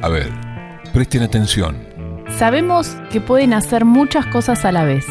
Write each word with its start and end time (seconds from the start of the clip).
A 0.00 0.08
ver, 0.08 0.30
presten 0.92 1.22
atención. 1.22 1.76
Sabemos 2.36 2.96
que 3.10 3.20
pueden 3.20 3.52
hacer 3.52 3.84
muchas 3.84 4.26
cosas 4.26 4.64
a 4.64 4.70
la 4.70 4.84
vez, 4.84 5.04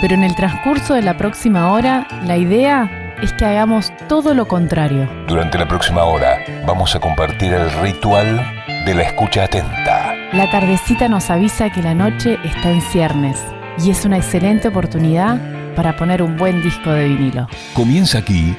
pero 0.00 0.14
en 0.14 0.24
el 0.24 0.34
transcurso 0.34 0.94
de 0.94 1.02
la 1.02 1.18
próxima 1.18 1.72
hora, 1.72 2.06
la 2.24 2.38
idea 2.38 3.16
es 3.22 3.32
que 3.34 3.44
hagamos 3.44 3.92
todo 4.08 4.34
lo 4.34 4.48
contrario. 4.48 5.08
Durante 5.28 5.58
la 5.58 5.68
próxima 5.68 6.04
hora 6.04 6.38
vamos 6.66 6.94
a 6.94 7.00
compartir 7.00 7.52
el 7.52 7.70
ritual 7.82 8.40
de 8.86 8.94
la 8.94 9.02
escucha 9.02 9.44
atenta. 9.44 10.14
La 10.32 10.50
tardecita 10.50 11.08
nos 11.08 11.30
avisa 11.30 11.70
que 11.70 11.82
la 11.82 11.94
noche 11.94 12.38
está 12.44 12.70
en 12.70 12.80
ciernes 12.80 13.38
y 13.84 13.90
es 13.90 14.04
una 14.04 14.16
excelente 14.16 14.68
oportunidad 14.68 15.38
para 15.74 15.96
poner 15.96 16.22
un 16.22 16.36
buen 16.36 16.62
disco 16.62 16.90
de 16.90 17.08
vinilo. 17.08 17.46
Comienza 17.74 18.18
aquí 18.18 18.56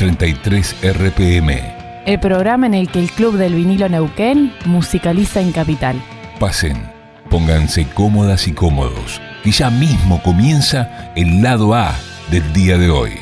33 0.00 0.76
RPM. 0.94 1.60
El 2.06 2.18
programa 2.20 2.64
en 2.64 2.72
el 2.72 2.90
que 2.90 3.00
el 3.00 3.10
Club 3.10 3.36
del 3.36 3.54
Vinilo 3.54 3.86
Neuquén 3.86 4.50
musicaliza 4.64 5.42
en 5.42 5.52
Capital. 5.52 6.02
Pasen, 6.38 6.90
pónganse 7.28 7.86
cómodas 7.86 8.48
y 8.48 8.54
cómodos, 8.54 9.20
y 9.44 9.50
ya 9.50 9.68
mismo 9.68 10.22
comienza 10.22 11.12
el 11.16 11.42
lado 11.42 11.74
A 11.74 11.94
del 12.30 12.50
día 12.54 12.78
de 12.78 12.88
hoy. 12.88 13.12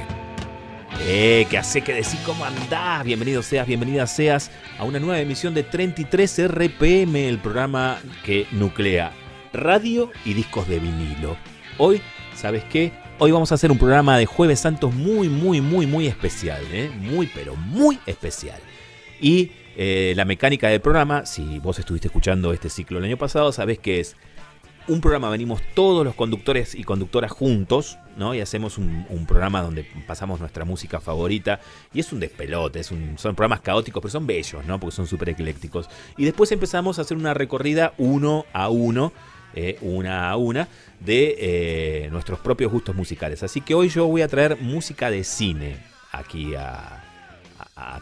Eh, 1.01 1.49
¿qué 1.51 1.59
hace 1.59 1.81
que 1.81 1.95
decir 1.95 2.21
cómo 2.25 2.45
andás? 2.45 3.03
Bienvenido 3.03 3.43
seas, 3.43 3.67
bienvenida 3.67 4.07
seas 4.07 4.53
a 4.79 4.85
una 4.85 5.01
nueva 5.01 5.19
emisión 5.19 5.55
de 5.55 5.65
33 5.65 6.47
RPM, 6.47 7.17
el 7.17 7.39
programa 7.39 7.99
que 8.25 8.47
nuclea 8.53 9.11
radio 9.53 10.13
y 10.25 10.33
discos 10.33 10.69
de 10.69 10.79
vinilo. 10.79 11.37
Hoy, 11.77 12.01
¿sabes 12.37 12.63
qué? 12.71 12.93
Hoy 13.21 13.33
vamos 13.33 13.51
a 13.51 13.57
hacer 13.57 13.73
un 13.73 13.79
programa 13.79 14.17
de 14.17 14.27
Jueves 14.27 14.61
Santos 14.61 14.95
muy, 14.95 15.29
muy, 15.29 15.61
muy, 15.61 15.89
muy 15.89 16.07
especial, 16.07 16.63
¿eh? 16.71 16.89
Muy, 17.01 17.27
pero 17.27 17.57
muy 17.57 17.99
especial. 18.07 18.61
Y 19.21 19.51
eh, 19.77 20.13
la 20.15 20.25
mecánica 20.25 20.69
del 20.69 20.81
programa, 20.81 21.27
si 21.27 21.59
vos 21.59 21.81
estuviste 21.81 22.07
escuchando 22.07 22.53
este 22.53 22.71
ciclo 22.71 22.99
el 22.99 23.05
año 23.05 23.17
pasado, 23.17 23.51
sabés 23.51 23.81
que 23.81 23.99
es 23.99 24.15
un 24.87 25.01
programa, 25.01 25.31
venimos 25.31 25.61
todos 25.75 26.05
los 26.05 26.15
conductores 26.15 26.77
y 26.77 26.85
conductoras 26.85 27.33
juntos, 27.33 27.99
¿no? 28.17 28.37
Y 28.37 28.41
hacemos 28.41 28.79
un, 28.79 29.05
programa 29.27 29.63
donde 29.63 29.85
pasamos 30.07 30.39
nuestra 30.39 30.65
música 30.65 31.01
favorita. 31.01 31.59
Y 31.93 31.99
es 31.99 32.13
un 32.13 32.21
despelote, 32.21 32.79
es 32.79 32.93
un, 32.93 33.19
son 33.19 33.35
programas 33.35 33.63
caóticos, 33.63 34.01
pero 34.01 34.13
son 34.13 34.29
bellos, 34.29 34.65
¿no? 34.65 34.79
Porque 34.79 34.95
son 34.95 35.09
súper 35.09 35.31
eclécticos. 35.31 35.91
Y 36.17 36.25
después 36.25 36.53
empezamos 36.53 37.01
a 37.01 37.03
hacer 37.03 37.17
una 37.17 37.35
recorrida 37.35 37.95
uno 37.99 38.47
a 38.53 38.69
uno 38.69 39.13
eh, 39.55 39.79
una 39.81 40.31
a 40.31 40.37
una, 40.37 40.69
de 41.01 41.37
eh, 41.39 42.09
nuestros 42.11 42.39
propios 42.41 42.73
gustos 42.73 42.95
musicales. 42.95 43.43
Así 43.43 43.61
que 43.61 43.75
hoy 43.75 43.89
yo 43.89 44.07
voy 44.07 44.23
a 44.23 44.29
traer 44.29 44.61
música 44.61 45.11
de 45.11 45.25
cine 45.25 45.77
aquí 46.13 46.55
a, 46.55 47.05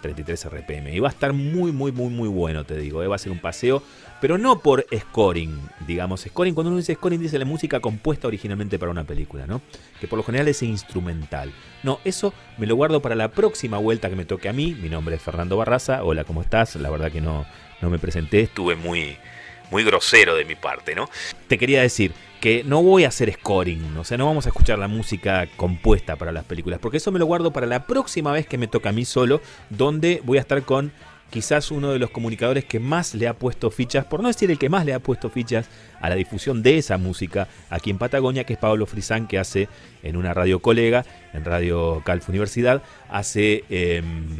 33 0.00 0.46
RPM. 0.46 0.94
Y 0.94 1.00
va 1.00 1.08
a 1.08 1.10
estar 1.10 1.34
muy, 1.34 1.70
muy, 1.70 1.92
muy, 1.92 2.08
muy 2.08 2.28
bueno, 2.28 2.64
te 2.64 2.78
digo. 2.78 3.02
Eh. 3.02 3.08
Va 3.08 3.16
a 3.16 3.18
ser 3.18 3.30
un 3.30 3.40
paseo, 3.40 3.82
pero 4.22 4.38
no 4.38 4.60
por 4.60 4.86
scoring, 4.94 5.54
digamos. 5.86 6.22
Scoring, 6.22 6.54
cuando 6.54 6.70
uno 6.70 6.78
dice 6.78 6.94
scoring, 6.94 7.20
dice 7.20 7.38
la 7.38 7.44
música 7.44 7.80
compuesta 7.80 8.26
originalmente 8.26 8.78
para 8.78 8.90
una 8.90 9.04
película, 9.04 9.46
¿no? 9.46 9.60
Que 10.00 10.08
por 10.08 10.16
lo 10.16 10.22
general 10.22 10.48
es 10.48 10.62
instrumental. 10.62 11.52
No, 11.82 12.00
eso 12.04 12.32
me 12.56 12.66
lo 12.66 12.74
guardo 12.74 13.02
para 13.02 13.14
la 13.14 13.30
próxima 13.30 13.76
vuelta 13.76 14.08
que 14.08 14.16
me 14.16 14.24
toque 14.24 14.48
a 14.48 14.54
mí. 14.54 14.74
Mi 14.80 14.88
nombre 14.88 15.16
es 15.16 15.22
Fernando 15.22 15.58
Barraza. 15.58 16.02
Hola, 16.04 16.24
¿cómo 16.24 16.40
estás? 16.40 16.76
La 16.76 16.88
verdad 16.88 17.12
que 17.12 17.20
no, 17.20 17.44
no 17.82 17.90
me 17.90 17.98
presenté. 17.98 18.40
Estuve 18.40 18.76
muy 18.76 19.18
muy 19.70 19.84
grosero 19.84 20.34
de 20.34 20.44
mi 20.44 20.54
parte, 20.54 20.94
¿no? 20.94 21.08
Te 21.48 21.58
quería 21.58 21.82
decir 21.82 22.12
que 22.40 22.62
no 22.64 22.82
voy 22.82 23.04
a 23.04 23.08
hacer 23.08 23.32
scoring, 23.32 23.96
o 23.96 24.04
sea, 24.04 24.18
no 24.18 24.26
vamos 24.26 24.46
a 24.46 24.50
escuchar 24.50 24.78
la 24.78 24.88
música 24.88 25.48
compuesta 25.56 26.16
para 26.16 26.32
las 26.32 26.44
películas, 26.44 26.78
porque 26.80 26.98
eso 26.98 27.10
me 27.10 27.18
lo 27.18 27.26
guardo 27.26 27.52
para 27.52 27.66
la 27.66 27.86
próxima 27.86 28.32
vez 28.32 28.46
que 28.46 28.58
me 28.58 28.68
toca 28.68 28.90
a 28.90 28.92
mí 28.92 29.04
solo, 29.04 29.40
donde 29.70 30.20
voy 30.24 30.38
a 30.38 30.42
estar 30.42 30.62
con 30.62 30.92
quizás 31.30 31.70
uno 31.70 31.90
de 31.90 31.98
los 31.98 32.10
comunicadores 32.10 32.64
que 32.64 32.78
más 32.78 33.14
le 33.14 33.26
ha 33.26 33.34
puesto 33.34 33.70
fichas, 33.70 34.04
por 34.04 34.20
no 34.20 34.28
decir 34.28 34.50
el 34.50 34.58
que 34.58 34.68
más 34.68 34.84
le 34.84 34.94
ha 34.94 35.00
puesto 35.00 35.30
fichas 35.30 35.68
a 36.00 36.08
la 36.08 36.14
difusión 36.14 36.62
de 36.62 36.78
esa 36.78 36.98
música 36.98 37.48
aquí 37.70 37.90
en 37.90 37.98
Patagonia, 37.98 38.44
que 38.44 38.52
es 38.52 38.58
Pablo 38.58 38.86
Frisán, 38.86 39.26
que 39.26 39.38
hace 39.38 39.68
en 40.02 40.16
una 40.16 40.34
radio 40.34 40.60
colega, 40.60 41.04
en 41.32 41.44
Radio 41.44 42.02
Calf 42.04 42.28
Universidad, 42.28 42.82
hace 43.08 43.64
em, 43.68 44.36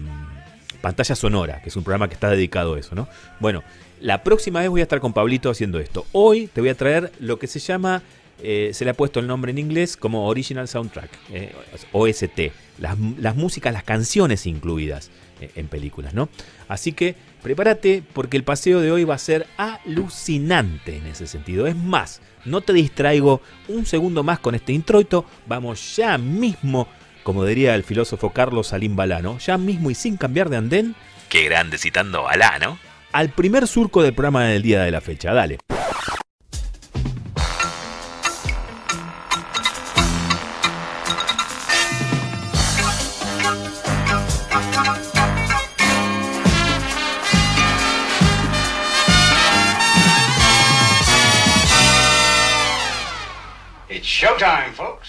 Pantalla 0.80 1.16
Sonora, 1.16 1.60
que 1.62 1.70
es 1.70 1.76
un 1.76 1.82
programa 1.82 2.08
que 2.08 2.14
está 2.14 2.30
dedicado 2.30 2.74
a 2.74 2.78
eso, 2.78 2.94
¿no? 2.94 3.08
Bueno, 3.40 3.64
la 4.00 4.22
próxima 4.22 4.60
vez 4.60 4.68
voy 4.68 4.80
a 4.80 4.84
estar 4.84 5.00
con 5.00 5.12
Pablito 5.12 5.50
haciendo 5.50 5.78
esto. 5.78 6.06
Hoy 6.12 6.48
te 6.48 6.60
voy 6.60 6.70
a 6.70 6.74
traer 6.74 7.12
lo 7.20 7.38
que 7.38 7.46
se 7.46 7.58
llama, 7.58 8.02
eh, 8.42 8.70
se 8.74 8.84
le 8.84 8.90
ha 8.90 8.94
puesto 8.94 9.20
el 9.20 9.26
nombre 9.26 9.50
en 9.50 9.58
inglés 9.58 9.96
como 9.96 10.26
Original 10.26 10.68
Soundtrack, 10.68 11.10
eh, 11.32 11.52
OST. 11.92 12.52
Las, 12.78 12.96
músicas, 13.36 13.72
las 13.72 13.84
canciones 13.84 14.46
incluidas 14.46 15.10
eh, 15.40 15.50
en 15.56 15.68
películas, 15.68 16.12
¿no? 16.12 16.28
Así 16.68 16.92
que 16.92 17.14
prepárate 17.42 18.02
porque 18.12 18.36
el 18.36 18.44
paseo 18.44 18.80
de 18.80 18.92
hoy 18.92 19.04
va 19.04 19.14
a 19.14 19.18
ser 19.18 19.46
alucinante 19.56 20.96
en 20.96 21.06
ese 21.06 21.26
sentido. 21.26 21.66
Es 21.66 21.76
más, 21.76 22.20
no 22.44 22.60
te 22.60 22.74
distraigo 22.74 23.40
un 23.68 23.86
segundo 23.86 24.22
más 24.22 24.40
con 24.40 24.54
este 24.54 24.74
introito. 24.74 25.24
Vamos 25.46 25.96
ya 25.96 26.18
mismo, 26.18 26.86
como 27.22 27.46
diría 27.46 27.74
el 27.74 27.82
filósofo 27.82 28.30
Carlos 28.30 28.68
Salim 28.68 28.94
Balano, 28.94 29.38
ya 29.38 29.56
mismo 29.56 29.90
y 29.90 29.94
sin 29.94 30.18
cambiar 30.18 30.50
de 30.50 30.58
andén. 30.58 30.94
Qué 31.30 31.44
grande 31.44 31.78
citando 31.78 32.24
Balano 32.24 32.78
al 33.16 33.30
primer 33.30 33.66
surco 33.66 34.02
del 34.02 34.12
programa 34.12 34.44
del 34.44 34.60
día 34.60 34.82
de 34.82 34.90
la 34.90 35.00
fecha. 35.00 35.32
Dale. 35.32 35.56
It's 53.88 54.06
showtime, 54.06 54.74
folks. 54.74 55.05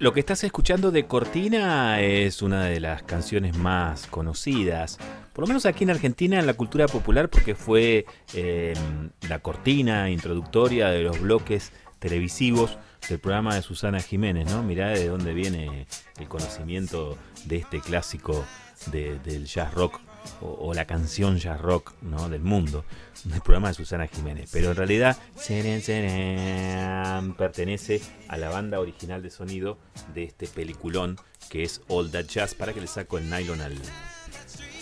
Lo 0.00 0.12
que 0.12 0.20
estás 0.20 0.44
escuchando 0.44 0.92
de 0.92 1.06
Cortina 1.06 2.00
es 2.00 2.40
una 2.40 2.66
de 2.66 2.78
las 2.78 3.02
canciones 3.02 3.56
más 3.58 4.06
conocidas, 4.06 4.96
por 5.32 5.42
lo 5.42 5.48
menos 5.48 5.66
aquí 5.66 5.82
en 5.82 5.90
Argentina, 5.90 6.38
en 6.38 6.46
la 6.46 6.54
cultura 6.54 6.86
popular, 6.86 7.28
porque 7.28 7.56
fue 7.56 8.06
em, 8.32 9.10
la 9.28 9.40
cortina 9.40 10.08
introductoria 10.08 10.90
de 10.90 11.02
los 11.02 11.20
bloques 11.20 11.72
televisivos 11.98 12.78
del 13.08 13.18
programa 13.18 13.56
de 13.56 13.62
Susana 13.62 13.98
Jiménez, 13.98 14.48
¿no? 14.48 14.62
Mirá 14.62 14.90
de 14.90 15.08
dónde 15.08 15.34
viene 15.34 15.88
el 16.20 16.28
conocimiento 16.28 17.18
de 17.46 17.56
este 17.56 17.80
clásico 17.80 18.44
del 18.92 19.46
jazz 19.46 19.74
rock 19.74 20.00
o, 20.40 20.72
la 20.74 20.86
canción 20.86 21.38
jazz 21.38 21.60
rock 21.60 21.94
¿no? 22.02 22.28
del 22.28 22.42
mundo, 22.42 22.84
del 23.24 23.40
programa 23.40 23.68
de 23.68 23.74
Susana 23.74 24.06
Jiménez. 24.06 24.50
Pero 24.52 24.70
en 24.70 24.76
realidad 24.76 25.16
pertenece 27.36 28.00
a 28.28 28.36
la 28.36 28.48
banda 28.48 28.80
original 28.80 29.22
de 29.22 29.30
sonido 29.30 29.78
de 30.14 30.24
este 30.24 30.46
peliculón 30.46 31.16
que 31.48 31.62
es 31.62 31.80
All 31.88 32.10
That 32.10 32.26
Jazz, 32.26 32.54
para 32.54 32.72
que 32.72 32.80
le 32.80 32.86
saco 32.86 33.18
el 33.18 33.30
nylon 33.30 33.60
al, 33.60 33.76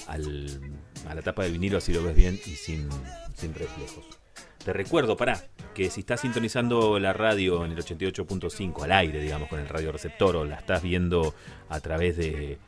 a 0.08 1.14
la 1.14 1.22
tapa 1.22 1.42
del 1.42 1.52
vinilo, 1.52 1.78
así 1.78 1.92
lo 1.92 2.02
ves 2.02 2.16
bien 2.16 2.40
y 2.46 2.50
sin, 2.50 2.88
sin 3.36 3.54
reflejos. 3.54 4.04
Te 4.66 4.72
recuerdo, 4.72 5.16
para 5.16 5.44
que 5.76 5.90
si 5.90 6.00
estás 6.00 6.22
sintonizando 6.22 6.98
la 6.98 7.12
radio 7.12 7.64
en 7.64 7.70
el 7.70 7.78
88.5 7.78 8.82
al 8.82 8.90
aire, 8.90 9.20
digamos, 9.20 9.48
con 9.48 9.60
el 9.60 9.68
radio 9.68 9.92
receptor, 9.92 10.34
o 10.34 10.44
la 10.44 10.56
estás 10.56 10.82
viendo 10.82 11.36
a 11.68 11.78
través 11.78 12.16
de 12.16 12.54
eh, 12.54 12.58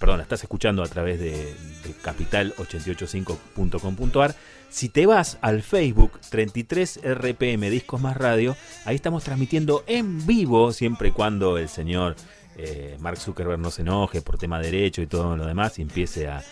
perdón, 0.00 0.16
la 0.16 0.24
estás 0.24 0.42
escuchando 0.42 0.82
a 0.82 0.88
través 0.88 1.20
de, 1.20 1.54
capital885.com.ar. 2.02 4.34
Si 4.70 4.88
te 4.88 5.06
vas 5.06 5.38
al 5.40 5.62
Facebook 5.62 6.18
33 6.30 6.98
RPM 7.04 7.70
Discos 7.70 8.00
Más 8.00 8.16
Radio, 8.16 8.56
ahí 8.84 8.96
estamos 8.96 9.22
transmitiendo 9.22 9.84
en 9.86 10.26
vivo, 10.26 10.72
siempre 10.72 11.10
y 11.10 11.12
cuando 11.12 11.58
el 11.58 11.68
señor 11.68 12.16
eh, 12.56 12.96
Mark 12.98 13.18
Zuckerberg 13.18 13.60
no 13.60 13.70
se 13.70 13.82
enoje 13.82 14.20
por 14.20 14.36
tema 14.36 14.58
derecho 14.58 15.00
y 15.00 15.06
todo 15.06 15.36
lo 15.36 15.46
demás 15.46 15.78
y 15.78 15.82
empiece 15.82 16.26
a, 16.26 16.42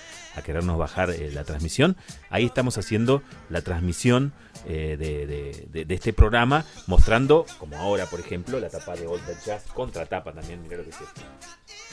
querernos 0.44 0.78
bajar 0.78 1.10
eh, 1.10 1.32
la 1.32 1.42
transmisión. 1.42 1.96
Ahí 2.30 2.44
estamos 2.44 2.78
haciendo 2.78 3.24
la 3.50 3.62
transmisión 3.62 4.32
de, 4.72 5.86
este 5.88 6.12
programa, 6.12 6.64
mostrando, 6.86 7.46
como 7.58 7.76
ahora 7.76 8.06
por 8.06 8.20
ejemplo, 8.20 8.60
la 8.60 8.68
tapa 8.68 8.96
de 8.96 9.06
Old 9.06 9.22
Jazz, 9.44 9.64
contratapa 9.72 10.32
también, 10.32 10.62
mira 10.62 10.76
lo 10.76 10.84
que 10.84 10.90
es 10.90 10.96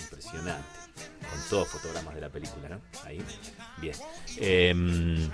Impresionante 0.04 0.86
con 1.30 1.50
todos 1.50 1.68
fotogramas 1.68 2.16
de 2.16 2.22
la 2.22 2.30
película, 2.30 2.70
¿no? 2.70 2.82
Ahí, 3.04 3.22
bien. 3.82 3.96
Em, 4.38 5.30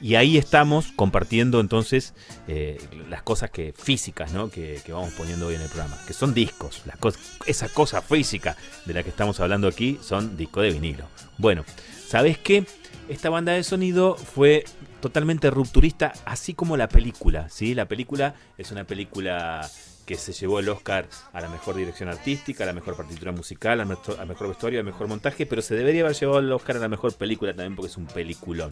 y 0.00 0.14
ahí 0.14 0.38
estamos 0.38 0.92
compartiendo 0.94 1.58
entonces 1.60 2.14
eh, 2.46 2.78
las 3.08 3.22
cosas 3.22 3.50
que 3.50 3.74
físicas 3.76 4.32
¿no? 4.32 4.48
que, 4.48 4.80
vamos 4.88 5.12
poniendo 5.14 5.48
hoy 5.48 5.56
en 5.56 5.62
el 5.62 5.68
programa, 5.68 5.98
que 6.06 6.12
son 6.12 6.34
discos. 6.34 6.82
Las 6.86 6.98
esa 7.46 7.68
cosa 7.68 8.00
física 8.00 8.56
de 8.84 8.94
la 8.94 9.02
que 9.02 9.10
estamos 9.10 9.40
hablando 9.40 9.66
aquí 9.66 9.98
son 10.02 10.36
discos 10.36 10.62
de 10.62 10.70
vinilo. 10.70 11.04
Bueno, 11.36 11.64
¿sabes 12.06 12.38
qué? 12.38 12.64
Esta 13.08 13.30
banda 13.30 13.52
de 13.52 13.64
sonido 13.64 14.16
fue 14.16 14.64
totalmente 15.00 15.50
rupturista, 15.50 16.12
así 16.24 16.54
como 16.54 16.76
la 16.76 16.88
película. 16.88 17.48
¿sí? 17.48 17.74
La 17.74 17.86
película 17.86 18.34
es 18.56 18.70
una 18.70 18.84
película 18.84 19.68
que 20.08 20.16
se 20.16 20.32
llevó 20.32 20.58
el 20.58 20.68
Oscar 20.70 21.06
a 21.34 21.40
la 21.42 21.50
mejor 21.50 21.76
dirección 21.76 22.08
artística, 22.08 22.64
a 22.64 22.66
la 22.66 22.72
mejor 22.72 22.96
partitura 22.96 23.30
musical, 23.30 23.78
al 23.78 23.86
mejor, 23.86 24.26
mejor 24.26 24.48
vestuario, 24.48 24.78
al 24.78 24.86
mejor 24.86 25.06
montaje, 25.06 25.44
pero 25.44 25.60
se 25.60 25.74
debería 25.74 26.00
haber 26.00 26.16
llevado 26.16 26.38
el 26.38 26.50
Oscar 26.50 26.78
a 26.78 26.80
la 26.80 26.88
mejor 26.88 27.12
película 27.12 27.52
también 27.52 27.76
porque 27.76 27.90
es 27.90 27.96
un 27.98 28.06
peliculón. 28.06 28.70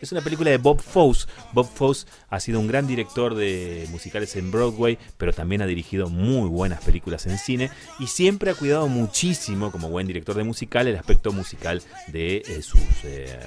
Es 0.00 0.12
una 0.12 0.22
película 0.22 0.50
de 0.50 0.56
Bob 0.56 0.80
Fosse. 0.80 1.28
Bob 1.52 1.68
Fosse 1.68 2.06
ha 2.30 2.40
sido 2.40 2.58
un 2.58 2.68
gran 2.68 2.86
director 2.86 3.34
de 3.34 3.86
musicales 3.90 4.34
en 4.36 4.50
Broadway, 4.50 4.98
pero 5.18 5.34
también 5.34 5.60
ha 5.60 5.66
dirigido 5.66 6.08
muy 6.08 6.48
buenas 6.48 6.82
películas 6.82 7.26
en 7.26 7.36
cine 7.36 7.70
y 7.98 8.06
siempre 8.06 8.50
ha 8.50 8.54
cuidado 8.54 8.88
muchísimo, 8.88 9.70
como 9.70 9.90
buen 9.90 10.06
director 10.06 10.36
de 10.36 10.44
musical, 10.44 10.88
el 10.88 10.96
aspecto 10.96 11.32
musical 11.32 11.82
de, 12.06 12.38
eh, 12.38 12.62
sus, 12.62 12.80
eh, 13.04 13.38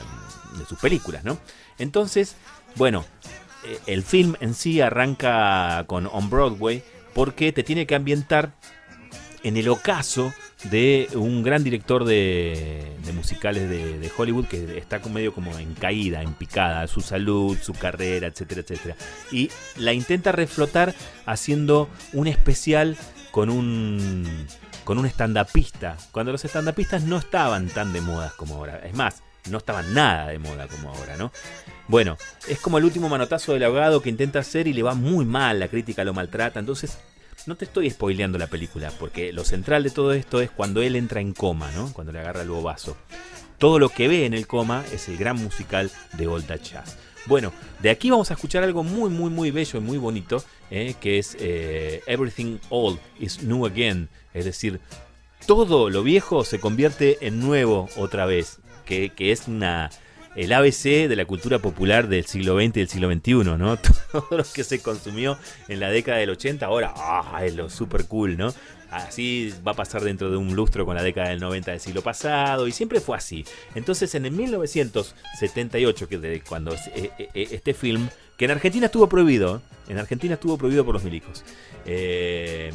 de 0.59 0.65
sus 0.67 0.77
películas, 0.77 1.23
¿no? 1.23 1.39
Entonces, 1.77 2.35
bueno, 2.75 3.05
eh, 3.65 3.79
el 3.87 4.03
film 4.03 4.35
en 4.39 4.53
sí 4.53 4.81
arranca 4.81 5.83
con 5.87 6.07
On 6.07 6.29
Broadway 6.29 6.83
porque 7.13 7.51
te 7.51 7.63
tiene 7.63 7.85
que 7.85 7.95
ambientar 7.95 8.53
en 9.43 9.57
el 9.57 9.69
ocaso 9.69 10.33
de 10.65 11.09
un 11.13 11.41
gran 11.41 11.63
director 11.63 12.05
de, 12.05 12.95
musicales 13.15 13.67
de, 13.69 14.11
Hollywood 14.15 14.45
que 14.45 14.77
está 14.77 14.99
medio 14.99 15.33
como 15.33 15.57
en 15.57 15.73
caída, 15.73 16.21
en 16.21 16.33
picada, 16.33 16.87
su 16.87 17.01
salud, 17.01 17.57
su 17.59 17.73
carrera, 17.73 18.27
etcétera, 18.27 18.61
etcétera. 18.61 18.95
Y 19.31 19.49
la 19.77 19.93
intenta 19.93 20.31
reflotar 20.31 20.93
haciendo 21.25 21.89
un 22.13 22.27
especial 22.27 22.97
con 23.31 23.49
un 23.49 24.47
con 24.83 24.97
un 24.97 25.09
cuando 26.11 26.31
los 26.31 26.43
estandapistas 26.43 27.03
no 27.03 27.17
estaban 27.17 27.67
tan 27.67 27.93
de 27.93 28.01
moda 28.01 28.33
como 28.35 28.55
ahora. 28.55 28.81
Es 28.85 28.93
más, 28.93 29.23
no 29.49 29.57
estaban 29.57 29.93
nada 29.93 30.27
de 30.27 30.39
moda 30.39 30.67
como 30.67 30.89
ahora, 30.89 31.17
¿no? 31.17 31.31
Bueno, 31.87 32.17
es 32.47 32.59
como 32.59 32.77
el 32.77 32.85
último 32.85 33.09
manotazo 33.09 33.53
del 33.53 33.63
abogado 33.63 34.01
que 34.01 34.09
intenta 34.09 34.39
hacer 34.39 34.67
y 34.67 34.73
le 34.73 34.83
va 34.83 34.93
muy 34.93 35.25
mal, 35.25 35.59
la 35.59 35.67
crítica 35.67 36.03
lo 36.03 36.13
maltrata, 36.13 36.59
entonces 36.59 36.97
no 37.47 37.55
te 37.55 37.65
estoy 37.65 37.89
spoileando 37.89 38.37
la 38.37 38.47
película, 38.47 38.91
porque 38.99 39.33
lo 39.33 39.43
central 39.43 39.83
de 39.83 39.89
todo 39.89 40.13
esto 40.13 40.41
es 40.41 40.51
cuando 40.51 40.81
él 40.81 40.95
entra 40.95 41.21
en 41.21 41.33
coma, 41.33 41.71
¿no? 41.71 41.91
Cuando 41.91 42.13
le 42.13 42.19
agarra 42.19 42.43
el 42.43 42.49
bobazo. 42.49 42.95
Todo 43.57 43.79
lo 43.79 43.89
que 43.89 44.07
ve 44.07 44.25
en 44.25 44.33
el 44.33 44.47
coma 44.47 44.83
es 44.91 45.07
el 45.07 45.17
gran 45.17 45.37
musical 45.37 45.91
de 46.13 46.27
Old 46.27 46.47
Jazz. 46.61 46.97
Bueno, 47.27 47.53
de 47.81 47.91
aquí 47.91 48.09
vamos 48.09 48.31
a 48.31 48.33
escuchar 48.33 48.63
algo 48.63 48.83
muy, 48.83 49.09
muy, 49.09 49.29
muy 49.29 49.51
bello 49.51 49.77
y 49.77 49.81
muy 49.81 49.97
bonito, 49.97 50.43
¿eh? 50.71 50.95
que 50.99 51.19
es 51.19 51.37
eh, 51.39 52.01
Everything 52.07 52.57
Old 52.69 52.99
is 53.19 53.43
New 53.43 53.65
Again. 53.65 54.09
Es 54.33 54.45
decir, 54.45 54.79
todo 55.45 55.89
lo 55.89 56.03
viejo 56.03 56.43
se 56.43 56.59
convierte 56.59 57.19
en 57.21 57.39
nuevo 57.39 57.89
otra 57.97 58.25
vez, 58.25 58.59
que, 58.91 59.31
es 59.31 59.47
una, 59.47 59.89
el 60.35 60.51
ABC 60.51 61.07
de 61.07 61.15
la 61.15 61.25
cultura 61.25 61.59
popular 61.59 62.07
del 62.07 62.25
siglo 62.25 62.57
XX 62.57 62.67
y 62.67 62.79
del 62.79 62.89
siglo 62.89 63.11
XXI, 63.11 63.33
¿no? 63.57 63.77
Todo 64.11 64.27
lo 64.31 64.43
que 64.43 64.63
se 64.63 64.81
consumió 64.81 65.37
en 65.67 65.79
la 65.79 65.89
década 65.89 66.17
del 66.17 66.31
80, 66.31 66.65
ahora 66.65 66.93
ah, 66.95 67.41
es 67.45 67.55
lo 67.55 67.69
super 67.69 68.05
cool, 68.05 68.37
¿no? 68.37 68.53
Así 68.89 69.53
va 69.65 69.71
a 69.71 69.75
pasar 69.75 70.03
dentro 70.03 70.29
de 70.29 70.35
un 70.35 70.53
lustro 70.53 70.85
con 70.85 70.95
la 70.95 71.03
década 71.03 71.29
del 71.29 71.39
90 71.39 71.71
del 71.71 71.79
siglo 71.79 72.01
pasado 72.01 72.67
y 72.67 72.73
siempre 72.73 72.99
fue 72.99 73.15
así. 73.15 73.45
Entonces 73.73 74.13
en 74.15 74.25
el 74.25 74.33
1978, 74.33 76.09
que 76.09 76.17
de 76.17 76.41
cuando 76.41 76.73
eh, 76.73 77.11
eh, 77.17 77.29
este 77.33 77.73
film, 77.73 78.09
que 78.35 78.45
en 78.45 78.51
Argentina 78.51 78.87
estuvo 78.87 79.07
prohibido, 79.07 79.61
en 79.87 79.97
Argentina 79.97 80.33
estuvo 80.33 80.57
prohibido 80.57 80.83
por 80.83 80.93
los 80.93 81.05
milicos. 81.05 81.45
Eh, 81.85 82.73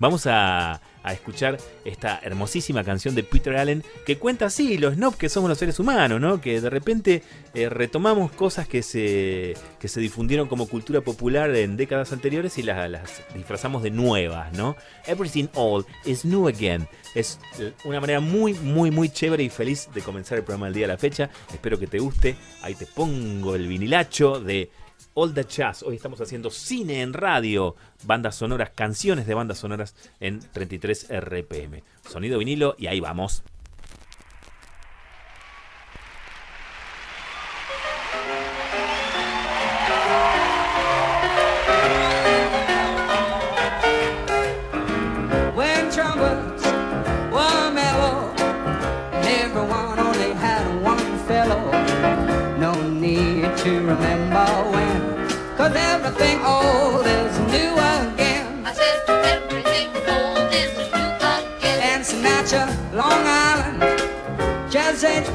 vamos 0.00 0.26
a 0.26 0.80
a 1.04 1.12
escuchar 1.12 1.58
esta 1.84 2.18
hermosísima 2.22 2.82
canción 2.82 3.14
de 3.14 3.22
Peter 3.22 3.56
Allen 3.56 3.84
que 4.04 4.16
cuenta 4.18 4.46
así 4.46 4.78
los 4.78 4.94
snobs 4.94 5.16
que 5.16 5.28
somos 5.28 5.48
los 5.48 5.58
seres 5.58 5.78
humanos, 5.78 6.20
¿no? 6.20 6.40
Que 6.40 6.60
de 6.60 6.70
repente 6.70 7.22
eh, 7.54 7.68
retomamos 7.68 8.32
cosas 8.32 8.66
que 8.66 8.82
se, 8.82 9.54
que 9.78 9.86
se 9.86 10.00
difundieron 10.00 10.48
como 10.48 10.66
cultura 10.66 11.02
popular 11.02 11.54
en 11.54 11.76
décadas 11.76 12.12
anteriores 12.12 12.58
y 12.58 12.62
las, 12.62 12.90
las 12.90 13.22
disfrazamos 13.34 13.82
de 13.82 13.90
nuevas, 13.90 14.52
¿no? 14.56 14.76
Everything 15.06 15.46
Old 15.54 15.86
is 16.06 16.24
New 16.24 16.48
Again. 16.48 16.88
Es 17.14 17.38
una 17.84 18.00
manera 18.00 18.20
muy, 18.20 18.54
muy, 18.54 18.90
muy 18.90 19.08
chévere 19.08 19.44
y 19.44 19.50
feliz 19.50 19.88
de 19.94 20.00
comenzar 20.00 20.38
el 20.38 20.44
programa 20.44 20.66
del 20.66 20.74
día 20.74 20.86
a 20.86 20.88
la 20.88 20.98
fecha. 20.98 21.30
Espero 21.52 21.78
que 21.78 21.86
te 21.86 21.98
guste. 21.98 22.34
Ahí 22.62 22.74
te 22.74 22.86
pongo 22.86 23.54
el 23.54 23.68
vinilacho 23.68 24.40
de 24.40 24.70
All 25.14 25.32
the 25.32 25.44
Jazz. 25.44 25.82
Hoy 25.84 25.96
estamos 25.96 26.20
haciendo 26.20 26.50
cine 26.50 27.02
en 27.02 27.12
radio, 27.12 27.76
bandas 28.04 28.36
sonoras, 28.36 28.70
canciones 28.74 29.26
de 29.26 29.34
bandas 29.34 29.58
sonoras 29.58 29.94
en 30.20 30.40
33 30.40 31.08
RPM. 31.08 31.82
Sonido 32.08 32.38
vinilo 32.38 32.74
y 32.78 32.88
ahí 32.88 33.00
vamos. 33.00 33.44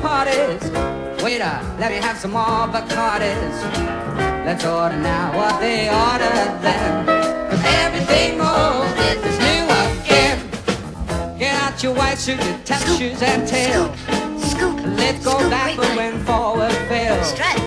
Parties. 0.01 0.63
Waiter, 1.23 1.59
let 1.79 1.91
me 1.91 1.97
have 1.97 2.17
some 2.17 2.31
more 2.31 2.67
Bacardis. 2.73 3.55
Let's 4.45 4.65
order 4.65 4.97
now 4.97 5.35
what 5.37 5.59
they 5.59 5.89
ordered 5.89 6.51
then. 6.61 7.05
Cause 7.49 7.63
everything 7.83 8.39
old 8.41 8.95
is 9.09 9.37
new 9.47 9.65
again. 9.85 10.37
Get 11.37 11.53
out 11.63 11.81
your 11.83 11.93
white 11.93 12.17
suit, 12.17 12.43
your 12.43 12.57
tap 12.65 12.81
shoes 12.97 13.21
and 13.21 13.47
tail. 13.47 13.93
Scoop, 14.39 14.77
Let's 14.97 15.23
go 15.23 15.37
scoop, 15.37 15.51
backward 15.51 15.95
when 15.95 16.23
forward 16.25 16.73
fails. 16.89 17.27
Strut. 17.27 17.59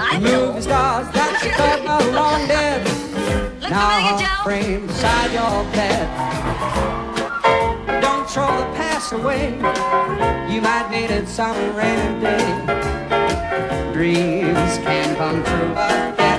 I 0.00 0.18
Movie 0.20 0.60
stars 0.62 1.23
got 1.44 1.50
you 1.50 1.56
thought 1.56 1.84
not 1.84 2.12
long 2.12 2.48
dead. 2.48 2.84
Now 3.70 4.42
frame 4.44 4.86
beside 4.86 5.32
your 5.32 5.64
bed 5.72 6.54
throw 8.34 8.48
the 8.56 8.64
past 8.74 9.12
away. 9.12 9.50
You 10.52 10.60
might 10.60 10.88
need 10.90 11.10
it 11.10 11.28
some 11.28 11.56
rainy 11.76 12.20
day. 12.20 12.44
Dreams 13.92 14.78
can 14.78 15.14
come 15.16 15.44
true 15.44 15.72
again. 15.72 16.33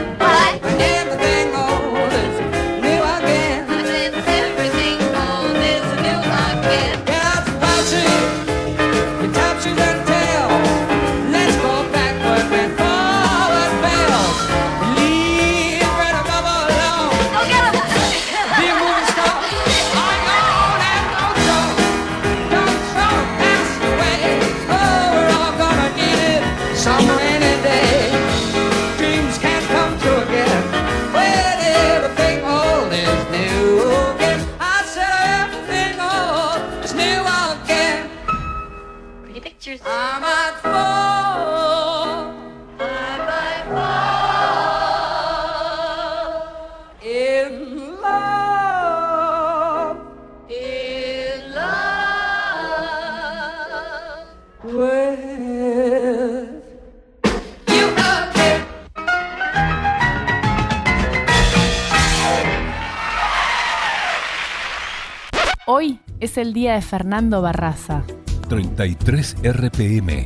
De 66.74 66.82
Fernando 66.82 67.42
Barraza. 67.44 68.04
33 68.50 69.38
RPM. 69.44 70.26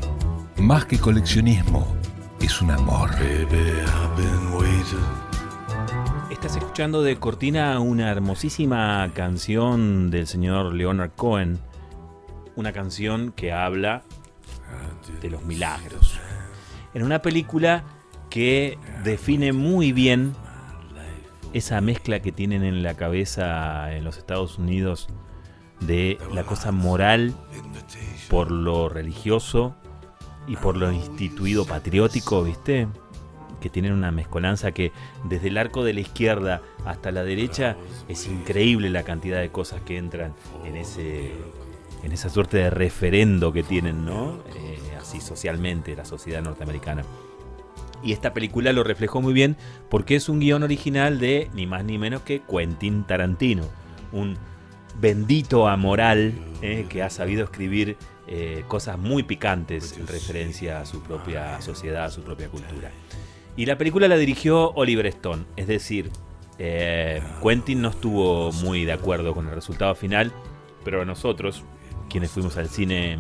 Más 0.58 0.86
que 0.86 0.98
coleccionismo, 0.98 1.86
es 2.40 2.62
un 2.62 2.72
amor. 2.72 3.10
Estás 6.32 6.56
escuchando 6.56 7.02
de 7.04 7.18
cortina 7.18 7.80
una 7.80 8.10
hermosísima 8.10 9.12
canción 9.14 10.10
del 10.12 10.28
señor 10.28 10.74
Leonard 10.74 11.12
Cohen. 11.12 11.60
Una 12.56 12.72
canción 12.72 13.34
que 13.34 13.52
habla 13.52 14.04
de 15.22 15.30
los 15.30 15.44
milagros. 15.44 16.18
En 16.94 17.04
una 17.04 17.22
película 17.22 17.84
que 18.30 18.78
define 19.04 19.52
muy 19.52 19.92
bien 19.92 20.34
esa 21.52 21.82
mezcla 21.82 22.22
que 22.22 22.32
tienen 22.32 22.64
en 22.64 22.82
la 22.82 22.94
cabeza 22.94 23.94
en 23.94 24.06
los 24.06 24.18
Estados 24.18 24.58
Unidos 24.58 25.10
de 25.82 26.18
la 26.34 26.44
cosa 26.44 26.72
moral 26.72 27.34
por 28.30 28.52
lo 28.52 28.90
religioso 28.90 29.76
y 30.48 30.56
por 30.56 30.78
lo 30.78 30.92
instituido 30.92 31.66
patriótico, 31.66 32.44
¿viste? 32.44 32.88
Que 33.62 33.70
tienen 33.70 33.94
una 33.94 34.12
mezcolanza 34.12 34.72
que 34.72 34.92
desde 35.26 35.50
el 35.50 35.58
arco 35.58 35.84
de 35.84 35.94
la 35.94 36.00
izquierda 36.00 36.62
hasta 36.86 37.12
la 37.12 37.24
derecha 37.24 37.76
es 38.08 38.28
increíble 38.28 38.90
la 38.90 39.04
cantidad 39.04 39.40
de 39.40 39.50
cosas 39.50 39.82
que 39.82 39.98
entran 39.98 40.34
en 40.66 40.76
ese 40.76 41.34
en 42.04 42.14
esa 42.14 42.30
suerte 42.30 42.58
de 42.58 42.70
referendo 42.70 43.52
que 43.52 43.62
tienen, 43.62 44.06
¿no? 44.06 44.40
Eh, 44.56 44.80
así 44.98 45.20
socialmente 45.20 45.96
la 45.96 46.06
sociedad 46.06 46.42
norteamericana. 46.42 47.04
Y 48.02 48.14
esta 48.14 48.34
película 48.34 48.72
lo 48.72 48.84
reflejó 48.84 49.22
muy 49.22 49.34
bien 49.34 49.58
porque 49.90 50.16
es 50.16 50.30
un 50.30 50.40
guion 50.40 50.64
original 50.64 51.20
de 51.20 51.50
ni 51.54 51.68
más 51.68 51.84
ni 51.84 51.98
menos 51.98 52.22
que 52.22 52.42
Quentin 52.42 53.04
Tarantino, 53.04 53.64
un 54.14 54.38
bendito 55.00 55.68
amoral 55.68 56.34
eh, 56.62 56.86
que 56.90 57.04
ha 57.04 57.10
sabido 57.10 57.44
escribir 57.44 57.98
eh, 58.28 58.64
cosas 58.68 58.98
muy 58.98 59.24
picantes 59.24 59.98
en 59.98 60.08
referencia 60.08 60.82
a 60.82 60.86
su 60.86 61.02
propia 61.02 61.62
sociedad, 61.62 62.06
a 62.06 62.12
su 62.12 62.22
propia 62.22 62.50
cultura. 62.50 62.92
Y 63.56 63.66
la 63.66 63.78
película 63.78 64.08
la 64.08 64.18
dirigió 64.18 64.72
Oliver 64.72 65.08
Stone, 65.08 65.46
es 65.56 65.68
decir, 65.68 66.12
eh, 66.58 67.22
Quentin 67.42 67.82
no 67.82 67.90
estuvo 67.90 68.52
muy 68.52 68.86
de 68.86 68.94
acuerdo 68.94 69.34
con 69.34 69.48
el 69.48 69.56
resultado 69.56 69.96
final, 69.96 70.32
pero 70.84 71.06
nosotros, 71.06 71.64
quienes 72.10 72.32
fuimos 72.32 72.58
al 72.58 72.70
cine 72.70 73.14
en, 73.14 73.20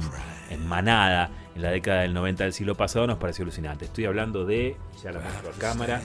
en 0.49 0.67
manada 0.67 1.31
en 1.55 1.61
la 1.61 1.71
década 1.71 2.01
del 2.01 2.13
90 2.13 2.43
del 2.43 2.53
siglo 2.53 2.75
pasado, 2.75 3.07
nos 3.07 3.17
pareció 3.17 3.43
alucinante. 3.43 3.85
Estoy 3.85 4.05
hablando 4.05 4.45
de, 4.45 4.77
ya 5.03 5.11
la 5.11 5.19
muestro 5.19 5.49
a 5.49 5.53
cámara, 5.53 6.01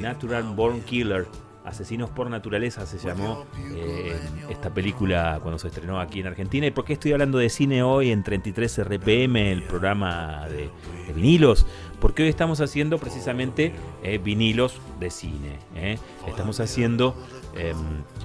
Natural 0.00 0.42
Born 0.42 0.82
Killer, 0.82 1.26
Asesinos 1.70 2.10
por 2.10 2.28
Naturaleza 2.28 2.84
se 2.86 2.98
llamó 2.98 3.44
eh, 3.58 4.18
esta 4.48 4.70
película 4.70 5.38
cuando 5.42 5.58
se 5.58 5.68
estrenó 5.68 6.00
aquí 6.00 6.20
en 6.20 6.26
Argentina. 6.26 6.66
¿Y 6.66 6.70
por 6.70 6.84
qué 6.84 6.94
estoy 6.94 7.12
hablando 7.12 7.38
de 7.38 7.48
cine 7.48 7.82
hoy 7.82 8.10
en 8.10 8.22
33 8.22 8.84
RPM, 8.84 9.36
el 9.36 9.62
programa 9.62 10.46
de, 10.48 10.70
de 11.06 11.12
vinilos? 11.14 11.66
Porque 12.00 12.22
hoy 12.22 12.28
estamos 12.28 12.60
haciendo 12.60 12.98
precisamente 12.98 13.72
eh, 14.02 14.18
vinilos 14.18 14.80
de 14.98 15.10
cine. 15.10 15.58
eh. 15.74 15.98
Estamos 16.26 16.60
haciendo 16.60 17.14
em, 17.56 17.76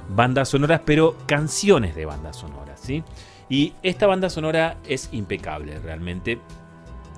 bandas 0.09 0.49
sonoras, 0.49 0.81
pero 0.85 1.15
canciones 1.25 1.95
de 1.95 2.05
bandas 2.05 2.37
sonoras. 2.37 2.79
¿sí? 2.79 3.03
Y 3.49 3.73
esta 3.83 4.07
banda 4.07 4.29
sonora 4.29 4.77
es 4.87 5.09
impecable, 5.11 5.79
realmente. 5.79 6.39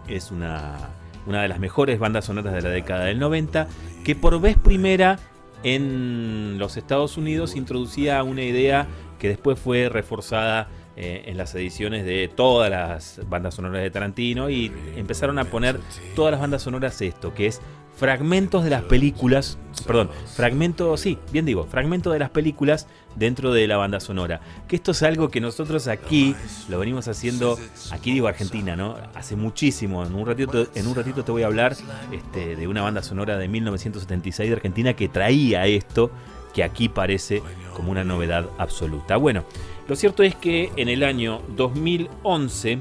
Es 0.08 0.32
una, 0.32 0.78
una 1.26 1.42
de 1.42 1.48
las 1.48 1.60
mejores 1.60 2.00
bandas 2.00 2.26
sonoras 2.26 2.54
de 2.54 2.62
la 2.62 2.70
década 2.70 3.06
del 3.06 3.20
90, 3.20 3.68
que 4.04 4.16
por 4.16 4.40
vez 4.40 4.58
primera 4.58 5.20
en 5.64 6.58
los 6.58 6.78
Estados 6.78 7.18
Unidos 7.18 7.56
introducía 7.56 8.22
una 8.24 8.44
idea 8.44 8.88
que 9.20 9.30
después 9.30 9.60
fue 9.60 9.90
reforzada 9.90 10.68
eh, 11.00 11.26
en 11.28 11.38
las 11.38 11.54
ediciones 11.54 12.06
de 12.06 12.28
todas 12.28 12.72
las 12.72 13.22
bandas 13.30 13.54
sonoras 13.54 13.84
de 13.84 13.92
Tarantino 13.92 14.50
y 14.50 14.72
empezaron 14.96 15.38
a 15.38 15.46
poner 15.46 15.80
todas 16.16 16.32
las 16.32 16.42
bandas 16.42 16.64
sonoras 16.64 17.00
esto, 17.02 17.36
que 17.36 17.46
es 17.46 17.62
fragmentos 17.96 18.64
de 18.64 18.72
las 18.72 18.82
películas, 18.82 19.60
perdón, 19.86 20.10
fragmentos, 20.36 21.00
sí, 21.00 21.20
bien 21.32 21.46
digo, 21.46 21.66
fragmentos 21.66 22.14
de 22.14 22.20
las 22.20 22.32
películas 22.32 22.88
dentro 23.16 23.54
de 23.54 23.68
la 23.68 23.78
banda 23.78 24.00
sonora. 24.00 24.40
Que 24.68 24.76
esto 24.76 24.92
es 24.92 25.04
algo 25.04 25.30
que 25.30 25.40
nosotros 25.40 25.88
aquí 25.88 26.36
lo 26.68 26.80
venimos 26.80 27.08
haciendo, 27.08 27.60
aquí 27.92 28.12
digo 28.12 28.28
Argentina, 28.28 28.76
¿no? 28.76 28.96
Hace 29.14 29.36
muchísimo. 29.36 30.04
En 30.04 30.16
un 30.16 30.26
ratito, 30.26 30.68
en 30.74 30.88
un 30.88 30.96
ratito 30.96 31.24
te 31.24 31.32
voy 31.32 31.44
a 31.44 31.48
hablar 31.48 31.76
este, 32.12 32.56
de 32.56 32.68
una 32.68 32.82
banda 32.82 33.02
sonora 33.04 33.38
de 33.38 33.48
1976 33.48 34.50
de 34.50 34.56
Argentina 34.56 34.94
que 34.94 35.10
traía 35.10 35.66
esto, 35.66 36.12
que 36.54 36.64
aquí 36.64 36.90
parece 36.90 37.42
como 37.76 37.92
una 37.92 38.04
novedad 38.04 38.48
absoluta. 38.58 39.18
Bueno, 39.18 39.44
lo 39.88 39.96
cierto 39.96 40.24
es 40.24 40.36
que 40.36 40.72
en 40.76 40.90
el 40.90 41.04
año 41.04 41.42
2011 41.56 42.80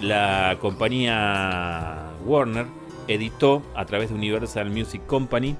la 0.00 0.56
compañía 0.60 2.10
Warner 2.24 2.66
editó 3.08 3.62
a 3.74 3.84
través 3.84 4.10
de 4.10 4.16
Universal 4.16 4.70
Music 4.70 5.02
Company 5.06 5.56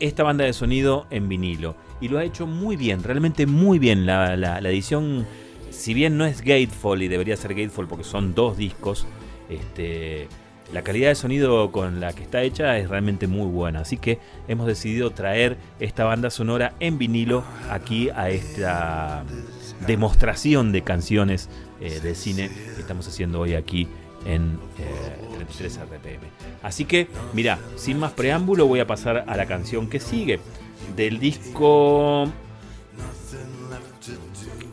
esta 0.00 0.22
banda 0.22 0.44
de 0.44 0.52
sonido 0.52 1.06
en 1.10 1.28
vinilo. 1.28 1.76
Y 2.00 2.08
lo 2.08 2.18
ha 2.18 2.24
hecho 2.24 2.46
muy 2.46 2.76
bien, 2.76 3.02
realmente 3.02 3.46
muy 3.46 3.78
bien. 3.78 4.06
La, 4.06 4.58
edición, 4.58 5.26
si 5.70 5.94
bien 5.94 6.16
no 6.16 6.24
es 6.24 6.40
Gateful 6.40 7.02
y 7.02 7.08
debería 7.08 7.36
ser 7.36 7.54
Gateful 7.54 7.86
porque 7.86 8.04
son 8.04 8.34
dos 8.34 8.56
discos, 8.56 9.06
este, 9.48 10.28
la 10.72 10.82
calidad 10.82 11.08
de 11.08 11.14
sonido 11.14 11.72
con 11.72 12.00
la 12.00 12.12
que 12.12 12.22
está 12.22 12.42
hecha 12.42 12.78
es 12.78 12.88
realmente 12.88 13.26
muy 13.26 13.46
buena. 13.46 13.80
Así 13.80 13.96
que 13.96 14.18
hemos 14.48 14.66
decidido 14.66 15.10
traer 15.10 15.56
esta 15.80 16.04
banda 16.04 16.30
sonora 16.30 16.74
en 16.80 16.98
vinilo 16.98 17.42
aquí 17.70 18.08
a 18.10 18.30
esta 18.30 19.24
demostración 19.86 20.72
de 20.72 20.82
canciones 20.82 21.48
eh, 21.80 22.00
de 22.00 22.14
cine 22.14 22.48
que 22.48 22.80
estamos 22.80 23.08
haciendo 23.08 23.40
hoy 23.40 23.54
aquí 23.54 23.88
en 24.24 24.58
eh, 24.78 25.34
33 25.36 25.80
RPM. 25.80 26.20
Así 26.62 26.84
que, 26.84 27.08
mira, 27.32 27.58
sin 27.76 27.98
más 27.98 28.12
preámbulo, 28.12 28.66
voy 28.66 28.80
a 28.80 28.86
pasar 28.86 29.24
a 29.26 29.36
la 29.36 29.46
canción 29.46 29.88
que 29.88 29.98
sigue. 29.98 30.40
Del 30.96 31.18
disco 31.18 32.28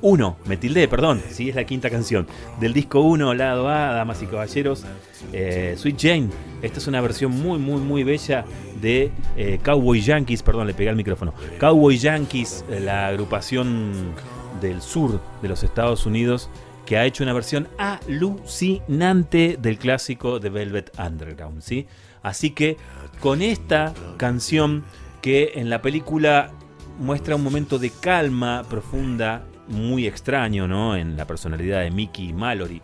1, 0.02 0.38
me 0.46 0.58
tildé, 0.58 0.88
perdón, 0.88 1.22
sí, 1.30 1.50
es 1.50 1.56
la 1.56 1.66
quinta 1.66 1.90
canción. 1.90 2.28
Del 2.60 2.74
disco 2.74 3.02
1, 3.02 3.34
lado 3.34 3.68
A, 3.68 3.94
Damas 3.94 4.22
y 4.22 4.28
Caballeros, 4.28 4.86
eh, 5.34 5.76
Sweet 5.78 5.98
Jane. 6.00 6.30
Esta 6.62 6.80
es 6.80 6.88
una 6.88 7.02
versión 7.02 7.32
muy, 7.32 7.60
muy, 7.60 7.82
muy 7.82 8.04
bella 8.04 8.46
de 8.82 9.12
eh, 9.36 9.60
Cowboy 9.64 10.02
Yankees, 10.02 10.44
perdón, 10.44 10.68
le 10.68 10.74
pegué 10.74 10.90
al 10.90 10.96
micrófono. 10.96 11.34
Cowboy 11.60 11.98
Yankees, 11.98 12.66
eh, 12.70 12.80
la 12.80 13.08
agrupación 13.08 14.14
del 14.62 14.82
sur 14.82 15.22
de 15.42 15.48
los 15.48 15.64
Estados 15.64 16.06
Unidos, 16.06 16.50
que 16.86 16.98
ha 16.98 17.06
hecho 17.06 17.24
una 17.24 17.34
versión 17.34 17.68
alucinante 17.78 19.58
del 19.62 19.78
clásico 19.78 20.40
de 20.40 20.50
Velvet 20.50 20.92
Underground, 20.98 21.62
¿sí? 21.62 21.86
Así 22.24 22.52
que 22.52 22.78
con 23.20 23.42
esta 23.42 23.94
canción 24.18 24.86
que 25.22 25.54
en 25.56 25.70
la 25.70 25.82
película 25.82 26.52
muestra 27.00 27.36
un 27.36 27.44
momento 27.44 27.78
de 27.78 27.90
calma 27.90 28.64
profunda, 28.70 29.44
muy 29.68 30.08
extraño, 30.08 30.68
¿no? 30.68 30.96
En 30.96 31.18
la 31.18 31.26
personalidad 31.26 31.82
de 31.82 31.92
Mickey 31.92 32.30
y 32.30 32.34
Mallory, 32.34 32.82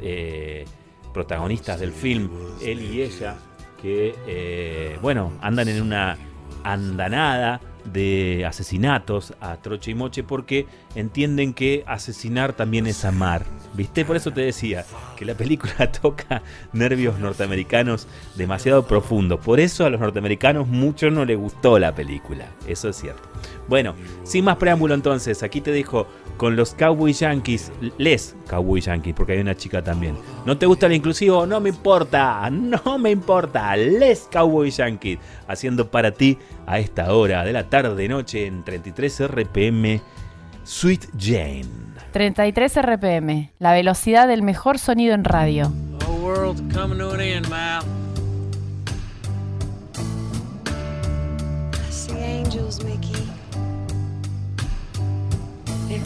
eh, 0.00 0.64
protagonistas 1.12 1.80
del 1.80 1.92
film, 1.92 2.30
él 2.62 2.80
y 2.80 3.02
ella, 3.02 3.36
que, 3.80 4.14
eh, 4.26 4.98
bueno, 5.02 5.32
andan 5.40 5.68
en 5.68 5.82
una 5.82 6.16
andanada 6.64 7.60
de 7.84 8.44
asesinatos 8.46 9.34
a 9.40 9.56
troche 9.56 9.90
y 9.90 9.94
moche 9.94 10.22
porque 10.22 10.66
entienden 10.94 11.54
que 11.54 11.84
asesinar 11.86 12.52
también 12.52 12.86
es 12.86 13.04
amar. 13.04 13.44
¿Viste? 13.74 14.04
Por 14.04 14.16
eso 14.16 14.30
te 14.30 14.42
decía 14.42 14.84
que 15.16 15.24
la 15.24 15.34
película 15.34 15.90
toca 16.02 16.42
nervios 16.72 17.18
norteamericanos 17.18 18.06
demasiado 18.36 18.86
profundos. 18.86 19.40
Por 19.40 19.60
eso 19.60 19.86
a 19.86 19.90
los 19.90 20.00
norteamericanos 20.00 20.68
mucho 20.68 21.10
no 21.10 21.24
les 21.24 21.38
gustó 21.38 21.78
la 21.78 21.94
película. 21.94 22.48
Eso 22.66 22.88
es 22.88 22.96
cierto. 22.96 23.22
Bueno, 23.68 23.94
sin 24.24 24.44
más 24.44 24.56
preámbulo 24.56 24.94
entonces, 24.94 25.42
aquí 25.42 25.60
te 25.60 25.70
dejo 25.70 26.06
con 26.36 26.56
los 26.56 26.74
Cowboy 26.74 27.12
Yankees, 27.12 27.72
les 27.98 28.34
Cowboy 28.48 28.80
Yankees, 28.80 29.14
porque 29.14 29.32
hay 29.32 29.40
una 29.40 29.56
chica 29.56 29.82
también. 29.82 30.16
¿No 30.44 30.58
te 30.58 30.66
gusta 30.66 30.86
el 30.86 30.92
inclusivo? 30.94 31.46
No 31.46 31.60
me 31.60 31.68
importa, 31.70 32.48
no 32.50 32.98
me 32.98 33.10
importa. 33.10 33.76
Les 33.76 34.28
Cowboy 34.32 34.70
Yankees, 34.70 35.18
haciendo 35.48 35.90
para 35.90 36.12
ti 36.12 36.38
a 36.66 36.78
esta 36.78 37.14
hora 37.14 37.44
de 37.44 37.52
la 37.52 37.68
tarde 37.68 38.08
noche 38.08 38.46
en 38.46 38.64
33 38.64 39.28
RPM, 39.28 40.00
Sweet 40.64 41.06
Jane. 41.18 41.66
33 42.12 42.76
RPM, 42.82 43.52
la 43.58 43.72
velocidad 43.72 44.28
del 44.28 44.42
mejor 44.42 44.78
sonido 44.78 45.14
en 45.14 45.24
radio. 45.24 45.72
The 45.98 46.06
whole 46.06 46.20
world's 46.22 46.62
coming 46.74 46.98
to 46.98 47.12
an 47.12 47.20
end, 47.20 47.48
Mal. 47.48 48.01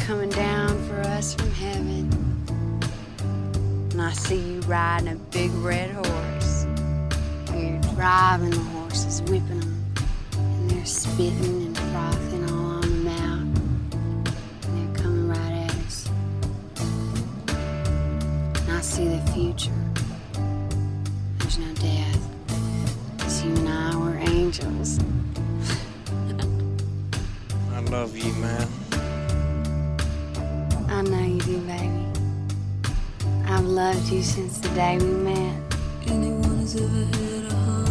Coming 0.06 0.30
down 0.30 0.80
for 0.86 1.00
us 1.00 1.34
from 1.34 1.50
heaven. 1.50 2.08
And 3.90 4.00
I 4.00 4.12
see 4.12 4.36
you 4.36 4.60
riding 4.60 5.08
a 5.08 5.16
big 5.16 5.50
red 5.54 5.90
horse. 5.90 6.64
You're 7.52 7.80
driving 7.96 8.50
the 8.50 8.60
horses, 8.76 9.20
whipping 9.22 9.58
them. 9.58 9.84
And 10.36 10.70
they're 10.70 10.84
spitting 10.86 11.66
and 11.66 11.76
frothing 11.76 12.44
all 12.50 12.66
on 12.66 12.82
the 12.82 13.10
mount. 13.10 13.58
And 13.58 14.94
they're 14.94 15.02
coming 15.02 15.28
right 15.28 15.64
at 15.64 15.74
us. 15.74 16.08
And 16.78 18.70
I 18.70 18.80
see 18.82 19.08
the 19.08 19.20
future. 19.32 19.72
There's 21.38 21.58
no 21.58 21.74
death. 21.74 22.20
'Cause 23.18 23.42
you 23.42 23.52
and 23.56 23.68
I 23.68 23.96
were 23.96 24.18
angels. 24.18 25.00
I 27.72 27.80
love 27.90 28.16
you, 28.16 28.32
man. 28.34 28.85
I 30.96 31.02
know 31.02 31.20
you 31.20 31.38
do, 31.40 31.58
baby. 31.58 32.06
I've 33.44 33.66
loved 33.66 34.08
you 34.08 34.22
since 34.22 34.56
the 34.56 34.70
day 34.70 34.96
we 34.96 35.04
met. 35.04 35.60
Anyone 36.06 36.62
ever 36.62 37.04
had 37.04 37.52
a 37.52 37.85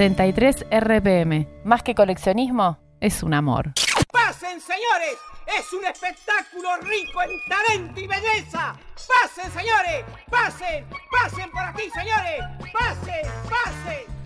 33 0.00 0.64
RPM. 0.70 1.46
Más 1.62 1.82
que 1.82 1.94
coleccionismo, 1.94 2.78
es 3.02 3.22
un 3.22 3.34
amor. 3.34 3.72
¡Pasen, 4.10 4.58
señores! 4.58 5.18
¡Es 5.46 5.70
un 5.74 5.84
espectáculo 5.84 6.70
rico 6.80 7.20
en 7.20 7.28
talento 7.46 8.00
y 8.00 8.06
belleza! 8.06 8.72
¡Pasen, 8.94 9.52
señores! 9.52 10.06
¡Pasen! 10.30 10.86
¡Pasen 11.10 11.50
por 11.50 11.60
aquí, 11.60 11.82
señores! 11.90 12.40
¡Pasen! 12.72 13.30
¡Pasen! 13.50 14.20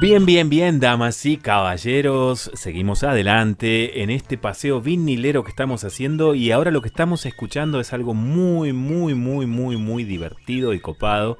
Bien, 0.00 0.24
bien, 0.24 0.48
bien, 0.48 0.80
damas 0.80 1.26
y 1.26 1.36
caballeros. 1.36 2.50
Seguimos 2.54 3.04
adelante 3.04 4.02
en 4.02 4.08
este 4.08 4.38
paseo 4.38 4.80
vinilero 4.80 5.44
que 5.44 5.50
estamos 5.50 5.84
haciendo 5.84 6.34
y 6.34 6.50
ahora 6.50 6.70
lo 6.70 6.80
que 6.80 6.88
estamos 6.88 7.26
escuchando 7.26 7.78
es 7.78 7.92
algo 7.92 8.14
muy, 8.14 8.72
muy, 8.72 9.12
muy, 9.12 9.44
muy, 9.44 9.76
muy 9.76 10.04
divertido 10.04 10.72
y 10.72 10.80
copado 10.80 11.36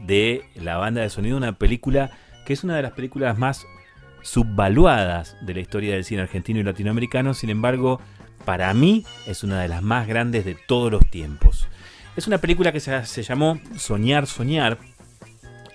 de 0.00 0.44
la 0.54 0.76
banda 0.76 1.02
de 1.02 1.10
sonido, 1.10 1.36
una 1.36 1.58
película 1.58 2.10
que 2.46 2.52
es 2.52 2.64
una 2.64 2.76
de 2.76 2.82
las 2.82 2.92
películas 2.92 3.36
más 3.38 3.66
subvaluadas 4.22 5.36
de 5.40 5.54
la 5.54 5.60
historia 5.60 5.94
del 5.94 6.04
cine 6.04 6.22
argentino 6.22 6.60
y 6.60 6.62
latinoamericano, 6.62 7.34
sin 7.34 7.50
embargo, 7.50 8.00
para 8.44 8.72
mí 8.74 9.04
es 9.26 9.44
una 9.44 9.60
de 9.60 9.68
las 9.68 9.82
más 9.82 10.06
grandes 10.06 10.44
de 10.44 10.56
todos 10.66 10.90
los 10.90 11.08
tiempos. 11.10 11.68
Es 12.16 12.26
una 12.26 12.38
película 12.38 12.72
que 12.72 12.80
se, 12.80 13.04
se 13.04 13.22
llamó 13.22 13.60
Soñar, 13.76 14.26
Soñar, 14.26 14.78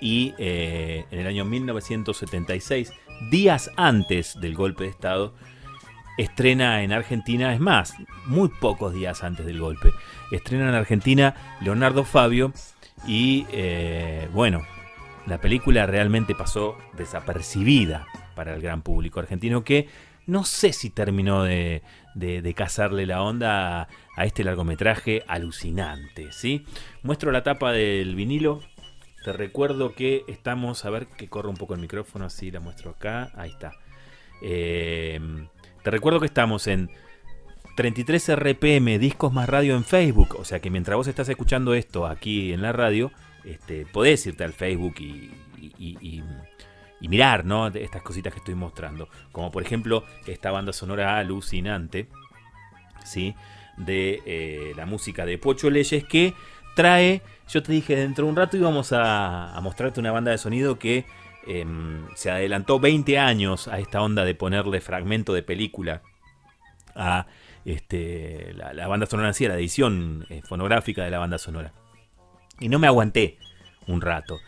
y 0.02 0.34
eh, 0.36 1.04
en 1.12 1.20
el 1.20 1.26
año 1.28 1.44
1976, 1.44 2.92
días 3.30 3.70
antes 3.76 4.38
del 4.40 4.54
golpe 4.54 4.84
de 4.84 4.90
Estado, 4.90 5.32
estrena 6.18 6.82
en 6.82 6.92
Argentina, 6.92 7.54
es 7.54 7.60
más, 7.60 7.94
muy 8.26 8.48
pocos 8.48 8.92
días 8.92 9.22
antes 9.22 9.46
del 9.46 9.60
golpe, 9.60 9.92
estrena 10.32 10.68
en 10.68 10.74
Argentina 10.74 11.34
Leonardo 11.60 12.04
Fabio 12.04 12.52
y 13.06 13.46
eh, 13.50 14.28
bueno, 14.32 14.62
la 15.26 15.38
película 15.38 15.86
realmente 15.86 16.34
pasó 16.34 16.76
desapercibida 16.96 18.06
para 18.34 18.54
el 18.54 18.62
gran 18.62 18.82
público 18.82 19.20
argentino 19.20 19.64
que 19.64 19.88
no 20.26 20.44
sé 20.44 20.72
si 20.72 20.90
terminó 20.90 21.42
de, 21.42 21.82
de, 22.14 22.54
cazarle 22.54 23.06
la 23.06 23.22
onda 23.22 23.82
a, 23.82 23.88
a 24.16 24.24
este 24.24 24.44
largometraje 24.44 25.24
alucinante, 25.26 26.30
¿sí? 26.30 26.64
Muestro 27.02 27.32
la 27.32 27.42
tapa 27.42 27.72
del 27.72 28.14
vinilo, 28.14 28.60
te 29.24 29.32
recuerdo 29.32 29.94
que 29.94 30.24
estamos, 30.28 30.84
a 30.84 30.90
ver 30.90 31.08
que 31.08 31.28
corre 31.28 31.48
un 31.48 31.56
poco 31.56 31.74
el 31.74 31.80
micrófono, 31.80 32.26
así 32.26 32.50
la 32.50 32.60
muestro 32.60 32.92
acá, 32.92 33.32
ahí 33.34 33.50
está. 33.50 33.72
Eh, 34.42 35.20
te 35.82 35.90
recuerdo 35.90 36.20
que 36.20 36.26
estamos 36.26 36.66
en 36.66 36.90
33 37.74 38.28
RPM, 38.36 38.98
Discos 38.98 39.32
más 39.32 39.48
Radio 39.48 39.74
en 39.76 39.84
Facebook, 39.84 40.36
o 40.38 40.44
sea 40.44 40.60
que 40.60 40.70
mientras 40.70 40.96
vos 40.96 41.06
estás 41.06 41.28
escuchando 41.28 41.74
esto 41.74 42.06
aquí 42.06 42.52
en 42.52 42.62
la 42.62 42.72
radio, 42.72 43.10
este, 43.44 43.86
podés 43.86 44.26
irte 44.26 44.44
al 44.44 44.52
Facebook 44.52 44.94
y, 44.98 45.30
y- 45.78 46.22
mirar 47.08 47.44
¿no? 47.44 47.66
estas 47.66 48.00
cositas 48.02 48.32
que 48.32 48.38
estoy 48.38 48.54
mostrando. 48.54 49.08
Como 49.32 49.50
por 49.50 49.62
ejemplo 49.64 50.04
esta 50.26 50.52
banda 50.52 50.72
sonora 50.72 51.18
alucinante, 51.18 52.08
¿sí? 53.04 53.34
de 53.76 54.22
eh, 54.24 54.72
la 54.76 54.86
música 54.86 55.26
de 55.26 55.36
Pocho 55.38 55.68
Leyes 55.68 56.04
que 56.04 56.32
trae, 56.76 57.22
yo 57.48 57.62
te 57.62 57.72
dije 57.72 57.96
dentro 57.96 58.24
de 58.26 58.30
un 58.30 58.36
rato 58.36 58.56
íbamos 58.56 58.92
a, 58.92 59.52
a 59.52 59.60
mostrarte 59.60 59.98
una 59.98 60.12
banda 60.12 60.30
de 60.30 60.38
sonido 60.38 60.78
que 60.78 61.04
em, 61.46 62.06
se 62.14 62.30
adelantó 62.30 62.78
20 62.78 63.18
años 63.18 63.66
a 63.66 63.80
esta 63.80 64.00
onda 64.00 64.24
de 64.24 64.34
ponerle 64.36 64.80
fragmento 64.80 65.32
de 65.32 65.42
película 65.42 66.02
a 66.94 67.26
este, 67.64 68.54
la, 68.54 68.86
banda 68.88 69.06
sonora 69.06 69.28
en 69.28 69.34
sí, 69.34 69.44
a 69.46 69.50
la 69.50 69.56
edición 69.56 70.26
eh, 70.30 70.42
fonográfica 70.44 71.04
de 71.04 71.10
la 71.10 71.18
banda 71.18 71.38
sonora. 71.38 71.72
Y 72.60 72.68
no 72.68 72.78
me 72.78 72.86
aguanté 72.86 73.38
un 73.86 74.00
rato. 74.00 74.38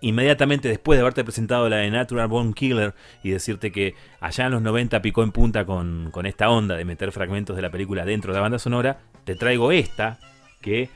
Inmediatamente 0.00 0.68
después 0.68 0.96
de 0.96 1.00
haberte 1.00 1.24
presentado 1.24 1.68
la 1.68 1.78
de 1.78 1.90
Natural 1.90 2.28
Born 2.28 2.54
Killer 2.54 2.94
y 3.24 3.30
decirte 3.30 3.72
que 3.72 3.94
allá 4.20 4.46
en 4.46 4.52
los 4.52 4.62
90 4.62 5.02
picó 5.02 5.24
en 5.24 5.32
punta 5.32 5.66
con, 5.66 6.10
con 6.12 6.24
esta 6.24 6.50
onda 6.50 6.76
de 6.76 6.84
meter 6.84 7.10
fragmentos 7.10 7.56
de 7.56 7.62
la 7.62 7.70
película 7.70 8.04
dentro 8.04 8.32
de 8.32 8.36
la 8.36 8.42
banda 8.42 8.60
sonora, 8.60 9.00
te 9.24 9.34
traigo 9.34 9.72
esta 9.72 10.20
que 10.60 10.88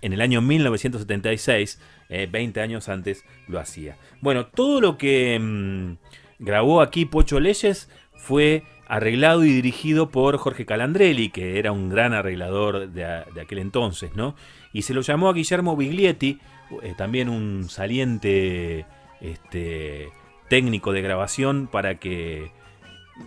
en 0.00 0.12
el 0.12 0.20
año 0.20 0.40
1976, 0.40 1.80
eh, 2.08 2.28
20 2.30 2.60
años 2.60 2.88
antes, 2.88 3.24
lo 3.48 3.58
hacía. 3.58 3.96
Bueno, 4.20 4.46
todo 4.46 4.80
lo 4.80 4.98
que 4.98 5.38
mm, 5.38 5.96
grabó 6.38 6.80
aquí 6.80 7.04
Pocho 7.04 7.40
Leyes 7.40 7.90
fue 8.14 8.62
arreglado 8.86 9.44
y 9.44 9.52
dirigido 9.52 10.10
por 10.10 10.36
Jorge 10.38 10.64
Calandrelli, 10.64 11.30
que 11.30 11.58
era 11.58 11.72
un 11.72 11.88
gran 11.88 12.12
arreglador 12.12 12.88
de, 12.88 13.04
aquel 13.04 13.58
entonces, 13.58 14.14
¿no? 14.14 14.34
Y 14.72 14.82
se 14.82 14.94
lo 14.94 15.00
llamó 15.00 15.28
a 15.28 15.32
Guillermo 15.32 15.76
Biglietti, 15.76 16.38
eh, 16.82 16.94
también 16.96 17.28
un 17.28 17.68
saliente 17.68 18.86
este, 19.20 20.08
técnico 20.48 20.92
de 20.92 21.02
grabación, 21.02 21.68
para 21.70 21.96
que 21.96 22.52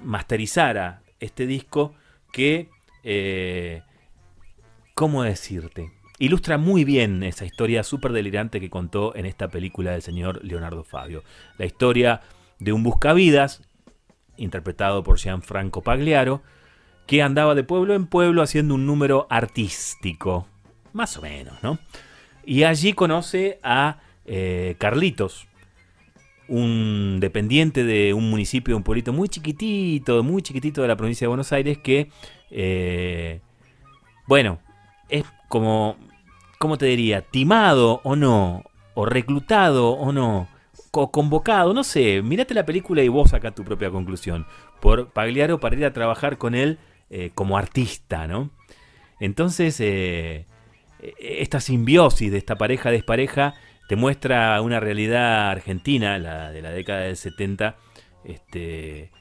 masterizara 0.04 1.02
este 1.20 1.46
disco 1.48 1.94
que, 2.32 2.70
eh, 3.04 3.82
¿cómo 4.94 5.24
decirte? 5.24 5.92
Ilustra 6.20 6.58
muy 6.58 6.84
bien 6.84 7.24
esa 7.24 7.46
historia 7.46 7.84
súper 7.84 8.12
delirante 8.12 8.60
que 8.60 8.70
contó 8.70 9.16
en 9.16 9.26
esta 9.26 9.48
película 9.48 9.92
del 9.92 10.02
señor 10.02 10.44
Leonardo 10.44 10.84
Fabio. 10.84 11.24
La 11.58 11.66
historia 11.66 12.22
de 12.60 12.74
un 12.74 12.84
buscavidas, 12.84 13.62
interpretado 14.40 15.04
por 15.04 15.18
Gianfranco 15.18 15.82
Pagliaro, 15.82 16.42
que 17.06 17.22
andaba 17.22 17.56
de 17.56 17.64
pueblo 17.64 17.94
en 17.96 18.08
pueblo 18.08 18.42
haciendo 18.42 18.76
un 18.76 18.86
número 18.86 19.28
artístico. 19.30 20.48
Más 20.94 21.18
o 21.18 21.22
menos, 21.22 21.62
¿no? 21.64 21.80
Y 22.46 22.64
allí 22.64 22.94
conoce 22.94 23.60
a 23.64 24.00
eh, 24.26 24.76
Carlitos, 24.80 25.48
un 26.48 27.20
dependiente 27.20 27.84
de 27.84 28.14
un 28.14 28.30
municipio, 28.30 28.76
un 28.76 28.84
pueblito 28.84 29.14
muy 29.14 29.30
chiquitito, 29.30 30.24
muy 30.24 30.42
chiquitito 30.42 30.82
de 30.82 30.88
la 30.88 30.96
provincia 30.96 31.26
de 31.26 31.30
Buenos 31.30 31.52
Aires 31.54 31.78
que, 31.78 32.10
eh, 32.50 33.40
bueno, 34.28 34.60
es 35.10 35.26
como, 35.48 35.96
¿cómo 36.58 36.78
te 36.78 36.88
diría? 36.88 37.22
Timado 37.22 38.02
o 38.04 38.16
no, 38.16 38.64
o 38.96 39.06
reclutado 39.06 39.92
o 39.92 40.12
no, 40.12 40.48
o 40.92 41.12
convocado, 41.12 41.74
no 41.74 41.84
sé, 41.84 42.22
mirate 42.22 42.54
la 42.54 42.66
película 42.66 43.04
y 43.04 43.08
vos 43.08 43.32
saca 43.32 43.52
tu 43.52 43.64
propia 43.64 43.90
conclusión, 43.92 44.46
por 44.80 45.10
Pagliaro 45.12 45.60
para 45.60 45.76
ir 45.76 45.86
a 45.86 45.94
trabajar 45.94 46.38
con 46.38 46.56
él 46.56 46.80
eh, 47.10 47.32
como 47.34 47.58
artista, 47.58 48.28
¿no? 48.28 48.52
Entonces, 49.20 49.80
eh, 49.80 50.46
esta 51.20 51.60
simbiosis 51.60 52.32
de 52.32 52.38
esta 52.38 52.58
pareja 52.58 52.92
despareja 52.92 53.56
te 53.88 53.96
muestra 53.96 54.62
una 54.62 54.80
realidad 54.80 55.50
argentina, 55.50 56.20
la 56.20 56.52
de 56.52 56.62
la 56.62 56.72
década 56.72 57.02
del 57.02 57.18
70, 57.18 57.76
este, 58.24 59.12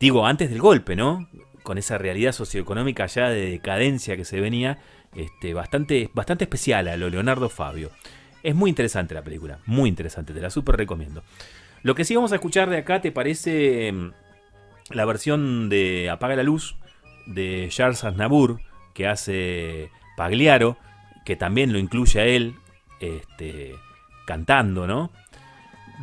digo, 0.00 0.26
antes 0.26 0.50
del 0.50 0.60
golpe, 0.60 0.96
¿no? 0.96 1.28
Con 1.62 1.78
esa 1.78 1.98
realidad 1.98 2.32
socioeconómica 2.32 3.06
ya 3.06 3.28
de 3.28 3.50
decadencia 3.50 4.16
que 4.16 4.24
se 4.24 4.40
venía, 4.40 4.78
este, 5.14 5.54
bastante, 5.54 6.10
bastante 6.12 6.44
especial 6.44 6.88
a 6.88 6.96
lo 6.96 7.08
Leonardo 7.08 7.48
Fabio. 7.48 7.90
Es 8.42 8.54
muy 8.54 8.70
interesante 8.70 9.14
la 9.14 9.22
película, 9.22 9.58
muy 9.66 9.88
interesante, 9.88 10.32
te 10.32 10.40
la 10.40 10.50
súper 10.50 10.76
recomiendo. 10.76 11.22
Lo 11.82 11.94
que 11.94 12.04
sí 12.04 12.14
vamos 12.14 12.32
a 12.32 12.36
escuchar 12.36 12.70
de 12.70 12.78
acá, 12.78 13.00
¿te 13.00 13.12
parece 13.12 13.92
mm, 13.92 14.12
la 14.90 15.04
versión 15.04 15.68
de 15.68 16.10
Apaga 16.10 16.36
la 16.36 16.42
Luz 16.42 16.76
de 17.26 17.68
Charles 17.70 18.04
Aznavour 18.04 18.60
que 18.94 19.06
hace 19.06 19.90
Pagliaro, 20.16 20.76
que 21.24 21.36
también 21.36 21.72
lo 21.72 21.78
incluye 21.78 22.20
a 22.20 22.24
él 22.24 22.54
este, 23.00 23.74
cantando, 24.26 24.86
¿no? 24.86 25.10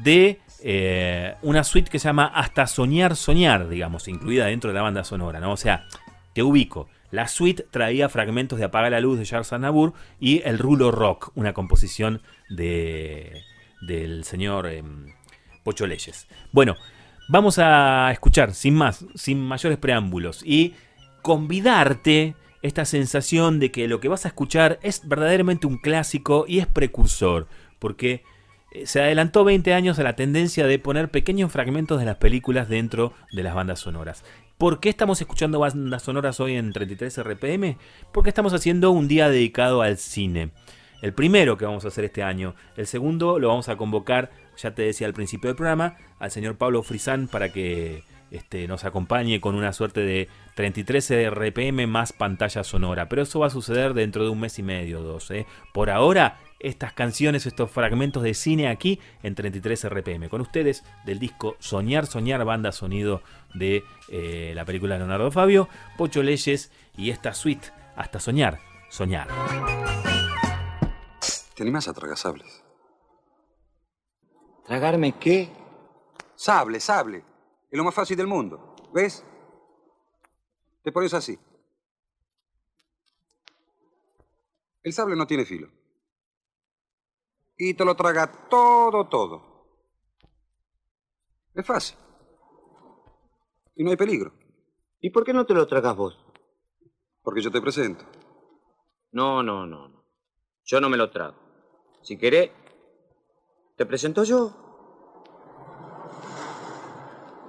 De 0.04 0.40
eh, 0.64 1.36
una 1.42 1.64
suite 1.64 1.90
que 1.90 2.00
se 2.00 2.08
llama 2.08 2.28
Hasta 2.28 2.68
Soñar 2.68 3.16
Soñar, 3.16 3.68
digamos, 3.68 4.08
incluida 4.08 4.46
dentro 4.46 4.70
de 4.70 4.76
la 4.76 4.82
banda 4.82 5.04
sonora, 5.04 5.40
¿no? 5.40 5.52
O 5.52 5.58
sea, 5.58 5.86
te 6.34 6.42
ubico. 6.42 6.90
La 7.16 7.30
suite 7.30 7.66
traía 7.72 8.10
fragmentos 8.10 8.60
de 8.60 8.66
Apaga 8.66 8.90
la 8.90 9.00
Luz 9.00 9.18
de 9.18 9.26
Charles 9.26 9.54
Aznavour 9.54 9.94
y 10.20 10.42
El 10.44 10.60
Rulo 10.60 10.92
Rock, 10.92 11.32
una 11.36 11.54
composición 11.54 12.22
de, 12.50 13.42
del 13.80 14.26
señor 14.26 14.68
eh, 14.68 14.84
Pocho 15.64 15.88
Leyes. 15.88 16.28
Bueno, 16.52 16.76
vamos 17.30 17.58
a 17.58 18.10
escuchar, 18.12 18.54
sin 18.54 18.76
más, 18.76 19.06
sin 19.16 19.40
mayores 19.40 19.78
preámbulos, 19.78 20.44
y 20.46 20.74
convidarte 21.22 22.36
esta 22.62 22.84
sensación 22.84 23.60
de 23.60 23.72
que 23.72 23.88
lo 23.88 24.02
que 24.02 24.10
vas 24.10 24.26
a 24.26 24.28
escuchar 24.28 24.78
es 24.82 25.08
verdaderamente 25.08 25.68
un 25.68 25.78
clásico 25.78 26.44
y 26.50 26.60
es 26.60 26.68
precursor, 26.68 27.48
porque 27.80 28.24
eh, 28.74 28.88
se 28.88 29.02
adelantó 29.02 29.46
20 29.46 29.74
años 29.74 30.00
a 30.00 30.04
la 30.04 30.18
tendencia 30.18 30.68
de 30.68 30.80
poner 30.80 31.12
pequeños 31.12 31.50
fragmentos 31.50 31.98
de 31.98 32.06
las 32.06 32.18
películas 32.18 32.68
dentro 32.68 33.14
de 33.32 33.44
las 33.44 33.56
bandas 33.56 33.80
sonoras. 33.80 34.26
¿Por 34.58 34.80
qué 34.80 34.88
estamos 34.88 35.20
escuchando 35.20 35.60
bandas 35.60 36.04
sonoras 36.04 36.40
hoy 36.40 36.56
en 36.56 36.72
33 36.72 37.24
RPM? 37.24 37.78
Porque 38.14 38.30
estamos 38.30 38.54
haciendo 38.54 38.92
un 38.92 39.10
día 39.10 39.28
dedicado 39.28 39.82
al 39.82 39.98
cine. 39.98 40.52
El 41.02 41.14
primero 41.14 41.58
que 41.58 41.66
vamos 41.66 41.84
a 41.84 41.90
hacer 41.90 42.06
este 42.06 42.24
año. 42.24 42.56
El 42.78 42.88
segundo 42.88 43.38
lo 43.38 43.50
vamos 43.50 43.68
a 43.68 43.76
convocar, 43.76 44.32
ya 44.56 44.74
te 44.74 44.84
decía 44.84 45.08
al 45.08 45.14
principio 45.14 45.50
del 45.50 45.58
programa, 45.58 45.98
al 46.20 46.32
señor 46.32 46.56
Pablo 46.56 46.84
Frisán 46.84 47.28
para 47.28 47.52
que 47.52 48.06
este, 48.32 48.66
nos 48.70 48.86
acompañe 48.86 49.42
con 49.42 49.56
una 49.56 49.74
suerte 49.74 50.00
de 50.00 50.30
33 50.56 51.32
RPM 51.32 51.86
más 51.86 52.14
pantalla 52.14 52.64
sonora. 52.64 53.10
Pero 53.10 53.24
eso 53.24 53.42
va 53.42 53.48
a 53.48 53.50
suceder 53.50 53.94
dentro 53.94 54.24
de 54.24 54.30
un 54.30 54.40
mes 54.40 54.58
y 54.58 54.64
medio, 54.64 55.02
dos. 55.02 55.32
¿eh? 55.32 55.46
Por 55.74 55.90
ahora, 55.90 56.40
estas 56.66 56.94
canciones, 56.94 57.46
estos 57.46 57.70
fragmentos 57.70 58.24
de 58.24 58.34
cine 58.34 58.70
aquí 58.70 59.00
en 59.22 59.36
33 59.36 59.88
RPM. 59.88 60.30
Con 60.30 60.42
ustedes 60.42 60.84
del 61.06 61.20
disco 61.20 61.56
Soñar, 61.60 62.08
Soñar, 62.08 62.44
banda 62.44 62.72
sonido 62.72 63.22
de 63.54 63.84
eh, 64.10 64.54
la 64.56 64.66
película 64.66 64.98
Leonardo 64.98 65.30
Fabio, 65.32 65.70
Pocho 65.96 66.24
Leyes 66.24 66.72
y 66.98 67.12
esta 67.12 67.36
suite 67.36 67.72
Hasta 67.96 68.20
Soñar, 68.20 68.60
Soñar. 68.90 69.28
¿Te 71.56 71.62
animas 71.62 71.88
a 71.88 71.94
tragar 71.94 72.18
sables? 72.18 72.64
¿Tragarme 74.66 75.14
qué? 75.20 75.52
Sable, 76.36 76.80
sable. 76.80 77.24
Es 77.70 77.78
lo 77.78 77.84
más 77.84 77.94
fácil 77.94 78.18
del 78.18 78.28
mundo. 78.28 78.76
¿Ves? 78.92 79.24
Te 80.82 80.92
pones 80.92 81.14
así. 81.14 81.38
El 84.82 84.94
sable 84.94 85.16
no 85.16 85.28
tiene 85.28 85.46
filo. 85.46 85.75
Y 87.58 87.74
te 87.74 87.86
lo 87.86 87.96
traga 87.96 88.48
todo, 88.50 89.08
todo. 89.08 89.42
Es 91.54 91.66
fácil. 91.66 91.98
Y 93.76 93.84
no 93.84 93.92
hay 93.92 93.98
peligro. 93.98 94.34
¿Y 95.00 95.10
por 95.10 95.24
qué 95.24 95.34
no 95.34 95.46
te 95.46 95.54
lo 95.54 95.66
tragas 95.68 95.96
vos? 95.96 96.18
Porque 97.22 97.42
yo 97.42 97.52
te 97.52 97.62
presento. 97.62 98.06
No, 99.12 99.42
no, 99.42 99.66
no, 99.66 99.88
no. 99.88 100.04
Yo 100.66 100.82
no 100.82 100.90
me 100.90 100.98
lo 100.98 101.10
trago. 101.10 101.36
Si 102.02 102.18
querés, 102.18 102.52
te 103.76 103.86
presento 103.86 104.24
yo. 104.24 104.52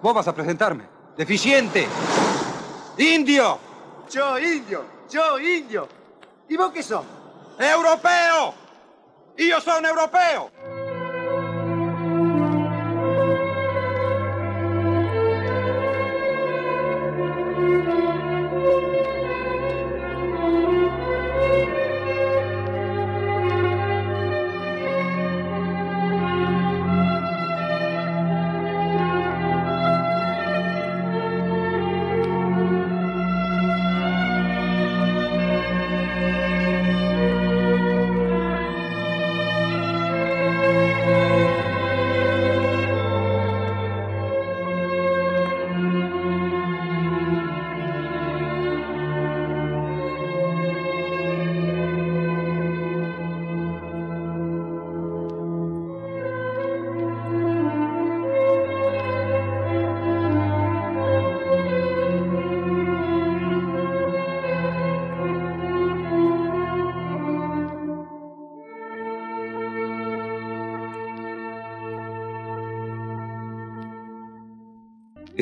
Vos 0.03 0.15
vas 0.15 0.29
a 0.29 0.35
presentarme. 0.35 0.89
¡Deficiente! 1.17 1.87
¡Indio! 2.99 3.59
Yo, 4.11 4.39
indio, 4.39 4.85
yo, 5.11 5.39
indio. 5.39 5.89
¿Y 6.49 6.57
vos 6.57 6.71
qué 6.71 6.83
sos? 6.83 7.05
¡Europeo! 7.59 8.66
¡Y 9.39 9.51
yo 9.51 9.61
soy 9.61 9.81
un 9.81 9.87
europeo! 9.87 10.51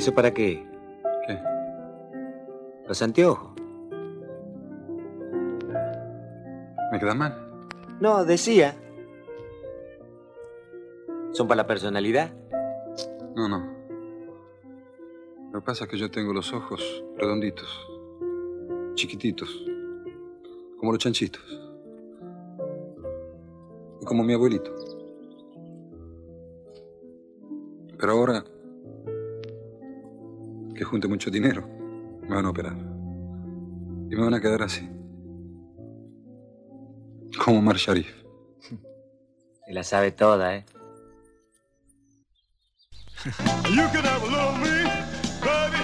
¿Eso 0.05 0.15
para 0.15 0.35
qué? 0.35 0.63
¿Qué? 1.27 1.39
Los 2.87 3.01
anteojos. 3.01 3.53
¿Me 6.93 7.01
queda 7.01 7.15
mal? 7.15 7.35
No, 8.03 8.23
decía. 8.27 8.77
¿Son 11.31 11.49
para 11.49 11.63
la 11.63 11.67
personalidad? 11.67 12.35
No, 13.35 13.49
no. 13.49 13.67
Lo 15.51 15.61
que 15.61 15.65
pasa 15.65 15.85
es 15.85 15.91
que 15.91 15.97
yo 15.97 16.11
tengo 16.11 16.35
los 16.35 16.53
ojos 16.53 17.03
redonditos, 17.17 17.89
chiquititos, 18.97 19.65
como 20.79 20.93
los 20.93 20.99
chanchitos. 20.99 21.43
Y 24.03 24.05
como 24.05 24.23
mi 24.23 24.35
abuelito. 24.35 24.71
Pero 27.97 28.13
ahora 28.13 28.45
que 30.75 30.85
junte 30.85 31.09
mucho 31.09 31.31
dinero, 31.31 31.67
me 32.23 32.35
van 32.35 32.47
a 32.47 32.51
operar. 32.51 32.77
Y 32.77 34.17
me 34.17 34.23
van 34.23 34.35
a 34.35 34.41
quedar 34.41 34.63
así. 34.63 34.89
Como 37.43 37.63
Mar 37.63 37.77
Sharif. 37.77 38.23
Se 39.67 39.73
la 39.73 39.83
sabe 39.83 40.13
toda, 40.13 40.57
¿eh? 40.57 40.65
You 43.71 43.89
me, 44.61 44.85
baby. 45.41 45.84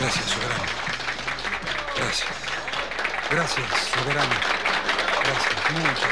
Gracias, 0.00 0.30
soberano. 0.30 0.64
Gracias. 1.96 2.28
Gracias, 3.30 3.66
soberano. 3.94 4.34
Gracias, 5.24 5.70
muchas 5.72 6.09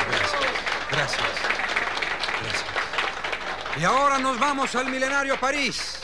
Y 3.79 3.85
ahora 3.85 4.19
nos 4.19 4.39
vamos 4.41 4.75
al 4.75 4.91
milenario 4.91 5.39
París. 5.39 6.01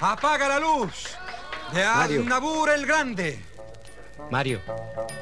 Apaga 0.00 0.48
la 0.48 0.58
luz 0.58 1.16
de. 1.72 1.82
Aznavour 1.82 2.70
el 2.70 2.84
Grande. 2.84 3.38
Mario, 4.30 4.60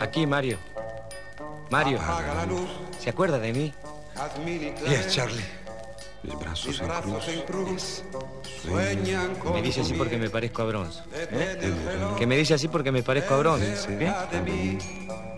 aquí 0.00 0.26
Mario. 0.26 0.58
Mario, 1.70 2.00
Apaga 2.00 2.34
la 2.34 2.46
luz. 2.46 2.68
¿se 2.98 3.10
acuerda 3.10 3.38
de 3.38 3.52
mí? 3.52 3.74
Yes, 4.88 5.14
Charlie. 5.14 5.44
Mis 6.22 6.38
brazos, 6.38 7.28
en 7.28 7.42
cruz. 7.42 8.04
Sueñan 8.62 9.34
con 9.36 9.54
Me 9.54 9.62
dice 9.62 9.80
así 9.80 9.94
porque 9.94 10.16
me 10.18 10.30
parezco 10.30 10.62
a 10.62 10.66
bronce. 10.66 11.00
¿eh? 11.12 11.58
Reloj 11.84 12.16
Que 12.16 12.26
me 12.26 12.36
dice 12.36 12.54
así 12.54 12.68
porque 12.68 12.92
me 12.92 13.02
parezco 13.02 13.34
a 13.34 13.38
bronce. 13.38 13.72
¿eh? 13.88 14.14
de 14.30 14.40
mí. 14.40 14.78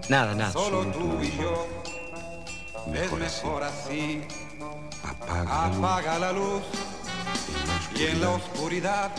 Nada, 0.08 0.34
nada. 0.34 0.52
Solo 0.52 0.84
tú 0.86 1.18
y 1.22 1.36
yo. 1.38 1.66
Es 2.92 3.12
mejor 3.12 3.62
así. 3.62 4.22
Apaga 5.22 6.18
la 6.18 6.32
luz. 6.32 6.62
Y 7.96 8.04
en 8.06 8.20
la 8.20 8.30
oscuridad 8.30 9.10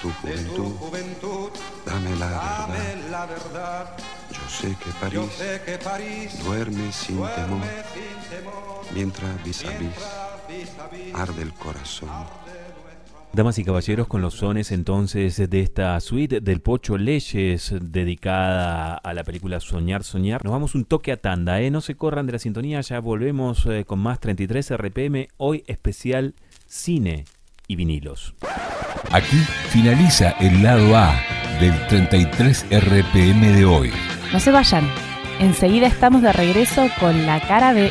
tu 0.00 0.08
de 0.08 0.14
tu 0.14 0.20
juventud, 0.20 0.76
juventud. 0.78 1.50
dame 1.84 2.16
la 2.16 2.30
Dame 2.30 2.78
verdad. 2.78 3.10
la 3.10 3.26
verdad. 3.26 3.96
Yo 4.30 4.48
sé 4.48 4.76
que 4.82 4.90
París 5.00 5.20
sé 5.36 5.60
que 5.66 5.78
París 5.78 6.38
duerme 6.44 6.92
sin 6.92 7.16
temor, 7.16 7.28
duerme 7.34 7.82
sin 7.92 8.30
temor. 8.30 8.84
mientras 8.94 9.42
vis 9.44 9.64
a 9.64 9.70
vis 9.70 9.90
vis 10.48 10.70
a 10.78 10.86
vis 10.88 11.14
arde 11.14 11.42
el 11.42 11.52
corazón. 11.54 12.08
Damas 13.32 13.58
y 13.58 13.64
caballeros, 13.64 14.08
con 14.08 14.22
los 14.22 14.34
sones 14.34 14.72
entonces 14.72 15.36
de 15.48 15.60
esta 15.60 16.00
suite 16.00 16.40
del 16.40 16.60
Pocho 16.60 16.98
Leyes 16.98 17.72
dedicada 17.80 18.94
a 18.94 19.14
la 19.14 19.22
película 19.22 19.60
Soñar, 19.60 20.02
Soñar, 20.02 20.44
nos 20.44 20.52
vamos 20.52 20.74
un 20.74 20.84
toque 20.84 21.12
a 21.12 21.16
tanda, 21.16 21.60
¿eh? 21.60 21.70
No 21.70 21.80
se 21.80 21.94
corran 21.94 22.26
de 22.26 22.32
la 22.32 22.38
sintonía, 22.40 22.80
ya 22.80 22.98
volvemos 22.98 23.66
eh, 23.66 23.84
con 23.86 24.00
más 24.00 24.18
33 24.18 24.76
RPM, 24.76 25.28
hoy 25.36 25.62
especial 25.68 26.34
cine 26.66 27.24
y 27.68 27.76
vinilos. 27.76 28.34
Aquí 29.12 29.36
finaliza 29.68 30.30
el 30.40 30.62
lado 30.64 30.96
A 30.96 31.14
del 31.60 31.74
33 31.86 32.66
RPM 32.68 33.52
de 33.54 33.64
hoy. 33.64 33.92
No 34.32 34.40
se 34.40 34.50
vayan. 34.50 34.88
Enseguida 35.38 35.86
estamos 35.86 36.22
de 36.22 36.32
regreso 36.32 36.88
con 36.98 37.26
la 37.26 37.40
cara 37.40 37.72
B. 37.72 37.90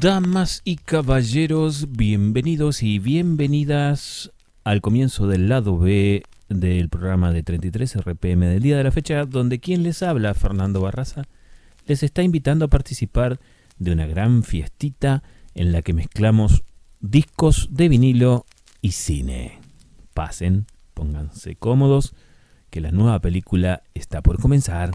Damas 0.00 0.62
y 0.64 0.76
caballeros, 0.76 1.92
bienvenidos 1.92 2.82
y 2.82 2.98
bienvenidas 2.98 4.32
al 4.64 4.80
comienzo 4.80 5.26
del 5.26 5.48
lado 5.48 5.78
B 5.78 6.22
del 6.48 6.88
programa 6.88 7.32
de 7.32 7.42
33 7.42 7.96
RPM 8.04 8.46
del 8.46 8.62
día 8.62 8.76
de 8.76 8.84
la 8.84 8.90
fecha, 8.90 9.24
donde 9.24 9.60
quien 9.60 9.82
les 9.82 10.02
habla, 10.02 10.34
Fernando 10.34 10.80
Barraza, 10.80 11.24
les 11.86 12.02
está 12.02 12.22
invitando 12.22 12.64
a 12.64 12.68
participar 12.68 13.40
de 13.78 13.92
una 13.92 14.06
gran 14.06 14.42
fiestita 14.42 15.22
en 15.54 15.72
la 15.72 15.82
que 15.82 15.92
mezclamos 15.92 16.62
discos 17.00 17.68
de 17.70 17.88
vinilo 17.88 18.46
y 18.80 18.92
cine. 18.92 19.60
Pasen, 20.14 20.66
pónganse 20.94 21.56
cómodos, 21.56 22.14
que 22.70 22.80
la 22.80 22.90
nueva 22.90 23.20
película 23.20 23.82
está 23.94 24.22
por 24.22 24.40
comenzar. 24.40 24.92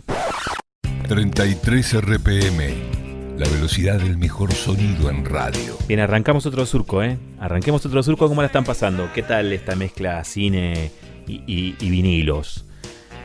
33 1.07 2.01
RPM, 2.01 3.06
la 3.37 3.47
velocidad 3.49 3.99
del 3.99 4.17
mejor 4.17 4.51
sonido 4.53 5.09
en 5.09 5.23
radio. 5.25 5.77
Bien, 5.87 5.99
arrancamos 5.99 6.45
otro 6.45 6.65
surco, 6.65 7.03
¿eh? 7.03 7.17
Arranquemos 7.39 7.85
otro 7.85 8.01
surco, 8.03 8.27
¿cómo 8.27 8.41
la 8.41 8.47
están 8.47 8.63
pasando? 8.65 9.09
¿Qué 9.13 9.21
tal 9.23 9.53
esta 9.53 9.75
mezcla 9.75 10.23
cine 10.23 10.91
y, 11.27 11.35
y- 11.45 11.75
y 11.79 11.89
vinilos? 11.89 12.65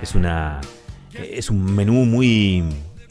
Es 0.02 0.14
una. 0.14 0.60
Es 1.14 1.50
un 1.50 1.64
menú 1.74 2.04
muy. 2.04 2.62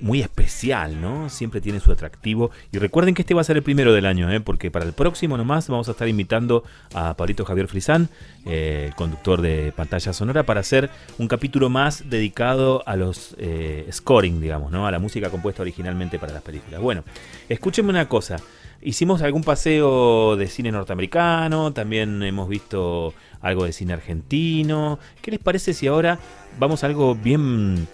Muy 0.02 0.20
especial, 0.22 1.00
¿no? 1.00 1.30
Siempre 1.30 1.62
tiene 1.62 1.80
su 1.80 1.92
atractivo. 1.92 2.50
Y 2.72 2.80
recuerden 2.80 3.14
que 3.14 3.22
este 3.22 3.36
va 3.36 3.42
a 3.42 3.44
ser 3.44 3.58
el 3.58 3.62
primero 3.62 3.94
del 3.94 4.08
año, 4.08 4.32
¿eh? 4.32 4.40
Porque 4.40 4.72
para 4.72 4.84
el 4.84 4.94
próximo 4.94 5.38
nomás 5.38 5.68
vamos 5.68 5.88
a 5.90 5.92
estar 5.92 6.08
invitando 6.08 6.64
a 6.96 7.16
Pablito 7.16 7.46
Javier 7.46 7.68
Frisán, 7.68 8.10
eh, 8.48 8.92
conductor 8.96 9.42
de 9.42 9.72
Pantalla 9.76 10.12
Sonora, 10.12 10.44
para 10.44 10.62
hacer 10.62 10.90
un 11.20 11.28
capítulo 11.28 11.70
más 11.70 12.10
dedicado 12.10 12.82
a 12.88 12.96
los 12.96 13.36
eh, 13.38 13.88
scoring, 13.92 14.42
digamos, 14.42 14.72
¿no? 14.72 14.88
A 14.88 14.92
la 14.92 14.98
música 14.98 15.30
compuesta 15.30 15.62
originalmente 15.62 16.18
para 16.18 16.34
las 16.34 16.42
películas. 16.42 16.82
Bueno, 16.82 17.04
escúchenme 17.48 17.92
una 17.92 18.10
cosa. 18.10 18.38
Hicimos 18.82 19.22
algún 19.22 19.44
paseo 19.44 20.36
de 20.36 20.48
cine 20.48 20.72
norteamericano, 20.72 21.74
también 21.74 22.24
hemos 22.24 22.50
visto 22.50 23.14
algo 23.40 23.66
de 23.66 23.74
cine 23.74 23.94
argentino. 23.94 24.98
¿Qué 25.22 25.30
les 25.30 25.40
parece 25.40 25.76
si 25.76 25.86
ahora 25.86 26.18
vamos 26.58 26.84
a 26.84 26.88
algo 26.88 27.14
bien... 27.14 27.88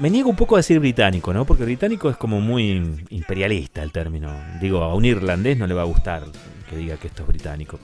Me 0.00 0.10
niego 0.10 0.30
un 0.30 0.36
poco 0.36 0.54
a 0.54 0.60
decir 0.60 0.78
británico, 0.78 1.32
¿no? 1.32 1.44
Porque 1.44 1.64
británico 1.64 2.08
es 2.08 2.16
como 2.16 2.40
muy 2.40 3.04
imperialista 3.10 3.82
el 3.82 3.90
término. 3.90 4.30
Digo, 4.60 4.84
a 4.84 4.94
un 4.94 5.04
irlandés 5.04 5.58
no 5.58 5.66
le 5.66 5.74
va 5.74 5.82
a 5.82 5.86
gustar 5.86 6.22
que 6.70 6.76
diga 6.76 6.96
que 6.96 7.08
esto 7.08 7.22
es 7.22 7.28
británico. 7.28 7.80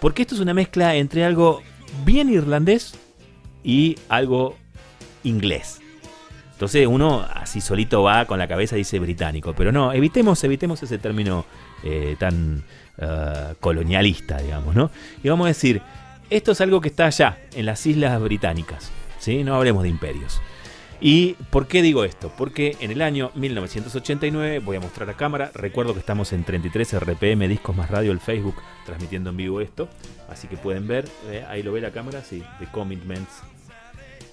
Porque 0.00 0.22
esto 0.22 0.34
es 0.34 0.40
una 0.40 0.54
mezcla 0.54 0.94
entre 0.94 1.26
algo 1.26 1.62
bien 2.06 2.30
irlandés 2.30 2.94
y 3.62 3.98
algo 4.08 4.56
inglés. 5.24 5.80
Entonces 6.52 6.86
uno 6.86 7.26
así 7.34 7.60
solito 7.60 8.02
va 8.02 8.24
con 8.24 8.38
la 8.38 8.48
cabeza 8.48 8.76
y 8.76 8.78
dice 8.78 8.98
británico. 8.98 9.52
Pero 9.54 9.72
no, 9.72 9.92
evitemos, 9.92 10.42
evitemos 10.42 10.82
ese 10.82 10.96
término 10.96 11.44
eh, 11.84 12.16
tan 12.18 12.64
eh, 12.96 13.54
colonialista, 13.60 14.38
digamos, 14.38 14.74
¿no? 14.74 14.90
Y 15.22 15.28
vamos 15.28 15.44
a 15.44 15.48
decir, 15.48 15.82
esto 16.30 16.52
es 16.52 16.60
algo 16.62 16.80
que 16.80 16.88
está 16.88 17.04
allá, 17.06 17.38
en 17.54 17.66
las 17.66 17.84
islas 17.84 18.18
británicas. 18.22 18.90
¿sí? 19.18 19.44
No 19.44 19.54
hablemos 19.54 19.82
de 19.82 19.90
imperios. 19.90 20.40
¿Y 21.00 21.34
por 21.50 21.66
qué 21.66 21.82
digo 21.82 22.04
esto? 22.04 22.32
Porque 22.36 22.76
en 22.80 22.90
el 22.90 23.02
año 23.02 23.30
1989, 23.34 24.60
voy 24.60 24.76
a 24.76 24.80
mostrar 24.80 25.10
a 25.10 25.14
cámara, 25.14 25.50
recuerdo 25.54 25.92
que 25.92 26.00
estamos 26.00 26.32
en 26.32 26.44
33 26.44 27.00
RPM 27.00 27.48
Discos 27.48 27.76
Más 27.76 27.90
Radio, 27.90 28.12
el 28.12 28.20
Facebook, 28.20 28.56
transmitiendo 28.86 29.30
en 29.30 29.36
vivo 29.36 29.60
esto, 29.60 29.88
así 30.30 30.48
que 30.48 30.56
pueden 30.56 30.86
ver, 30.86 31.06
eh, 31.28 31.44
ahí 31.48 31.62
lo 31.62 31.72
ve 31.72 31.80
la 31.80 31.90
cámara, 31.90 32.22
sí, 32.22 32.42
The 32.58 32.66
Commitments. 32.66 33.42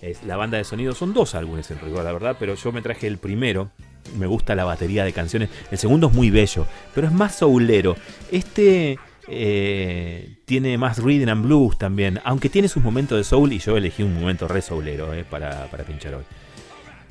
Es 0.02 0.24
la 0.24 0.38
banda 0.38 0.58
de 0.58 0.64
sonido, 0.64 0.94
son 0.94 1.14
dos 1.14 1.36
álbumes 1.36 1.70
en 1.72 1.80
rigor, 1.80 2.04
la 2.04 2.12
verdad, 2.12 2.38
pero 2.40 2.56
yo 2.56 2.72
me 2.72 2.82
traje 2.82 3.08
el 3.08 3.18
primero, 3.18 3.72
me 4.18 4.28
gusta 4.28 4.56
la 4.56 4.64
batería 4.64 5.04
de 5.04 5.14
canciones, 5.14 5.50
el 5.72 5.78
segundo 5.78 6.08
es 6.08 6.14
muy 6.14 6.30
bello, 6.30 6.66
pero 6.96 7.08
es 7.08 7.14
más 7.14 7.36
soulero. 7.36 7.96
Este 8.32 9.00
eh, 9.28 10.38
tiene 10.46 10.78
más 10.78 11.00
rhythm 11.00 11.30
and 11.30 11.46
blues 11.46 11.78
también, 11.78 12.20
aunque 12.24 12.50
tiene 12.50 12.68
sus 12.68 12.84
momentos 12.84 13.18
de 13.18 13.24
soul 13.24 13.54
y 13.54 13.60
yo 13.60 13.78
elegí 13.78 14.04
un 14.04 14.14
momento 14.14 14.48
re 14.48 14.62
soulero 14.62 15.14
eh, 15.14 15.26
para, 15.30 15.68
para 15.68 15.84
pinchar 15.84 16.16
hoy. 16.16 16.24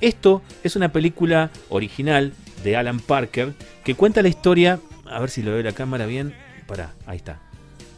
Esto 0.03 0.43
es 0.65 0.75
una 0.75 0.91
película 0.91 1.53
original 1.69 2.33
de 2.65 2.77
Alan 2.77 2.99
Parker 2.99 3.55
que 3.85 3.95
cuenta 3.95 4.21
la 4.21 4.29
historia, 4.29 4.81
a 5.09 5.21
ver 5.21 5.31
si 5.31 5.45
lo 5.45 5.53
ve 5.53 5.63
la 5.63 5.71
cámara 5.71 6.07
bien, 6.07 6.35
pará, 6.67 6.93
ahí 7.07 7.19
está, 7.19 7.39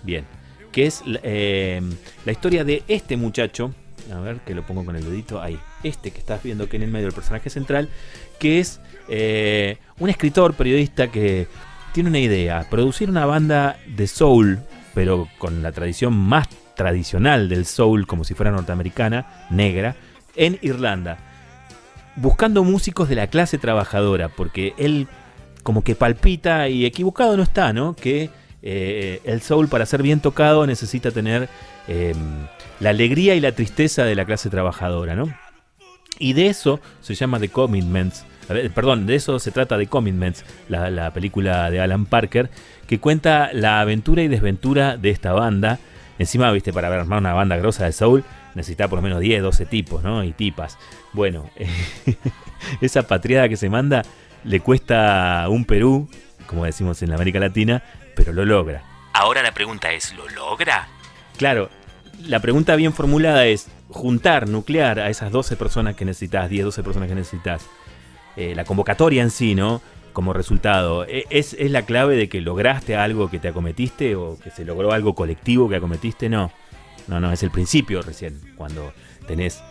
bien, 0.03 0.27
que 0.71 0.85
es 0.85 1.03
eh, 1.07 1.81
la 2.27 2.33
historia 2.33 2.63
de 2.63 2.83
este 2.89 3.17
muchacho, 3.17 3.73
a 4.13 4.21
ver 4.21 4.41
que 4.41 4.55
lo 4.55 4.67
pongo 4.67 4.85
con 4.85 4.97
el 4.97 5.05
dedito 5.05 5.41
ahí, 5.41 5.59
este 5.83 6.11
que 6.11 6.19
estás 6.19 6.43
viendo 6.43 6.69
que 6.69 6.77
en 6.77 6.83
el 6.83 6.91
medio 6.91 7.07
del 7.07 7.15
personaje 7.15 7.49
central, 7.49 7.89
que 8.39 8.61
es 8.61 8.81
eh, 9.09 9.79
un 9.99 10.11
escritor, 10.11 10.53
periodista 10.53 11.11
que 11.11 11.49
tiene 11.95 12.11
una 12.11 12.21
idea, 12.21 12.67
producir 12.69 13.09
una 13.09 13.25
banda 13.25 13.79
de 13.87 14.07
soul, 14.09 14.61
pero 14.93 15.27
con 15.39 15.63
la 15.63 15.73
tradición 15.73 16.13
más 16.13 16.49
tradicional 16.77 17.49
del 17.49 17.65
soul, 17.65 18.07
como 18.07 18.25
si 18.25 18.35
fuera 18.35 18.51
norteamericana, 18.51 19.47
negra, 19.49 19.97
en 20.37 20.59
Irlanda 20.61 21.31
buscando 22.17 22.65
músicos 22.65 23.09
de 23.09 23.15
la 23.15 23.27
clase 23.27 23.59
trabajadora, 23.59 24.29
porque 24.29 24.75
él 24.79 25.09
como 25.63 25.83
que 25.83 25.95
palpita 25.95 26.69
y 26.69 26.85
equivocado 26.85 27.37
no 27.37 27.43
está, 27.43 27.73
¿no? 27.73 27.95
Que 27.95 28.31
eh, 28.63 29.21
el 29.25 29.41
soul 29.41 29.69
para 29.69 29.87
ser 29.87 30.03
bien 30.03 30.21
tocado 30.21 30.67
necesita 30.67 31.11
tener 31.11 31.49
eh, 31.89 32.15
la 32.81 32.91
alegría 32.91 33.35
y 33.35 33.41
la 33.41 33.53
tristeza 33.53 34.05
de 34.05 34.15
la 34.15 34.25
clase 34.25 34.51
trabajadora, 34.51 35.15
¿no? 35.15 35.35
Y 36.19 36.35
de 36.35 36.47
eso 36.47 36.81
se 37.01 37.15
llama 37.15 37.41
The 37.41 37.49
Commitments, 37.49 38.25
perdón, 38.75 39.07
de 39.07 39.17
eso 39.17 39.39
se 39.39 39.51
trata 39.51 39.79
The 39.79 39.89
Commitments, 39.89 40.45
la, 40.69 40.91
la 40.91 41.13
película 41.13 41.71
de 41.71 41.81
Alan 41.81 42.07
Parker, 42.07 42.51
que 42.87 43.01
cuenta 43.01 43.51
la 43.53 43.81
aventura 43.81 44.23
y 44.23 44.29
desventura 44.29 44.97
de 44.97 45.11
esta 45.11 45.33
banda 45.33 45.81
Encima, 46.19 46.51
viste, 46.53 46.73
para 46.73 46.89
armar 46.89 47.19
una 47.19 47.33
banda 47.33 47.57
grosa 47.57 47.85
de 47.85 47.93
soul 47.93 48.25
necesita 48.55 48.89
por 48.89 48.99
lo 48.99 49.03
menos 49.03 49.21
10, 49.21 49.43
12 49.43 49.67
tipos, 49.67 50.03
¿no? 50.03 50.25
Y 50.25 50.33
tipas. 50.33 50.79
Bueno, 51.13 51.51
esa 52.81 53.07
patriada 53.07 53.49
que 53.49 53.57
se 53.57 53.69
manda 53.69 54.03
le 54.45 54.61
cuesta 54.61 55.47
un 55.49 55.65
Perú, 55.65 56.09
como 56.47 56.65
decimos 56.65 57.03
en 57.03 57.11
la 57.11 57.17
América 57.17 57.39
Latina, 57.41 57.83
pero 58.15 58.33
lo 58.33 58.45
logra. 58.45 58.83
Ahora 59.13 59.43
la 59.43 59.53
pregunta 59.53 59.93
es, 59.93 60.15
¿lo 60.15 60.29
logra? 60.29 60.89
Claro, 61.37 61.71
la 62.27 62.41
pregunta 62.41 62.77
bien 62.77 62.93
formulada 62.93 63.47
es 63.47 63.69
juntar, 63.89 64.49
nuclear 64.49 65.01
a 65.01 65.09
esas 65.11 65.31
12 65.31 65.57
personas 65.57 65.95
que 65.95 66.05
necesitas, 66.05 66.49
10, 66.51 66.65
12 66.67 66.83
personas 66.83 67.09
que 67.09 67.15
necesitas. 67.15 67.67
Eh, 68.37 68.55
la 68.55 68.65
convocatoria 68.65 69.23
en 69.23 69.31
sí, 69.31 69.55
¿no? 69.55 69.81
Como 70.13 70.33
resultado, 70.33 71.05
¿e- 71.07 71.27
¿es, 71.31 71.55
¿es 71.59 71.71
la 71.71 71.83
clave 71.83 72.17
de 72.17 72.29
que 72.29 72.41
lograste 72.41 72.97
algo 72.97 73.31
que 73.31 73.39
te 73.39 73.49
acometiste 73.49 74.17
o 74.17 74.39
que 74.39 74.51
se 74.51 74.65
logró 74.65 74.93
algo 74.93 75.15
colectivo 75.15 75.69
que 75.69 75.77
acometiste? 75.77 76.29
No, 76.29 76.53
no, 77.09 77.21
no, 77.21 77.33
es 77.33 77.43
el 77.43 77.51
principio 77.51 78.03
recién, 78.03 78.41
cuando 78.57 78.93
tenés 79.27 79.63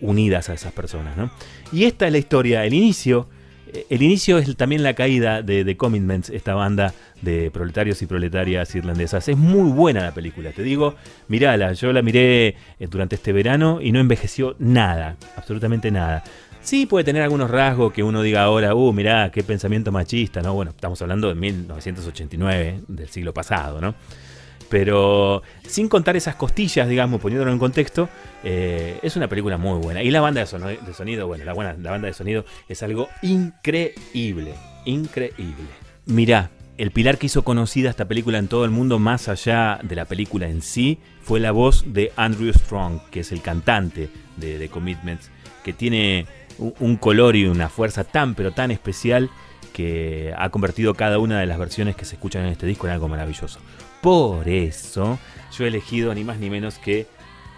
unidas 0.00 0.48
a 0.48 0.54
esas 0.54 0.72
personas, 0.72 1.16
¿no? 1.16 1.30
Y 1.72 1.84
esta 1.84 2.06
es 2.06 2.12
la 2.12 2.18
historia, 2.18 2.64
el 2.64 2.74
inicio. 2.74 3.28
eh, 3.72 3.86
El 3.90 4.02
inicio 4.02 4.38
es 4.38 4.54
también 4.56 4.82
la 4.82 4.94
caída 4.94 5.42
de 5.42 5.64
The 5.64 5.76
Commitments, 5.76 6.30
esta 6.30 6.54
banda 6.54 6.92
de 7.22 7.50
proletarios 7.50 8.00
y 8.02 8.06
proletarias 8.06 8.74
irlandesas. 8.74 9.28
Es 9.28 9.36
muy 9.36 9.70
buena 9.72 10.02
la 10.02 10.12
película, 10.14 10.52
te 10.52 10.62
digo, 10.62 10.94
mirala, 11.28 11.72
yo 11.72 11.92
la 11.92 12.02
miré 12.02 12.48
eh, 12.48 12.86
durante 12.88 13.16
este 13.16 13.32
verano 13.32 13.80
y 13.82 13.90
no 13.92 13.98
envejeció 14.00 14.54
nada, 14.58 15.16
absolutamente 15.36 15.90
nada. 15.90 16.22
Sí 16.60 16.86
puede 16.86 17.04
tener 17.04 17.22
algunos 17.22 17.50
rasgos 17.50 17.92
que 17.92 18.02
uno 18.02 18.20
diga 18.20 18.42
ahora, 18.42 18.74
uh, 18.74 18.92
mirá, 18.92 19.30
qué 19.30 19.42
pensamiento 19.42 19.90
machista, 19.90 20.42
¿no? 20.42 20.52
Bueno, 20.54 20.72
estamos 20.72 21.00
hablando 21.00 21.28
de 21.28 21.34
1989, 21.34 22.80
del 22.88 23.08
siglo 23.08 23.32
pasado, 23.32 23.80
¿no? 23.80 23.94
Pero 24.68 25.42
sin 25.66 25.88
contar 25.88 26.16
esas 26.16 26.34
costillas, 26.34 26.88
digamos, 26.88 27.20
poniéndolo 27.20 27.52
en 27.52 27.58
contexto, 27.58 28.08
eh, 28.44 28.98
es 29.02 29.16
una 29.16 29.28
película 29.28 29.56
muy 29.56 29.78
buena. 29.78 30.02
Y 30.02 30.10
la 30.10 30.20
banda 30.20 30.40
de, 30.40 30.46
sonido, 30.46 31.26
bueno, 31.26 31.44
la, 31.44 31.54
buena, 31.54 31.74
la 31.74 31.90
banda 31.90 32.08
de 32.08 32.14
sonido 32.14 32.44
es 32.68 32.82
algo 32.82 33.08
increíble, 33.22 34.54
increíble. 34.84 35.68
Mirá, 36.04 36.50
el 36.76 36.90
pilar 36.90 37.18
que 37.18 37.26
hizo 37.26 37.42
conocida 37.42 37.90
esta 37.90 38.06
película 38.06 38.38
en 38.38 38.48
todo 38.48 38.64
el 38.64 38.70
mundo, 38.70 38.98
más 38.98 39.28
allá 39.28 39.80
de 39.82 39.96
la 39.96 40.04
película 40.04 40.48
en 40.48 40.60
sí, 40.62 40.98
fue 41.22 41.40
la 41.40 41.50
voz 41.50 41.84
de 41.86 42.12
Andrew 42.16 42.52
Strong, 42.52 43.00
que 43.10 43.20
es 43.20 43.32
el 43.32 43.40
cantante 43.40 44.10
de 44.36 44.58
The 44.58 44.68
Commitments, 44.68 45.30
que 45.64 45.72
tiene 45.72 46.26
un 46.58 46.96
color 46.96 47.36
y 47.36 47.46
una 47.46 47.68
fuerza 47.68 48.04
tan, 48.04 48.34
pero 48.34 48.52
tan 48.52 48.70
especial 48.70 49.30
que 49.72 50.34
ha 50.36 50.50
convertido 50.50 50.94
cada 50.94 51.18
una 51.18 51.40
de 51.40 51.46
las 51.46 51.58
versiones 51.58 51.96
que 51.96 52.04
se 52.04 52.16
escuchan 52.16 52.44
en 52.44 52.52
este 52.52 52.66
disco 52.66 52.86
en 52.86 52.92
algo 52.92 53.08
maravilloso. 53.08 53.60
Por 54.00 54.48
eso, 54.48 55.18
yo 55.56 55.64
he 55.64 55.68
elegido 55.68 56.14
ni 56.14 56.24
más 56.24 56.38
ni 56.38 56.50
menos 56.50 56.78
que 56.78 57.06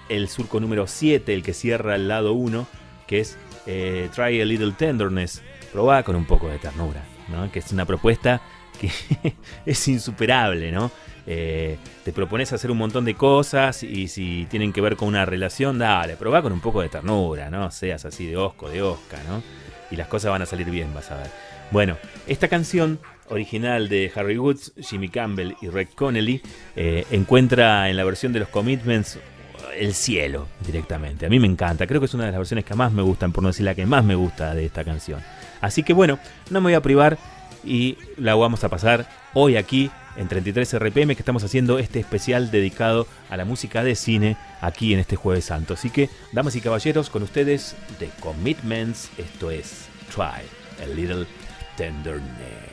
el 0.08 0.28
surco 0.28 0.58
número 0.60 0.86
7, 0.86 1.32
el 1.32 1.42
que 1.42 1.54
cierra 1.54 1.94
el 1.94 2.08
lado 2.08 2.32
1, 2.32 2.66
que 3.06 3.20
es 3.20 3.38
eh, 3.66 4.08
Try 4.14 4.40
a 4.40 4.44
Little 4.44 4.72
Tenderness, 4.72 5.42
probá 5.72 6.02
con 6.02 6.16
un 6.16 6.24
poco 6.24 6.48
de 6.48 6.58
ternura, 6.58 7.04
¿no? 7.28 7.50
que 7.52 7.60
es 7.60 7.70
una 7.72 7.84
propuesta 7.84 8.40
que 8.80 8.90
es 9.66 9.88
insuperable, 9.88 10.72
¿no? 10.72 10.90
Eh, 11.26 11.76
te 12.02 12.12
propones 12.12 12.52
hacer 12.52 12.70
un 12.70 12.78
montón 12.78 13.04
de 13.04 13.14
cosas 13.14 13.82
y 13.82 14.08
si 14.08 14.46
tienen 14.50 14.72
que 14.72 14.80
ver 14.80 14.96
con 14.96 15.08
una 15.08 15.26
relación, 15.26 15.78
dale, 15.78 16.16
probá 16.16 16.40
con 16.42 16.52
un 16.52 16.60
poco 16.60 16.80
de 16.80 16.88
ternura, 16.88 17.50
¿no? 17.50 17.70
Seas 17.70 18.04
así 18.04 18.26
de 18.26 18.36
osco, 18.36 18.68
de 18.68 18.82
osca, 18.82 19.18
¿no? 19.28 19.42
Y 19.90 19.96
las 19.96 20.08
cosas 20.08 20.30
van 20.30 20.42
a 20.42 20.46
salir 20.46 20.70
bien, 20.70 20.94
vas 20.94 21.10
a 21.10 21.16
ver. 21.16 21.30
Bueno, 21.70 21.98
esta 22.26 22.48
canción 22.48 22.98
original 23.30 23.88
de 23.88 24.12
Harry 24.14 24.38
Woods, 24.38 24.72
Jimmy 24.80 25.08
Campbell 25.08 25.54
y 25.60 25.68
Red 25.68 25.88
Connelly 25.94 26.42
eh, 26.76 27.06
encuentra 27.10 27.88
en 27.88 27.96
la 27.96 28.04
versión 28.04 28.32
de 28.32 28.40
los 28.40 28.48
Commitments 28.48 29.18
el 29.76 29.94
cielo 29.94 30.48
directamente. 30.66 31.26
A 31.26 31.28
mí 31.28 31.38
me 31.38 31.46
encanta, 31.46 31.86
creo 31.86 32.00
que 32.00 32.06
es 32.06 32.14
una 32.14 32.26
de 32.26 32.32
las 32.32 32.38
versiones 32.38 32.64
que 32.64 32.74
más 32.74 32.92
me 32.92 33.02
gustan, 33.02 33.32
por 33.32 33.42
no 33.42 33.48
decir 33.48 33.64
la 33.64 33.74
que 33.74 33.86
más 33.86 34.04
me 34.04 34.14
gusta 34.14 34.54
de 34.54 34.66
esta 34.66 34.84
canción. 34.84 35.20
Así 35.60 35.82
que 35.82 35.92
bueno, 35.92 36.18
no 36.50 36.60
me 36.60 36.64
voy 36.64 36.74
a 36.74 36.82
privar 36.82 37.18
y 37.64 37.96
la 38.16 38.34
vamos 38.34 38.64
a 38.64 38.68
pasar 38.68 39.08
hoy 39.34 39.56
aquí 39.56 39.90
en 40.16 40.28
33 40.28 40.78
RPM 40.78 41.14
que 41.14 41.22
estamos 41.22 41.44
haciendo 41.44 41.78
este 41.78 42.00
especial 42.00 42.50
dedicado 42.50 43.06
a 43.28 43.36
la 43.36 43.44
música 43.44 43.84
de 43.84 43.94
cine 43.94 44.36
aquí 44.60 44.92
en 44.92 45.00
este 45.00 45.16
jueves 45.16 45.46
santo. 45.46 45.74
Así 45.74 45.90
que, 45.90 46.10
damas 46.32 46.56
y 46.56 46.60
caballeros, 46.60 47.10
con 47.10 47.22
ustedes 47.22 47.76
The 47.98 48.10
Commitments, 48.20 49.10
esto 49.18 49.50
es 49.50 49.88
Try 50.14 50.42
a 50.82 50.86
Little 50.94 51.26
Tenderness. 51.76 52.69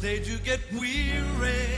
They 0.00 0.18
do 0.18 0.36
get 0.38 0.60
weary 0.72 1.75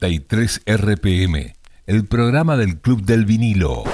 33 0.00 0.62
RPM, 0.64 1.52
el 1.86 2.06
programa 2.06 2.56
del 2.56 2.80
Club 2.80 3.02
del 3.02 3.26
Vinilo. 3.26 3.84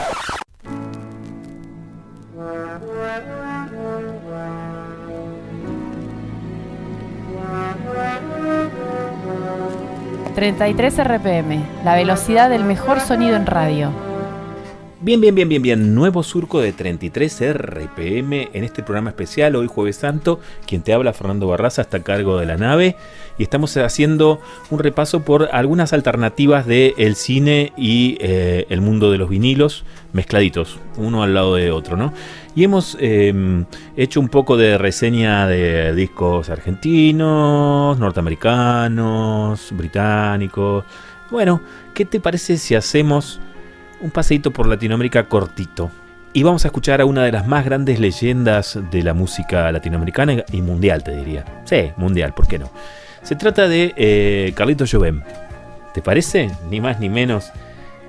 ...33 10.36 11.02
RPM... 11.02 11.64
...la 11.82 11.96
velocidad 11.96 12.50
del 12.50 12.62
mejor 12.62 13.00
sonido 13.00 13.34
en 13.34 13.46
radio... 13.46 14.05
Bien, 14.98 15.20
bien, 15.20 15.34
bien, 15.34 15.46
bien, 15.46 15.60
bien. 15.60 15.94
Nuevo 15.94 16.22
surco 16.22 16.58
de 16.58 16.72
33 16.72 17.52
RPM 17.52 18.48
en 18.54 18.64
este 18.64 18.82
programa 18.82 19.10
especial, 19.10 19.54
hoy 19.54 19.66
Jueves 19.66 19.96
Santo. 19.96 20.40
Quien 20.66 20.80
te 20.80 20.94
habla, 20.94 21.12
Fernando 21.12 21.46
Barraza, 21.46 21.82
está 21.82 21.98
a 21.98 22.02
cargo 22.02 22.38
de 22.38 22.46
la 22.46 22.56
nave. 22.56 22.96
Y 23.36 23.42
estamos 23.42 23.76
haciendo 23.76 24.40
un 24.70 24.78
repaso 24.78 25.22
por 25.22 25.50
algunas 25.52 25.92
alternativas 25.92 26.64
del 26.66 27.14
cine 27.14 27.74
y 27.76 28.16
eh, 28.20 28.64
el 28.70 28.80
mundo 28.80 29.12
de 29.12 29.18
los 29.18 29.28
vinilos, 29.28 29.84
mezcladitos, 30.14 30.78
uno 30.96 31.22
al 31.22 31.34
lado 31.34 31.56
de 31.56 31.70
otro, 31.72 31.98
¿no? 31.98 32.14
Y 32.54 32.64
hemos 32.64 32.96
eh, 32.98 33.34
hecho 33.98 34.18
un 34.18 34.30
poco 34.30 34.56
de 34.56 34.78
reseña 34.78 35.46
de 35.46 35.94
discos 35.94 36.48
argentinos, 36.48 37.98
norteamericanos, 37.98 39.68
británicos. 39.72 40.86
Bueno, 41.30 41.60
¿qué 41.92 42.06
te 42.06 42.18
parece 42.18 42.56
si 42.56 42.74
hacemos 42.74 43.40
un 44.00 44.10
paseíto 44.10 44.50
por 44.50 44.66
Latinoamérica 44.66 45.28
cortito. 45.28 45.90
Y 46.32 46.42
vamos 46.42 46.64
a 46.64 46.68
escuchar 46.68 47.00
a 47.00 47.06
una 47.06 47.24
de 47.24 47.32
las 47.32 47.46
más 47.46 47.64
grandes 47.64 47.98
leyendas 47.98 48.78
de 48.90 49.02
la 49.02 49.14
música 49.14 49.72
latinoamericana 49.72 50.44
y 50.52 50.60
mundial, 50.60 51.02
te 51.02 51.16
diría. 51.16 51.44
Sí, 51.64 51.92
mundial, 51.96 52.34
¿por 52.34 52.46
qué 52.46 52.58
no? 52.58 52.70
Se 53.22 53.36
trata 53.36 53.68
de 53.68 53.94
eh, 53.96 54.52
Carlito 54.54 54.84
Jovem. 54.90 55.22
¿Te 55.94 56.02
parece? 56.02 56.50
Ni 56.68 56.80
más 56.80 57.00
ni 57.00 57.08
menos 57.08 57.50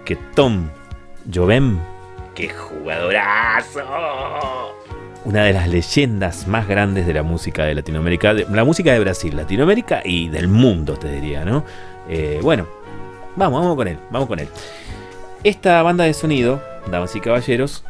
que 0.03 0.17
Tom 0.35 0.67
Jovem. 1.33 1.79
¡Qué 2.35 2.49
jugadorazo! 2.49 3.79
Una 5.23 5.43
de 5.43 5.53
las 5.53 5.69
leyendas 5.69 6.47
más 6.47 6.67
grandes 6.67 7.07
de 7.07 7.13
la 7.13 7.23
música 7.23 7.63
de 7.63 7.75
Latinoamérica, 7.75 8.33
de, 8.33 8.45
la 8.49 8.63
música 8.63 8.91
de 8.93 8.99
Brasil, 8.99 9.35
Latinoamérica 9.35 10.01
y 10.03 10.29
del 10.29 10.47
mundo, 10.47 10.97
te 10.97 11.11
diría, 11.11 11.45
¿no? 11.45 11.65
Eh, 12.07 12.39
bueno, 12.43 12.67
vamos, 13.35 13.61
vamos 13.61 13.75
con 13.75 13.87
él, 13.87 13.97
vamos 14.09 14.27
con 14.27 14.39
él. 14.39 14.49
Esta 15.43 15.83
banda 15.83 16.05
de 16.05 16.13
sonido, 16.13 16.61
damas 16.89 17.15
y 17.15 17.21
caballeros, 17.21 17.83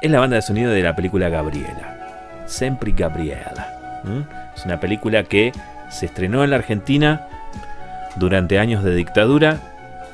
es 0.00 0.10
la 0.10 0.20
banda 0.20 0.36
de 0.36 0.42
sonido 0.42 0.70
de 0.70 0.82
la 0.82 0.94
película 0.94 1.28
Gabriela. 1.28 2.44
Sempre 2.46 2.92
Gabriela. 2.92 4.02
Es 4.54 4.64
una 4.64 4.78
película 4.78 5.24
que 5.24 5.52
se 5.90 6.06
estrenó 6.06 6.44
en 6.44 6.50
la 6.50 6.56
Argentina 6.56 7.26
durante 8.16 8.58
años 8.58 8.84
de 8.84 8.94
dictadura 8.94 9.58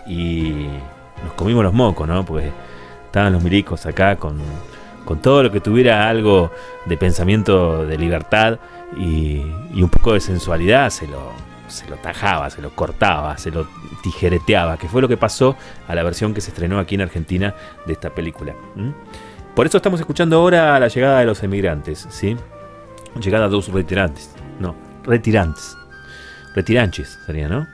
y 0.06 0.66
nos 1.22 1.34
comimos 1.34 1.62
los 1.62 1.74
mocos, 1.74 2.08
¿no? 2.08 2.24
Porque 2.24 2.50
estaban 3.04 3.34
los 3.34 3.42
milicos 3.42 3.84
acá 3.84 4.16
con, 4.16 4.40
con 5.04 5.20
todo 5.20 5.42
lo 5.42 5.52
que 5.52 5.60
tuviera 5.60 6.08
algo 6.08 6.50
de 6.86 6.96
pensamiento 6.96 7.84
de 7.84 7.98
libertad 7.98 8.58
y, 8.96 9.42
y 9.74 9.82
un 9.82 9.90
poco 9.90 10.14
de 10.14 10.20
sensualidad, 10.20 10.88
se 10.88 11.06
lo, 11.06 11.32
se 11.70 11.88
lo 11.88 11.96
tajaba, 11.96 12.50
se 12.50 12.60
lo 12.60 12.74
cortaba, 12.74 13.36
se 13.38 13.50
lo 13.50 13.66
tijereteaba, 14.02 14.78
que 14.78 14.88
fue 14.88 15.00
lo 15.00 15.08
que 15.08 15.16
pasó 15.16 15.56
a 15.88 15.94
la 15.94 16.02
versión 16.02 16.34
que 16.34 16.40
se 16.40 16.50
estrenó 16.50 16.78
aquí 16.78 16.94
en 16.94 17.02
Argentina 17.02 17.54
de 17.86 17.92
esta 17.92 18.10
película. 18.10 18.54
Por 19.54 19.66
eso 19.66 19.76
estamos 19.76 20.00
escuchando 20.00 20.36
ahora 20.36 20.78
la 20.78 20.88
llegada 20.88 21.20
de 21.20 21.26
los 21.26 21.42
emigrantes, 21.42 22.06
¿sí? 22.10 22.36
Llegada 23.20 23.48
de 23.48 23.52
los 23.52 23.68
retirantes, 23.68 24.30
no, 24.58 24.76
retirantes. 25.04 25.76
Retiranches 26.54 27.18
sería, 27.26 27.48
¿no? 27.48 27.66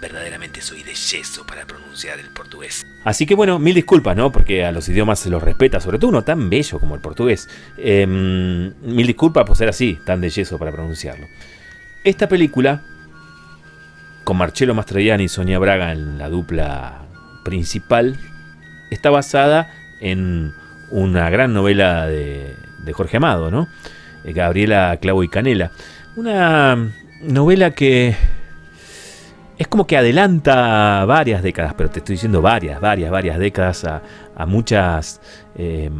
Verdaderamente 0.00 0.60
soy 0.60 0.82
de 0.82 0.94
yeso 0.94 1.46
para 1.46 1.66
pronunciar 1.66 2.18
el 2.18 2.28
portugués. 2.28 2.84
Así 3.04 3.24
que 3.26 3.34
bueno, 3.34 3.58
mil 3.58 3.74
disculpas, 3.74 4.16
¿no? 4.16 4.30
Porque 4.30 4.64
a 4.64 4.72
los 4.72 4.88
idiomas 4.88 5.18
se 5.18 5.30
los 5.30 5.42
respeta, 5.42 5.80
sobre 5.80 5.98
todo 5.98 6.10
uno 6.10 6.22
tan 6.22 6.50
bello 6.50 6.78
como 6.78 6.94
el 6.94 7.00
portugués. 7.00 7.48
Eh, 7.78 8.06
mil 8.06 9.06
disculpas 9.06 9.44
por 9.44 9.56
ser 9.56 9.68
así, 9.68 9.98
tan 10.04 10.20
de 10.20 10.28
yeso 10.28 10.58
para 10.58 10.72
pronunciarlo. 10.72 11.26
Esta 12.04 12.28
película 12.28 12.82
con 14.24 14.38
Marcello 14.38 14.74
Mastroianni 14.74 15.24
y 15.24 15.28
Sonia 15.28 15.58
Braga 15.58 15.92
en 15.92 16.18
la 16.18 16.28
dupla 16.28 17.02
principal, 17.44 18.16
está 18.90 19.10
basada 19.10 19.70
en 20.00 20.52
una 20.90 21.30
gran 21.30 21.52
novela 21.52 22.06
de, 22.06 22.56
de 22.84 22.92
Jorge 22.92 23.18
Amado, 23.18 23.50
¿no? 23.50 23.68
Eh, 24.24 24.32
Gabriela 24.32 24.96
Clavo 25.00 25.22
y 25.22 25.28
Canela. 25.28 25.70
Una 26.16 26.92
novela 27.22 27.72
que 27.72 28.16
es 29.58 29.68
como 29.68 29.86
que 29.86 29.96
adelanta 29.96 31.04
varias 31.04 31.42
décadas, 31.42 31.74
pero 31.76 31.90
te 31.90 32.00
estoy 32.00 32.14
diciendo 32.14 32.42
varias, 32.42 32.80
varias, 32.80 33.10
varias 33.10 33.38
décadas 33.38 33.84
a, 33.84 34.02
a 34.36 34.46
muchas 34.46 35.20
eh, 35.56 35.90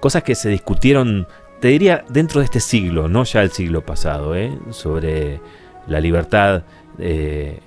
cosas 0.00 0.22
que 0.22 0.34
se 0.34 0.48
discutieron, 0.48 1.26
te 1.60 1.68
diría, 1.68 2.04
dentro 2.08 2.40
de 2.40 2.46
este 2.46 2.60
siglo, 2.60 3.08
no 3.08 3.24
ya 3.24 3.42
el 3.42 3.50
siglo 3.50 3.84
pasado, 3.84 4.34
¿eh? 4.34 4.52
sobre 4.70 5.40
la 5.86 6.00
libertad 6.00 6.64
eh, 6.98 7.60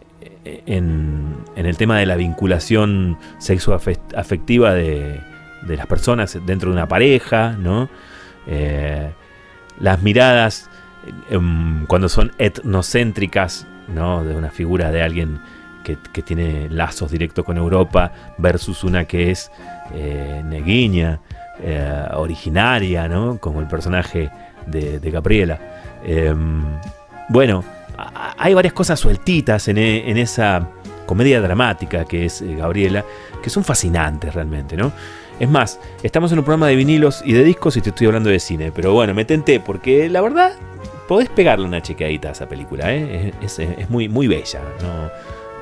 en, 0.66 1.36
el 1.56 1.78
tema 1.78 1.98
de 1.98 2.06
la 2.06 2.16
vinculación 2.16 3.18
sexoafectiva 3.40 4.74
de, 4.74 5.22
de, 5.64 5.78
las 5.78 5.88
personas 5.88 6.38
dentro 6.46 6.70
de 6.70 6.76
una 6.76 6.88
pareja, 6.88 7.56
¿no? 7.58 7.90
Eh, 8.48 9.10
las 9.80 10.02
miradas 10.02 10.70
eh, 11.30 11.40
cuando 11.88 12.10
son 12.10 12.32
etnocéntricas, 12.38 13.68
¿no? 13.88 14.24
De 14.24 14.36
una 14.36 14.50
figura 14.50 14.92
de 14.92 15.02
alguien 15.02 15.40
que, 15.84 15.98
que 16.14 16.22
tiene 16.22 16.70
lazos 16.70 17.12
directos 17.12 17.46
con 17.46 17.58
Europa 17.58 18.12
versus 18.38 18.84
una 18.84 19.06
que 19.06 19.32
es 19.32 19.52
eh, 19.94 20.42
neguiña, 20.46 21.20
eh, 21.62 22.08
originaria, 22.14 23.08
¿no? 23.08 23.38
Como 23.40 23.62
el 23.62 23.68
personaje 23.68 24.30
de, 24.66 25.00
de 25.00 25.12
Gabriela. 25.12 25.60
Em, 26.04 26.64
bueno, 27.30 27.64
hay 27.98 28.54
varias 28.54 28.74
cosas 28.74 29.00
sueltitas 29.00 29.68
en, 29.68 29.78
e, 29.78 30.10
en, 30.10 30.18
esa 30.18 30.68
comedia 31.06 31.42
dramática 31.42 32.06
que 32.06 32.26
es 32.26 32.42
eh, 32.42 32.56
Gabriela, 32.56 33.04
que 33.42 33.50
son 33.50 33.64
fascinantes 33.64 34.34
realmente, 34.34 34.78
¿no? 34.78 34.92
Es 35.40 35.50
más, 35.50 35.80
estamos 36.02 36.32
en 36.32 36.40
un 36.40 36.44
programa 36.44 36.68
de 36.68 36.76
vinilos 36.76 37.22
y 37.24 37.34
de 37.34 37.44
discos 37.44 37.78
y 37.78 37.82
te 37.82 37.90
estoy 37.90 38.08
hablando 38.08 38.30
de 38.30 38.40
cine, 38.40 38.72
pero 38.74 38.94
bueno, 38.94 39.14
me 39.14 39.24
tenté 39.24 39.60
porque 39.60 40.10
la 40.10 40.22
verdad 40.22 40.52
podés 41.08 41.30
pegarle 41.30 41.66
una 41.66 41.82
chequeadita 41.82 42.30
a 42.30 42.32
esa 42.32 42.48
película, 42.48 42.92
¿eh? 42.94 43.34
es, 43.42 43.60
muy, 43.90 44.10
muy 44.10 44.28
bella, 44.28 44.62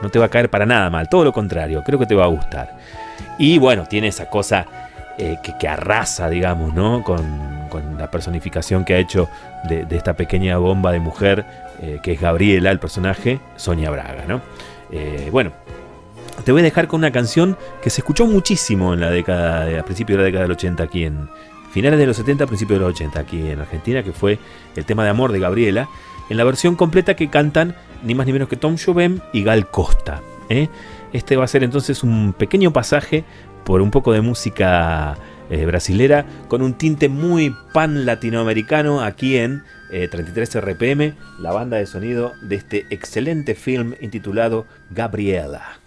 no, 0.02 0.10
te 0.10 0.20
va 0.20 0.26
a 0.26 0.30
caer 0.30 0.50
para 0.50 0.66
nada 0.66 0.90
mal, 0.90 1.10
todo 1.10 1.26
lo 1.26 1.34
contrario, 1.34 1.84
creo 1.84 2.00
que 2.00 2.06
te 2.06 2.16
va 2.16 2.24
a 2.24 2.28
gustar. 2.28 2.78
Y 3.38 3.58
bueno, 3.58 3.86
tiene 3.86 4.08
esa 4.08 4.30
cosa 4.30 4.66
eh, 5.18 5.38
que, 5.60 5.68
arrasa, 5.68 6.30
digamos, 6.30 6.74
¿no? 6.74 7.04
Con, 7.04 7.56
la 8.00 8.10
personificación 8.10 8.86
que 8.86 8.94
ha 8.94 9.00
hecho 9.00 9.28
de 9.68 9.86
esta 9.98 10.14
pequeña 10.14 10.58
bomba 10.58 10.94
de 10.94 11.00
mujer 11.02 11.46
eh, 11.82 12.00
que 12.04 12.14
es 12.14 12.22
Gabriela, 12.22 12.72
el 12.72 12.80
personaje, 12.80 13.40
Sonia 13.56 13.90
Braga, 13.90 14.26
¿no? 14.28 14.42
Eh, 14.92 15.30
bueno, 15.32 15.52
te 16.44 16.52
voy 16.52 16.62
a 16.62 16.64
dejar 16.64 16.88
con 16.88 17.00
una 17.00 17.12
canción 17.12 17.58
que 17.82 17.90
se 17.90 18.02
escuchó 18.02 18.26
muchísimo 18.26 18.94
en 18.94 19.02
la 19.02 19.10
década, 19.10 19.66
de, 19.66 19.80
a 19.80 19.84
principios 19.84 20.18
de 20.18 20.24
la 20.24 20.26
década 20.26 20.44
del 20.44 20.52
80 20.52 20.84
aquí 20.84 21.06
en 21.06 21.30
finales 21.72 22.00
de 22.00 22.06
los 22.06 22.18
70, 22.18 22.48
principios 22.48 22.80
de 22.80 22.86
los 22.86 22.96
80 22.96 23.20
aquí 23.20 23.50
en 23.50 23.60
Argentina, 23.60 24.04
que 24.04 24.14
fue 24.14 24.40
el 24.76 24.86
tema 24.86 25.04
de 25.04 25.10
amor 25.10 25.32
de 25.32 25.40
Gabriela, 25.40 25.90
en 26.30 26.38
la 26.38 26.44
versión 26.44 26.76
completa 26.76 27.16
que 27.16 27.30
cantan 27.30 27.76
ni 28.04 28.16
más 28.16 28.26
ni 28.26 28.34
menos 28.34 28.48
que 28.48 28.56
Tom 28.56 28.78
Jobim 28.78 29.20
y 29.34 29.44
Gal 29.44 29.70
Costa. 29.70 30.22
¿eh? 30.50 30.70
Este 31.14 31.36
va 31.36 31.46
a 31.46 31.48
ser 31.48 31.64
entonces 31.64 32.04
un 32.04 32.34
pequeño 32.34 32.72
pasaje 32.72 33.24
por 33.64 33.82
un 33.82 33.92
poco 33.92 34.14
de 34.14 34.22
música 34.22 35.18
eh, 35.50 35.66
brasilera 35.66 36.26
con 36.48 36.62
un 36.62 36.74
tinte 36.74 37.10
muy 37.10 37.56
pan 37.74 38.06
latinoamericano 38.06 39.02
aquí 39.02 39.38
en 39.38 39.64
eh, 39.92 40.08
33 40.08 40.56
RPM, 40.62 41.16
la 41.40 41.52
banda 41.52 41.78
de 41.78 41.86
sonido 41.86 42.34
de 42.42 42.56
este 42.56 42.86
excelente 42.90 43.56
film 43.56 43.96
intitulado 44.02 44.66
Gabriela. 44.92 45.80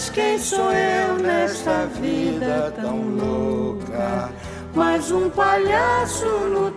Mas 0.00 0.08
quem 0.08 0.38
sou 0.38 0.72
eu 0.72 1.18
nesta 1.18 1.84
vida 1.84 2.72
tão 2.74 3.02
louca? 3.02 4.30
Mais 4.74 5.12
um 5.12 5.28
palhaço 5.28 6.24
no 6.24 6.69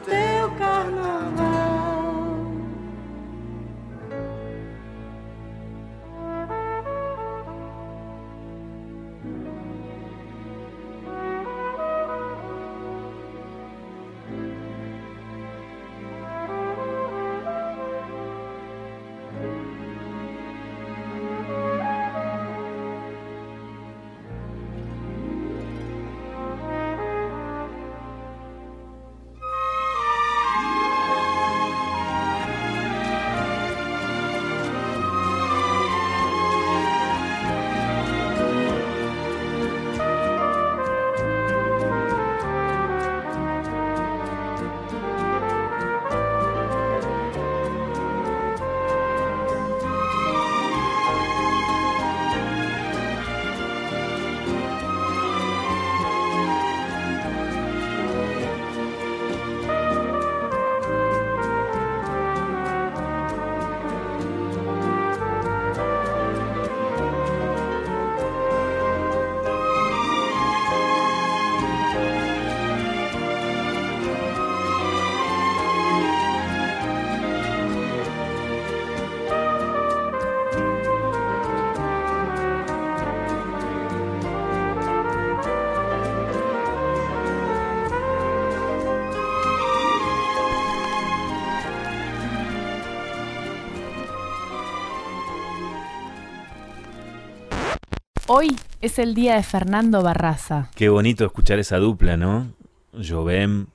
es 98.83 98.99
el 98.99 99.15
día 99.15 99.35
de 99.35 99.43
Fernando 99.43 100.03
Barraza. 100.03 100.69
Qué 100.75 100.89
bonito 100.89 101.23
escuchar 101.23 101.57
esa 101.57 101.77
dupla, 101.77 102.17
¿no? 102.17 102.51
Jovem, 102.91 103.67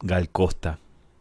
Gal 0.00 0.30
Costa. 0.30 0.78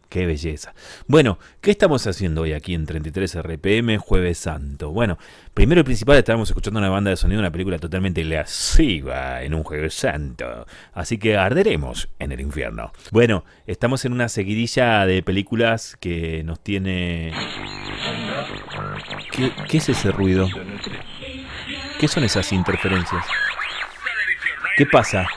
Qué 0.07 0.25
belleza. 0.25 0.73
Bueno, 1.05 1.39
¿qué 1.59 1.71
estamos 1.71 2.07
haciendo 2.07 2.41
hoy 2.41 2.53
aquí 2.53 2.73
en 2.73 2.85
33 2.85 3.43
RPM, 3.43 3.97
Jueves 3.97 4.37
Santo? 4.37 4.91
Bueno, 4.91 5.17
primero 5.53 5.81
y 5.81 5.83
principal 5.83 6.17
estábamos 6.17 6.49
escuchando 6.49 6.79
una 6.79 6.89
banda 6.89 7.09
de 7.11 7.17
sonido, 7.17 7.41
una 7.41 7.51
película 7.51 7.77
totalmente 7.79 8.23
lasciva 8.23 9.43
en 9.43 9.53
un 9.53 9.63
Jueves 9.63 9.93
Santo. 9.93 10.65
Así 10.93 11.17
que 11.17 11.35
arderemos 11.35 12.07
en 12.17 12.31
el 12.31 12.39
infierno. 12.39 12.93
Bueno, 13.11 13.43
estamos 13.67 14.05
en 14.05 14.13
una 14.13 14.29
seguidilla 14.29 15.05
de 15.05 15.21
películas 15.21 15.97
que 15.99 16.43
nos 16.45 16.61
tiene... 16.61 17.33
¿Qué, 19.31 19.51
qué 19.67 19.77
es 19.77 19.89
ese 19.89 20.11
ruido? 20.11 20.47
¿Qué 21.99 22.07
son 22.07 22.23
esas 22.23 22.53
interferencias? 22.53 23.25
¿Qué 24.77 24.85
pasa? 24.85 25.27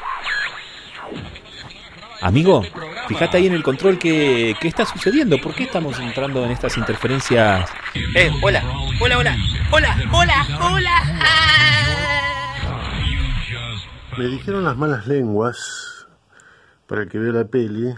Amigo, 2.20 2.62
fíjate 3.08 3.38
ahí 3.38 3.48
en 3.48 3.54
el 3.54 3.64
control 3.64 3.98
qué, 3.98 4.54
qué 4.60 4.68
está 4.68 4.86
sucediendo. 4.86 5.38
¿Por 5.38 5.56
qué 5.56 5.64
estamos 5.64 5.98
entrando 5.98 6.44
en 6.44 6.52
estas 6.52 6.78
interferencias? 6.78 7.68
Eh, 8.14 8.30
hola, 8.40 8.62
hola, 9.00 9.18
hola, 9.18 9.36
hola, 9.72 9.96
hola, 10.12 10.46
hola. 10.60 11.02
Me 14.16 14.26
dijeron 14.26 14.62
las 14.62 14.76
malas 14.76 15.08
lenguas 15.08 16.06
para 16.86 17.02
el 17.02 17.08
que 17.08 17.18
vea 17.18 17.32
la 17.32 17.44
peli, 17.44 17.92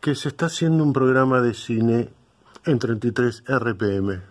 que 0.00 0.14
se 0.14 0.28
está 0.28 0.46
haciendo 0.46 0.84
un 0.84 0.92
programa 0.92 1.40
de 1.40 1.54
cine 1.54 2.08
en 2.64 2.78
33 2.78 3.42
RPM. 3.48 4.22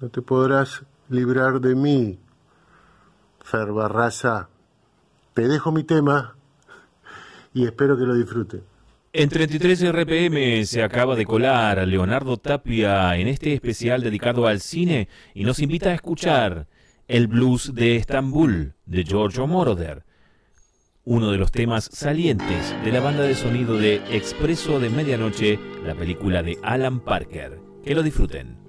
No 0.00 0.10
te 0.10 0.20
podrás 0.20 0.82
librar 1.08 1.60
de 1.60 1.74
mí, 1.74 2.18
Fer 3.42 3.72
Barraza. 3.72 4.48
Te 5.34 5.48
dejo 5.48 5.72
mi 5.72 5.84
tema 5.84 6.36
y 7.52 7.64
espero 7.64 7.96
que 7.96 8.04
lo 8.04 8.14
disfruten. 8.14 8.62
En 9.12 9.28
33 9.28 9.92
RPM 9.92 10.64
se 10.66 10.82
acaba 10.82 11.14
de 11.14 11.24
colar 11.24 11.86
Leonardo 11.86 12.36
Tapia 12.36 13.16
en 13.16 13.28
este 13.28 13.54
especial 13.54 14.02
dedicado 14.02 14.48
al 14.48 14.60
cine 14.60 15.08
y 15.34 15.44
nos 15.44 15.60
invita 15.60 15.90
a 15.90 15.94
escuchar 15.94 16.66
el 17.06 17.28
blues 17.28 17.74
de 17.74 17.96
Estambul 17.96 18.74
de 18.86 19.04
Giorgio 19.04 19.46
Moroder, 19.46 20.04
uno 21.04 21.30
de 21.30 21.38
los 21.38 21.52
temas 21.52 21.90
salientes 21.92 22.74
de 22.82 22.90
la 22.90 23.00
banda 23.00 23.22
de 23.22 23.34
sonido 23.34 23.76
de 23.76 23.96
Expreso 24.10 24.80
de 24.80 24.90
Medianoche, 24.90 25.60
la 25.84 25.94
película 25.94 26.42
de 26.42 26.58
Alan 26.62 26.98
Parker. 26.98 27.60
Que 27.84 27.94
lo 27.94 28.02
disfruten. 28.02 28.63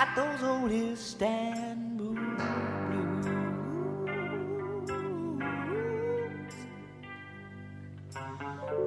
Got 0.00 0.16
those 0.16 0.42
old 0.42 0.72
Istanbul 0.72 2.14
blues. 2.88 3.26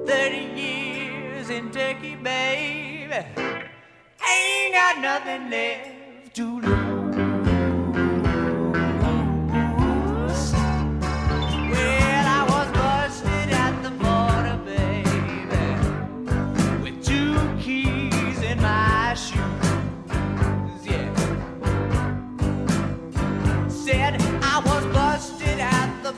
Thirty 0.08 0.44
years 0.60 1.50
in 1.50 1.70
Turkey, 1.70 2.16
baby. 2.16 3.14
Ain't 4.28 4.74
got 4.74 4.98
nothing 4.98 5.50
left 5.50 6.34
to 6.34 6.60
lose. 6.60 6.83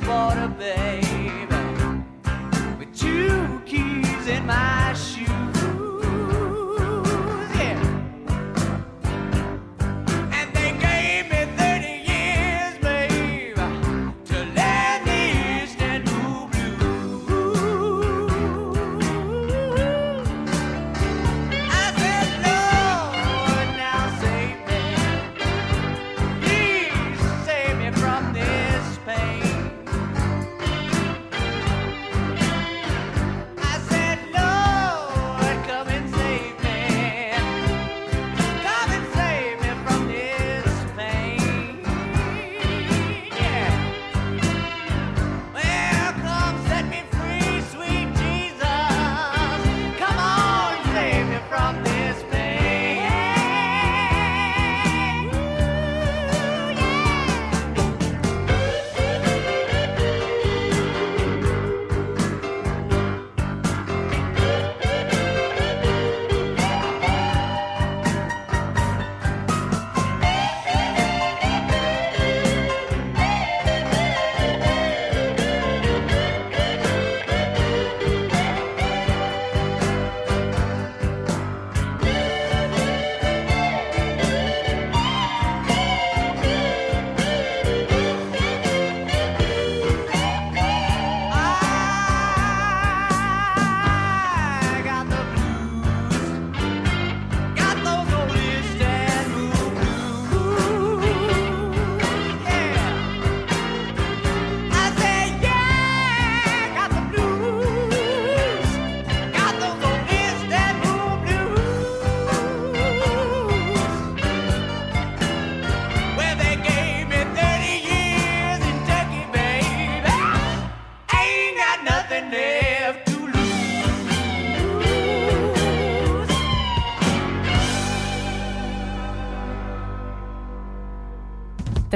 At 0.08 0.34
the 0.40 0.48
baby, 0.58 1.46
with 2.78 2.96
two 2.96 3.60
keys 3.66 4.26
in 4.28 4.46
my 4.46 4.75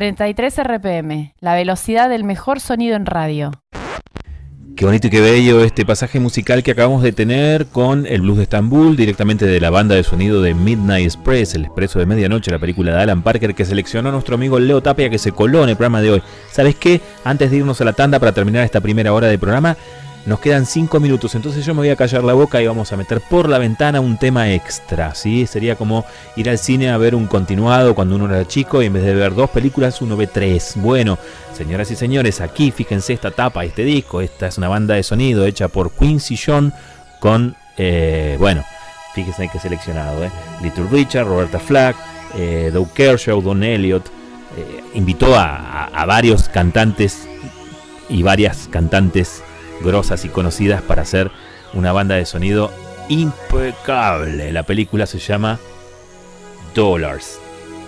33 0.00 0.56
RPM, 0.64 1.34
la 1.40 1.54
velocidad 1.54 2.08
del 2.08 2.24
mejor 2.24 2.58
sonido 2.58 2.96
en 2.96 3.04
radio. 3.04 3.50
Qué 4.74 4.86
bonito 4.86 5.08
y 5.08 5.10
qué 5.10 5.20
bello 5.20 5.62
este 5.62 5.84
pasaje 5.84 6.18
musical 6.18 6.62
que 6.62 6.70
acabamos 6.70 7.02
de 7.02 7.12
tener 7.12 7.66
con 7.66 8.06
el 8.06 8.22
blues 8.22 8.38
de 8.38 8.44
Estambul, 8.44 8.96
directamente 8.96 9.44
de 9.44 9.60
la 9.60 9.68
banda 9.68 9.94
de 9.94 10.02
sonido 10.02 10.40
de 10.40 10.54
Midnight 10.54 11.04
Express, 11.04 11.54
el 11.54 11.66
expreso 11.66 11.98
de 11.98 12.06
medianoche, 12.06 12.50
la 12.50 12.58
película 12.58 12.94
de 12.94 13.02
Alan 13.02 13.20
Parker 13.20 13.54
que 13.54 13.66
seleccionó 13.66 14.10
nuestro 14.10 14.36
amigo 14.36 14.58
Leo 14.58 14.80
Tapia 14.82 15.10
que 15.10 15.18
se 15.18 15.32
coló 15.32 15.64
en 15.64 15.68
el 15.68 15.76
programa 15.76 16.00
de 16.00 16.12
hoy. 16.12 16.22
¿Sabes 16.50 16.76
qué? 16.76 17.02
Antes 17.22 17.50
de 17.50 17.58
irnos 17.58 17.78
a 17.82 17.84
la 17.84 17.92
tanda 17.92 18.18
para 18.18 18.32
terminar 18.32 18.64
esta 18.64 18.80
primera 18.80 19.12
hora 19.12 19.26
del 19.26 19.38
programa, 19.38 19.76
nos 20.26 20.40
quedan 20.40 20.66
5 20.66 21.00
minutos, 21.00 21.34
entonces 21.34 21.64
yo 21.64 21.74
me 21.74 21.80
voy 21.80 21.88
a 21.88 21.96
callar 21.96 22.22
la 22.24 22.34
boca 22.34 22.60
y 22.60 22.66
vamos 22.66 22.92
a 22.92 22.96
meter 22.96 23.20
por 23.20 23.48
la 23.48 23.58
ventana 23.58 24.00
un 24.00 24.18
tema 24.18 24.52
extra, 24.52 25.14
¿sí? 25.14 25.46
Sería 25.46 25.76
como 25.76 26.04
ir 26.36 26.50
al 26.50 26.58
cine 26.58 26.90
a 26.90 26.98
ver 26.98 27.14
un 27.14 27.26
continuado 27.26 27.94
cuando 27.94 28.16
uno 28.16 28.26
era 28.26 28.46
chico 28.46 28.82
y 28.82 28.86
en 28.86 28.92
vez 28.92 29.04
de 29.04 29.14
ver 29.14 29.34
dos 29.34 29.50
películas 29.50 30.02
uno 30.02 30.16
ve 30.16 30.26
tres. 30.26 30.74
Bueno, 30.76 31.18
señoras 31.56 31.90
y 31.90 31.96
señores, 31.96 32.40
aquí 32.40 32.70
fíjense 32.70 33.12
esta 33.12 33.30
tapa, 33.30 33.64
este 33.64 33.82
disco, 33.82 34.20
esta 34.20 34.46
es 34.46 34.58
una 34.58 34.68
banda 34.68 34.94
de 34.94 35.02
sonido 35.02 35.46
hecha 35.46 35.68
por 35.68 35.92
Quincy 35.92 36.36
John 36.36 36.72
con, 37.18 37.56
eh, 37.76 38.36
bueno, 38.38 38.64
fíjense 39.14 39.48
que 39.48 39.58
seleccionado, 39.58 40.24
¿eh? 40.24 40.30
Little 40.62 40.86
Richard, 40.90 41.26
Roberta 41.26 41.58
Flack, 41.58 41.96
eh, 42.36 42.70
Doug 42.72 42.92
Kershaw, 42.92 43.40
Don 43.40 43.62
Elliott, 43.62 44.06
eh, 44.56 44.82
invitó 44.94 45.34
a, 45.36 46.04
varios 46.06 46.48
cantantes 46.48 47.28
y 48.08 48.22
varias 48.22 48.68
cantantes 48.68 49.42
grosas 49.82 50.24
y 50.24 50.28
conocidas 50.28 50.82
para 50.82 51.02
hacer 51.02 51.30
una 51.74 51.92
banda 51.92 52.16
de 52.16 52.26
sonido 52.26 52.72
impecable. 53.08 54.52
La 54.52 54.62
película 54.62 55.06
se 55.06 55.18
llama 55.18 55.58
Dollars, 56.74 57.38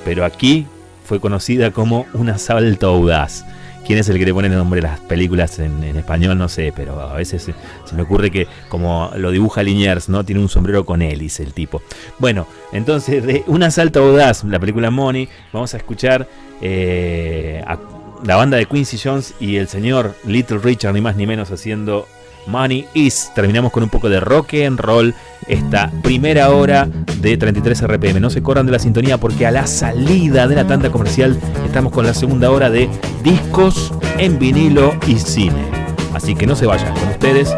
pero 0.04 0.24
aquí 0.24 0.66
fue 1.04 1.20
conocida 1.20 1.70
como 1.70 2.06
Un 2.14 2.30
asalto 2.30 2.88
audaz. 2.88 3.44
quién 3.86 3.98
es 3.98 4.08
el 4.08 4.18
que 4.18 4.24
le 4.24 4.32
pone 4.32 4.48
el 4.48 4.54
nombre 4.54 4.80
a 4.80 4.84
las 4.84 5.00
películas 5.00 5.58
en, 5.58 5.82
español, 5.96 6.38
no 6.38 6.48
sé, 6.48 6.72
pero 6.74 7.00
a 7.00 7.14
veces 7.14 7.42
se, 7.42 7.54
se 7.84 7.94
me 7.94 8.02
ocurre 8.02 8.30
que 8.30 8.46
como 8.68 9.10
lo 9.16 9.30
dibuja 9.30 9.62
Liniers, 9.62 10.08
¿no? 10.08 10.24
Tiene 10.24 10.40
un 10.40 10.48
sombrero 10.48 10.84
con 10.84 11.02
hélice 11.02 11.42
el 11.42 11.52
tipo. 11.52 11.82
Bueno, 12.18 12.46
entonces 12.72 13.24
de 13.24 13.44
Un 13.46 13.62
asalto 13.62 14.00
audaz, 14.00 14.44
la 14.44 14.58
película 14.58 14.90
Money, 14.90 15.28
vamos 15.52 15.74
a 15.74 15.76
escuchar 15.76 16.28
eh, 16.60 17.62
a 17.66 17.76
la 18.24 18.36
banda 18.36 18.56
de 18.56 18.66
Quincy 18.66 18.98
Jones 19.02 19.34
y 19.40 19.56
el 19.56 19.68
señor 19.68 20.14
Little 20.24 20.58
Richard, 20.58 20.94
ni 20.94 21.00
más 21.00 21.16
ni 21.16 21.26
menos, 21.26 21.50
haciendo 21.50 22.06
Money 22.46 22.86
Is. 22.94 23.30
Terminamos 23.34 23.72
con 23.72 23.82
un 23.82 23.88
poco 23.88 24.08
de 24.08 24.20
rock 24.20 24.54
and 24.66 24.78
roll 24.78 25.14
esta 25.48 25.90
primera 26.02 26.50
hora 26.50 26.88
de 27.18 27.36
33 27.36 27.82
RPM. 27.86 28.20
No 28.20 28.30
se 28.30 28.42
corran 28.42 28.66
de 28.66 28.72
la 28.72 28.78
sintonía 28.78 29.18
porque 29.18 29.46
a 29.46 29.50
la 29.50 29.66
salida 29.66 30.46
de 30.46 30.56
la 30.56 30.66
tanda 30.66 30.90
comercial 30.90 31.38
estamos 31.64 31.92
con 31.92 32.06
la 32.06 32.14
segunda 32.14 32.50
hora 32.50 32.70
de 32.70 32.88
discos 33.22 33.92
en 34.18 34.38
vinilo 34.38 34.94
y 35.06 35.18
cine. 35.18 35.70
Así 36.14 36.34
que 36.34 36.46
no 36.46 36.56
se 36.56 36.66
vayan 36.66 36.92
con 36.94 37.08
ustedes, 37.08 37.54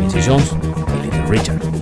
Quincy 0.00 0.28
Jones 0.28 0.52
y 0.98 1.04
Little 1.04 1.26
Richard. 1.26 1.75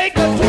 Make 0.00 0.16
a 0.16 0.39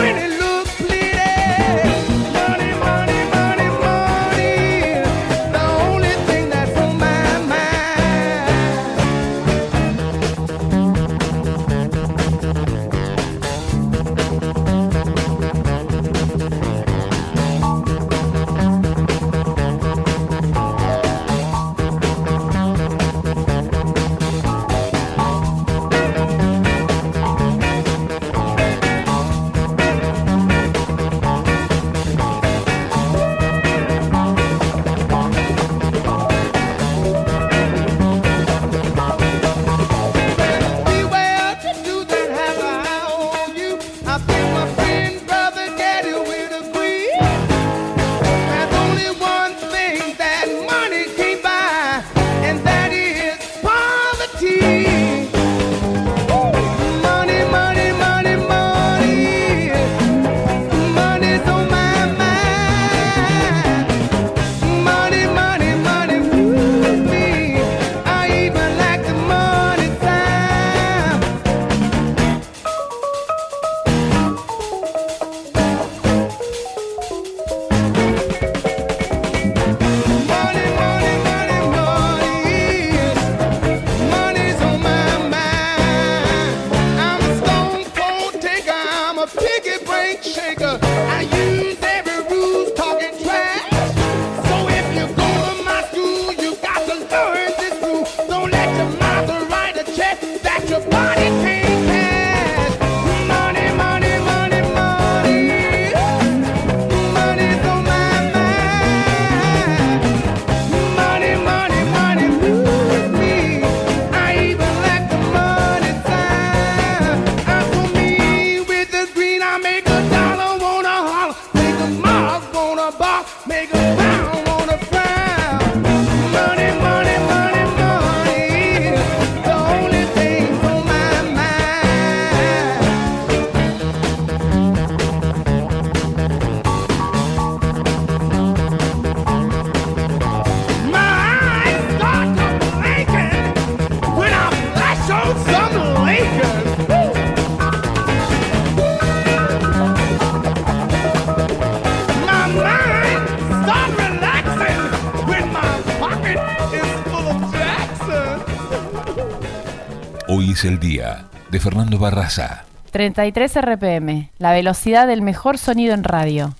Fernando 161.62 161.99
Barraza. 161.99 162.66
33 162.89 163.62
RPM, 163.62 164.32
la 164.39 164.51
velocidad 164.51 165.05
del 165.05 165.22
mejor 165.22 165.59
sonido 165.59 165.93
en 165.93 166.03
radio. 166.03 166.55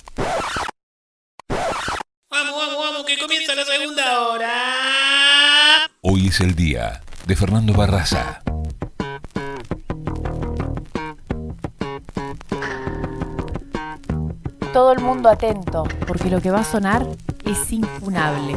Vamos, 1.50 2.56
vamos, 2.56 2.78
vamos, 2.78 3.06
que 3.08 3.18
comienza 3.18 3.56
la 3.56 3.66
segunda 3.66 4.28
hora. 4.28 4.54
Hoy 6.02 6.28
es 6.28 6.40
el 6.40 6.54
día 6.54 7.02
de 7.26 7.36
Fernando 7.36 7.74
Barraza. 7.74 8.44
Todo 14.72 14.94
el 14.94 15.00
mundo 15.00 15.30
atento, 15.30 15.88
porque 16.06 16.30
lo 16.30 16.40
que 16.42 16.52
va 16.52 16.60
a 16.60 16.64
sonar 16.64 17.08
es 17.44 17.72
infunable. 17.72 18.56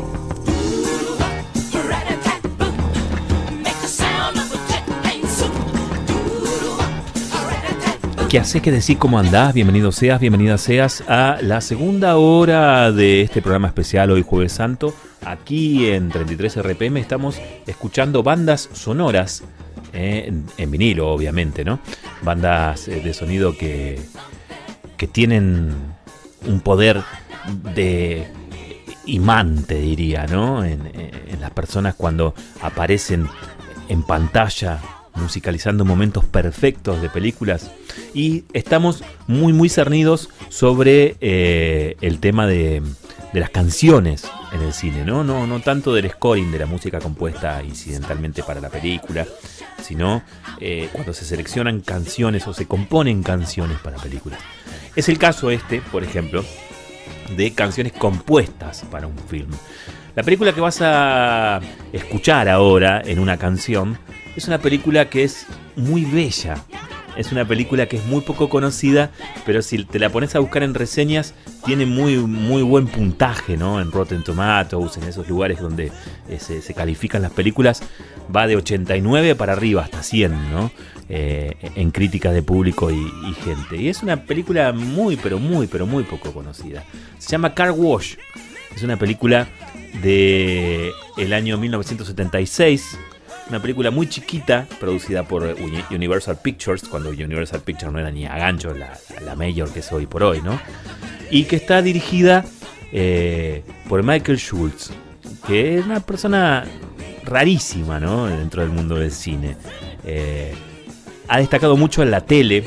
¿Qué 8.35 8.41
haces? 8.41 8.63
¿Qué 8.63 8.73
decís? 8.73 8.97
¿Cómo 8.99 9.21
andás? 9.21 9.55
Bienvenido 9.55 9.93
seas, 9.93 10.19
bienvenida 10.19 10.59
seas 10.59 11.05
a 11.07 11.39
la 11.41 11.61
segunda 11.61 12.17
hora 12.17 12.91
de 12.91 13.23
este 13.23 13.41
programa 13.41 13.69
especial 13.69 14.11
hoy 14.11 14.25
Jueves 14.27 14.51
Santo. 14.51 14.93
Aquí 15.25 15.87
en 15.87 16.09
33 16.09 16.61
RPM 16.65 16.97
estamos 16.97 17.41
escuchando 17.65 18.25
bandas 18.25 18.69
sonoras, 18.73 19.45
eh, 19.93 20.33
en, 20.57 20.71
vinilo 20.73 21.13
obviamente, 21.13 21.65
¿no? 21.65 21.79
Bandas 22.23 22.89
eh, 22.89 23.01
de 23.03 23.15
sonido 23.15 23.57
que, 23.57 24.01
que 24.97 25.07
tienen 25.07 25.73
un 26.45 26.59
poder 26.59 27.05
de 27.73 28.27
imán, 29.07 29.63
te 29.63 29.77
diría, 29.77 30.27
¿no? 30.27 30.65
En, 30.65 30.91
en 30.93 31.41
las 31.41 31.53
personas 31.53 31.95
cuando 31.95 32.35
aparecen 32.63 33.29
en 33.89 34.03
pantalla 34.03 34.81
musicalizando 35.15 35.85
momentos 35.85 36.25
perfectos 36.25 37.01
de 37.01 37.09
películas 37.11 37.71
y 38.15 38.45
estamos 38.53 39.03
muy 39.27 39.53
muy 39.53 39.69
cernidos 39.69 40.31
sobre 40.49 41.17
eh, 41.21 41.97
el 42.01 42.21
tema 42.21 42.47
de, 42.47 42.83
de, 43.33 43.41
las 43.41 43.51
canciones 43.51 44.25
en 44.53 44.63
el 44.63 44.73
cine, 44.73 45.05
¿no? 45.05 45.25
¿no? 45.25 45.47
No 45.47 45.61
tanto 45.61 45.93
del 45.93 46.09
scoring 46.11 46.53
de 46.53 46.61
la 46.61 46.67
música 46.67 47.01
compuesta 47.01 47.63
incidentalmente 47.63 48.43
para 48.43 48.61
la 48.61 48.71
película, 48.71 49.27
sino 49.83 50.23
eh, 50.61 50.89
cuando 50.93 51.13
se 51.13 51.25
seleccionan 51.25 51.81
canciones 51.81 52.47
o 52.47 52.55
se 52.55 52.67
componen 52.67 53.23
canciones 53.23 53.79
para 53.79 53.99
películas. 53.99 54.41
Es 54.97 55.09
el 55.09 55.19
caso 55.19 55.51
este, 55.51 55.81
por 55.81 56.05
ejemplo, 56.05 56.45
de 57.37 57.53
canciones 57.53 57.93
compuestas 57.93 58.85
para 58.91 59.07
un 59.07 59.19
film. 59.19 59.51
La 60.15 60.23
película 60.23 60.53
que 60.53 60.61
vas 60.61 60.81
a 60.81 61.61
escuchar 61.93 62.49
ahora 62.49 63.03
en 63.05 63.19
una 63.19 63.37
canción 63.37 63.99
es 64.37 64.47
una 64.47 64.59
película 64.59 65.11
que 65.11 65.25
es 65.25 65.47
muy 65.77 66.05
bella. 66.05 66.65
Es 67.17 67.33
una 67.33 67.47
película 67.47 67.87
que 67.87 67.97
es 67.97 68.05
muy 68.07 68.21
poco 68.23 68.49
conocida, 68.49 69.11
pero 69.47 69.63
si 69.63 69.85
te 69.85 69.99
la 69.99 70.11
pones 70.11 70.35
a 70.35 70.41
buscar 70.41 70.63
en 70.63 70.75
reseñas, 70.75 71.35
tiene 71.65 71.87
muy, 71.87 72.17
muy 72.19 72.63
buen 72.63 72.87
puntaje, 72.87 73.57
¿no? 73.57 73.81
En 73.81 73.93
Rotten 73.93 74.25
Tomatoes, 74.25 74.97
en 74.97 75.05
esos 75.05 75.29
lugares 75.29 75.61
donde 75.61 75.93
eh, 76.29 76.39
se, 76.39 76.61
se, 76.61 76.75
califican 76.75 77.23
las 77.23 77.33
películas, 77.33 77.83
va 78.35 78.47
de 78.47 78.57
89 78.57 79.35
para 79.37 79.53
arriba 79.53 79.83
hasta 79.83 80.03
100, 80.03 80.51
¿no? 80.53 80.71
Eh, 81.09 81.57
en 81.75 81.91
críticas 81.91 82.33
de 82.35 82.43
público 82.43 82.91
y, 82.91 82.97
y 82.97 83.35
gente. 83.45 83.77
Y 83.77 83.89
es 83.89 84.03
una 84.03 84.25
película 84.25 84.73
muy, 84.73 85.17
pero 85.17 85.39
muy, 85.39 85.67
pero 85.67 85.87
muy 85.87 86.03
poco 86.05 86.33
conocida. 86.33 86.83
Se 87.19 87.31
llama 87.31 87.55
Car 87.55 87.73
Wash. 87.73 88.17
Es 88.75 88.83
una 88.83 88.97
película 88.97 89.47
de 90.03 90.93
el 91.17 91.33
año 91.33 91.59
1976 91.59 92.99
una 93.49 93.61
película 93.61 93.91
muy 93.91 94.09
chiquita 94.09 94.67
producida 94.81 95.23
por 95.25 95.57
Universal 95.91 96.39
Pictures, 96.43 96.83
cuando 96.89 97.11
Universal 97.11 97.61
Pictures 97.61 97.93
no 97.93 97.99
era 97.99 98.11
ni 98.11 98.27
a 98.27 98.37
gancho 98.39 98.75
la, 98.75 98.99
la 99.25 99.35
mayor 99.37 99.73
que 99.73 99.81
es 99.81 99.93
hoy 99.93 100.07
por 100.07 100.23
hoy, 100.23 100.41
¿no? 100.41 100.59
Y 101.31 101.45
que 101.45 101.57
está 101.57 101.83
dirigida 101.83 102.45
eh, 102.93 103.65
por 103.89 104.03
Michael 104.03 104.39
Schultz, 104.39 104.91
que 105.47 105.79
es 105.79 105.85
una 105.85 106.01
persona 106.01 106.65
rarísima, 107.25 108.01
¿no? 108.01 108.27
Dentro 108.27 108.63
del 108.63 108.71
mundo 108.71 108.97
del 108.97 109.11
cine. 109.11 109.57
Eh, 110.05 110.55
ha 111.29 111.39
destacado 111.39 111.77
mucho 111.77 112.03
en 112.03 112.11
la 112.11 112.23
tele 112.23 112.63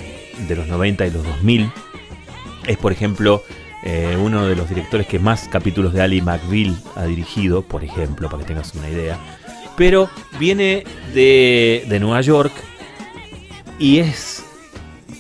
de 0.48 0.56
los 0.56 0.68
90 0.68 1.08
y 1.08 1.12
los 1.12 1.24
2000. 1.24 1.72
Es, 2.68 2.78
por 2.78 2.92
ejemplo, 2.92 3.44
eh, 3.84 4.18
uno 4.20 4.46
de 4.46 4.56
los 4.56 4.68
directores 4.68 5.08
que 5.08 5.18
más 5.18 5.48
capítulos 5.48 5.94
de 5.94 6.02
Ali 6.02 6.22
McBeal 6.22 6.76
ha 6.96 7.06
dirigido, 7.06 7.62
por 7.62 7.84
ejemplo, 7.84 8.30
para 8.30 8.44
que 8.44 8.48
tengas 8.50 8.76
una 8.76 8.90
idea 8.90 9.18
pero 9.78 10.10
viene 10.40 10.84
de, 11.14 11.86
de, 11.88 12.00
Nueva 12.00 12.20
York 12.22 12.52
y 13.80 14.00
es 14.00 14.44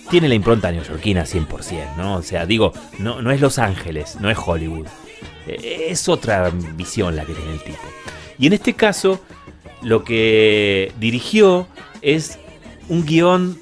tiene 0.10 0.28
la 0.28 0.36
impronta 0.36 0.72
neoyorquina 0.72 1.26
100%, 1.26 1.96
¿no? 1.96 2.16
O 2.16 2.22
sea, 2.24 2.46
digo, 2.46 2.74
no, 2.98 3.22
no 3.22 3.32
es 3.32 3.40
Los 3.40 3.60
Ángeles, 3.60 4.18
no 4.20 4.30
es 4.30 4.38
Hollywood. 4.44 4.88
Es 5.46 6.10
otra 6.10 6.52
visión 6.76 7.16
la 7.16 7.24
que 7.24 7.34
tiene 7.34 7.54
el 7.54 7.62
tipo. 7.62 7.78
Y 8.40 8.48
en 8.48 8.54
este 8.54 8.74
caso, 8.74 9.22
lo 9.82 10.04
que 10.04 10.92
dirigió 11.00 11.68
es 12.02 12.40
un 12.90 13.06
guion 13.06 13.60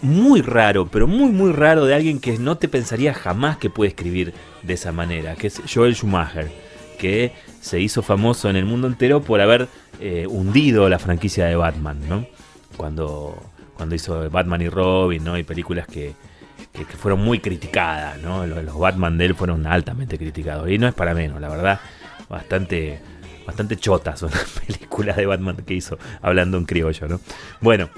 muy 0.00 0.40
raro, 0.40 0.86
pero 0.86 1.06
muy, 1.06 1.30
muy 1.30 1.52
raro 1.52 1.84
de 1.84 1.94
alguien 1.94 2.20
que 2.20 2.38
no 2.38 2.56
te 2.58 2.68
pensaría 2.68 3.14
jamás 3.14 3.56
que 3.56 3.70
puede 3.70 3.90
escribir 3.90 4.34
de 4.62 4.74
esa 4.74 4.92
manera, 4.92 5.36
que 5.36 5.48
es 5.48 5.60
Joel 5.72 5.94
Schumacher, 5.94 6.50
que 6.98 7.32
se 7.60 7.80
hizo 7.80 8.02
famoso 8.02 8.50
en 8.50 8.56
el 8.56 8.64
mundo 8.64 8.88
entero 8.88 9.22
por 9.22 9.40
haber 9.40 9.68
eh, 10.04 10.26
hundido 10.26 10.88
la 10.88 10.98
franquicia 10.98 11.46
de 11.46 11.56
Batman, 11.56 12.00
¿no? 12.08 12.26
Cuando, 12.76 13.40
cuando 13.76 13.94
hizo 13.94 14.28
Batman 14.30 14.62
y 14.62 14.68
Robin, 14.68 15.22
¿no? 15.22 15.38
Y 15.38 15.44
películas 15.44 15.86
que, 15.86 16.14
que, 16.72 16.84
fueron 16.84 17.20
muy 17.20 17.38
criticadas, 17.38 18.20
¿no? 18.20 18.46
Los, 18.46 18.78
Batman 18.78 19.16
de 19.18 19.26
él 19.26 19.34
fueron 19.34 19.66
altamente 19.66 20.18
criticados. 20.18 20.68
Y 20.70 20.78
no 20.78 20.88
es 20.88 20.94
para 20.94 21.14
menos, 21.14 21.40
la 21.40 21.48
verdad, 21.48 21.80
bastante, 22.28 23.00
bastante 23.46 23.76
chotas 23.76 24.18
son 24.18 24.30
las 24.32 24.60
películas 24.66 25.16
de 25.16 25.26
Batman 25.26 25.56
que 25.56 25.74
hizo, 25.74 25.98
hablando 26.20 26.58
en 26.58 26.64
criollo, 26.64 27.08
¿no? 27.08 27.20
Bueno, 27.60 27.88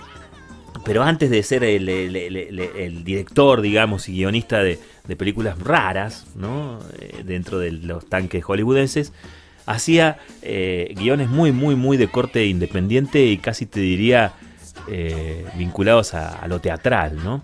pero 0.84 1.02
antes 1.02 1.30
de 1.30 1.42
ser 1.42 1.64
el 1.64 3.02
director, 3.05 3.62
digamos, 3.62 4.09
y 4.09 4.12
guionista 4.12 4.62
de, 4.62 4.78
de 5.07 5.16
películas 5.16 5.59
raras, 5.59 6.26
¿no? 6.34 6.80
Eh, 6.98 7.22
dentro 7.24 7.59
de 7.59 7.72
los 7.72 8.07
tanques 8.07 8.42
hollywoodenses, 8.44 9.12
hacía 9.67 10.19
eh, 10.43 10.95
guiones 10.97 11.29
muy, 11.29 11.53
muy, 11.53 11.75
muy 11.75 11.97
de 11.97 12.09
corte 12.09 12.47
independiente 12.47 13.25
y 13.27 13.39
casi 13.39 13.67
te 13.67 13.81
diría 13.81 14.33
eh, 14.89 15.47
vinculados 15.57 16.15
a, 16.15 16.47
lo 16.49 16.61
teatral, 16.61 17.23
¿no? 17.25 17.43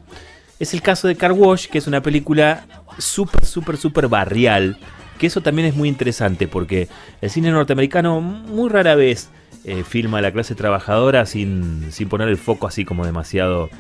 Es 0.59 0.75
el 0.75 0.83
caso 0.83 1.09
de 1.09 1.17
Car 1.17 1.33
Wash, 1.33 1.69
que 1.69 1.79
es 1.79 1.87
una 1.87 2.03
película 2.03 2.67
súper, 2.99 3.47
súper, 3.47 3.79
súper 3.79 4.09
barrial, 4.09 4.79
que 5.19 5.27
eso 5.27 5.41
también 5.41 5.69
es 5.69 5.75
muy 5.75 5.89
interesante 5.89 6.49
porque 6.49 6.89
el 7.23 7.31
cine 7.31 7.51
norteamericano 7.51 8.21
muy 8.21 8.69
rara 8.69 8.95
vez 8.95 9.31
eh, 9.65 9.85
filma 9.85 10.19
a 10.19 10.23
la 10.23 10.33
clase 10.33 10.55
trabajadora 10.55 11.27
sin, 11.27 11.93
sin 11.93 12.09
poner 12.09 12.29
el 12.29 12.37
foco 12.37 12.67
así 12.67 12.85
como 12.85 13.07
demasiado 13.07 13.71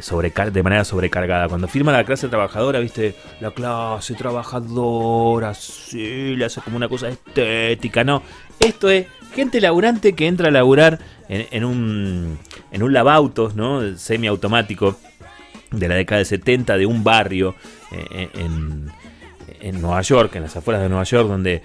sobrecar 0.00 0.52
de 0.52 0.62
manera 0.62 0.84
sobrecargada. 0.84 1.48
Cuando 1.48 1.68
firma 1.68 1.92
la 1.92 2.04
clase 2.04 2.28
trabajadora, 2.28 2.80
viste, 2.80 3.14
la 3.40 3.50
clase 3.52 4.14
trabajadora, 4.14 5.54
sí, 5.54 6.34
le 6.36 6.44
hace 6.44 6.60
como 6.60 6.76
una 6.76 6.88
cosa 6.88 7.08
estética, 7.08 8.04
no. 8.04 8.22
Esto 8.60 8.90
es 8.90 9.06
gente 9.34 9.60
laburante 9.60 10.14
que 10.14 10.26
entra 10.26 10.48
a 10.48 10.50
laburar 10.50 10.98
en, 11.28 11.64
un, 11.64 12.38
en 12.70 12.82
un 12.82 12.92
lavautos, 12.92 13.54
¿no? 13.54 13.96
Semiautomático 13.96 14.96
de 15.70 15.88
la 15.88 15.94
década 15.96 16.20
de 16.20 16.24
70 16.24 16.76
de 16.76 16.86
un 16.86 17.02
barrio 17.02 17.54
eh, 17.90 18.28
en, 18.34 18.90
en 19.60 19.80
Nueva 19.80 20.02
York, 20.02 20.36
en 20.36 20.42
las 20.42 20.56
afueras 20.56 20.82
de 20.82 20.88
Nueva 20.88 21.04
York, 21.04 21.28
donde 21.28 21.62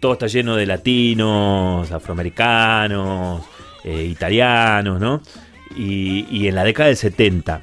todo 0.00 0.12
está 0.12 0.26
lleno 0.26 0.54
de 0.56 0.66
latinos, 0.66 1.90
afroamericanos, 1.90 3.42
eh, 3.84 4.04
italianos, 4.04 5.00
¿no? 5.00 5.22
Y, 5.76 6.48
en 6.48 6.54
la 6.54 6.64
década 6.64 6.88
del 6.88 6.96
70, 6.96 7.62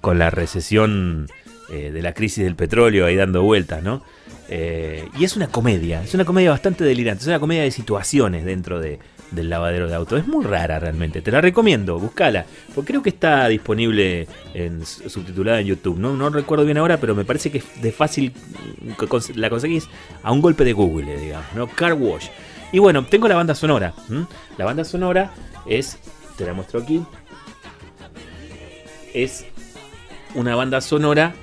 con 0.00 0.18
la 0.18 0.30
recesión 0.30 1.28
eh, 1.70 1.90
de 1.90 2.02
la 2.02 2.12
crisis 2.12 2.44
del 2.44 2.56
petróleo 2.56 3.06
ahí 3.06 3.16
dando 3.16 3.42
vueltas, 3.42 3.82
¿no? 3.82 4.02
Eh, 4.48 5.08
y 5.18 5.24
es 5.24 5.36
una 5.36 5.48
comedia, 5.48 6.02
es 6.02 6.12
una 6.14 6.26
comedia 6.26 6.50
bastante 6.50 6.84
delirante, 6.84 7.22
es 7.22 7.28
una 7.28 7.40
comedia 7.40 7.62
de 7.62 7.70
situaciones 7.70 8.44
dentro 8.44 8.78
de, 8.78 8.98
del 9.30 9.50
lavadero 9.50 9.88
de 9.88 9.94
auto. 9.94 10.16
Es 10.16 10.26
muy 10.26 10.44
rara 10.44 10.78
realmente, 10.78 11.22
te 11.22 11.30
la 11.30 11.40
recomiendo, 11.40 11.98
buscala, 11.98 12.46
porque 12.74 12.88
creo 12.92 13.02
que 13.02 13.10
está 13.10 13.48
disponible 13.48 14.28
en, 14.54 14.84
subtitulada 14.84 15.60
en 15.60 15.66
YouTube. 15.66 15.98
No, 15.98 16.14
no 16.14 16.30
recuerdo 16.30 16.64
bien 16.64 16.78
ahora, 16.78 16.98
pero 16.98 17.14
me 17.14 17.24
parece 17.24 17.50
que 17.50 17.58
es 17.58 17.82
de 17.82 17.92
fácil, 17.92 18.32
la 19.34 19.50
conseguís 19.50 19.88
a 20.22 20.32
un 20.32 20.40
golpe 20.40 20.64
de 20.64 20.72
Google, 20.72 21.16
digamos, 21.16 21.54
¿no? 21.54 21.66
Car 21.66 21.94
Wash. 21.94 22.28
Y 22.72 22.78
bueno, 22.78 23.04
tengo 23.06 23.28
la 23.28 23.36
banda 23.36 23.54
sonora. 23.54 23.94
¿m? 24.10 24.26
La 24.58 24.64
banda 24.64 24.84
sonora 24.84 25.32
es, 25.66 25.98
te 26.36 26.44
la 26.44 26.54
muestro 26.54 26.80
aquí, 26.80 27.02
es 29.14 29.46
una 30.34 30.54
banda 30.56 30.80
sonora 30.80 31.34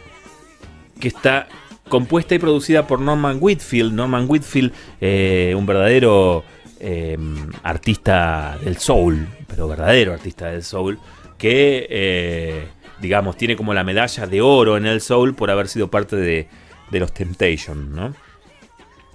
que 0.99 1.07
está 1.07 1.47
compuesta 1.89 2.35
y 2.35 2.39
producida 2.39 2.85
por 2.85 2.99
Norman 2.99 3.37
Whitfield. 3.39 3.93
Norman 3.93 4.25
Whitfield, 4.29 4.71
eh, 4.99 5.53
un 5.57 5.65
verdadero 5.65 6.43
eh, 6.79 7.17
artista 7.63 8.57
del 8.63 8.77
soul, 8.77 9.27
pero 9.47 9.67
verdadero 9.67 10.13
artista 10.13 10.47
del 10.47 10.63
soul, 10.63 10.99
que, 11.37 11.87
eh, 11.89 12.67
digamos, 13.01 13.35
tiene 13.37 13.55
como 13.55 13.73
la 13.73 13.83
medalla 13.83 14.27
de 14.27 14.41
oro 14.41 14.77
en 14.77 14.85
el 14.85 15.01
soul 15.01 15.33
por 15.33 15.49
haber 15.49 15.67
sido 15.67 15.89
parte 15.89 16.15
de, 16.15 16.47
de 16.91 16.99
los 16.99 17.13
Temptations, 17.13 17.89
¿no? 17.89 18.13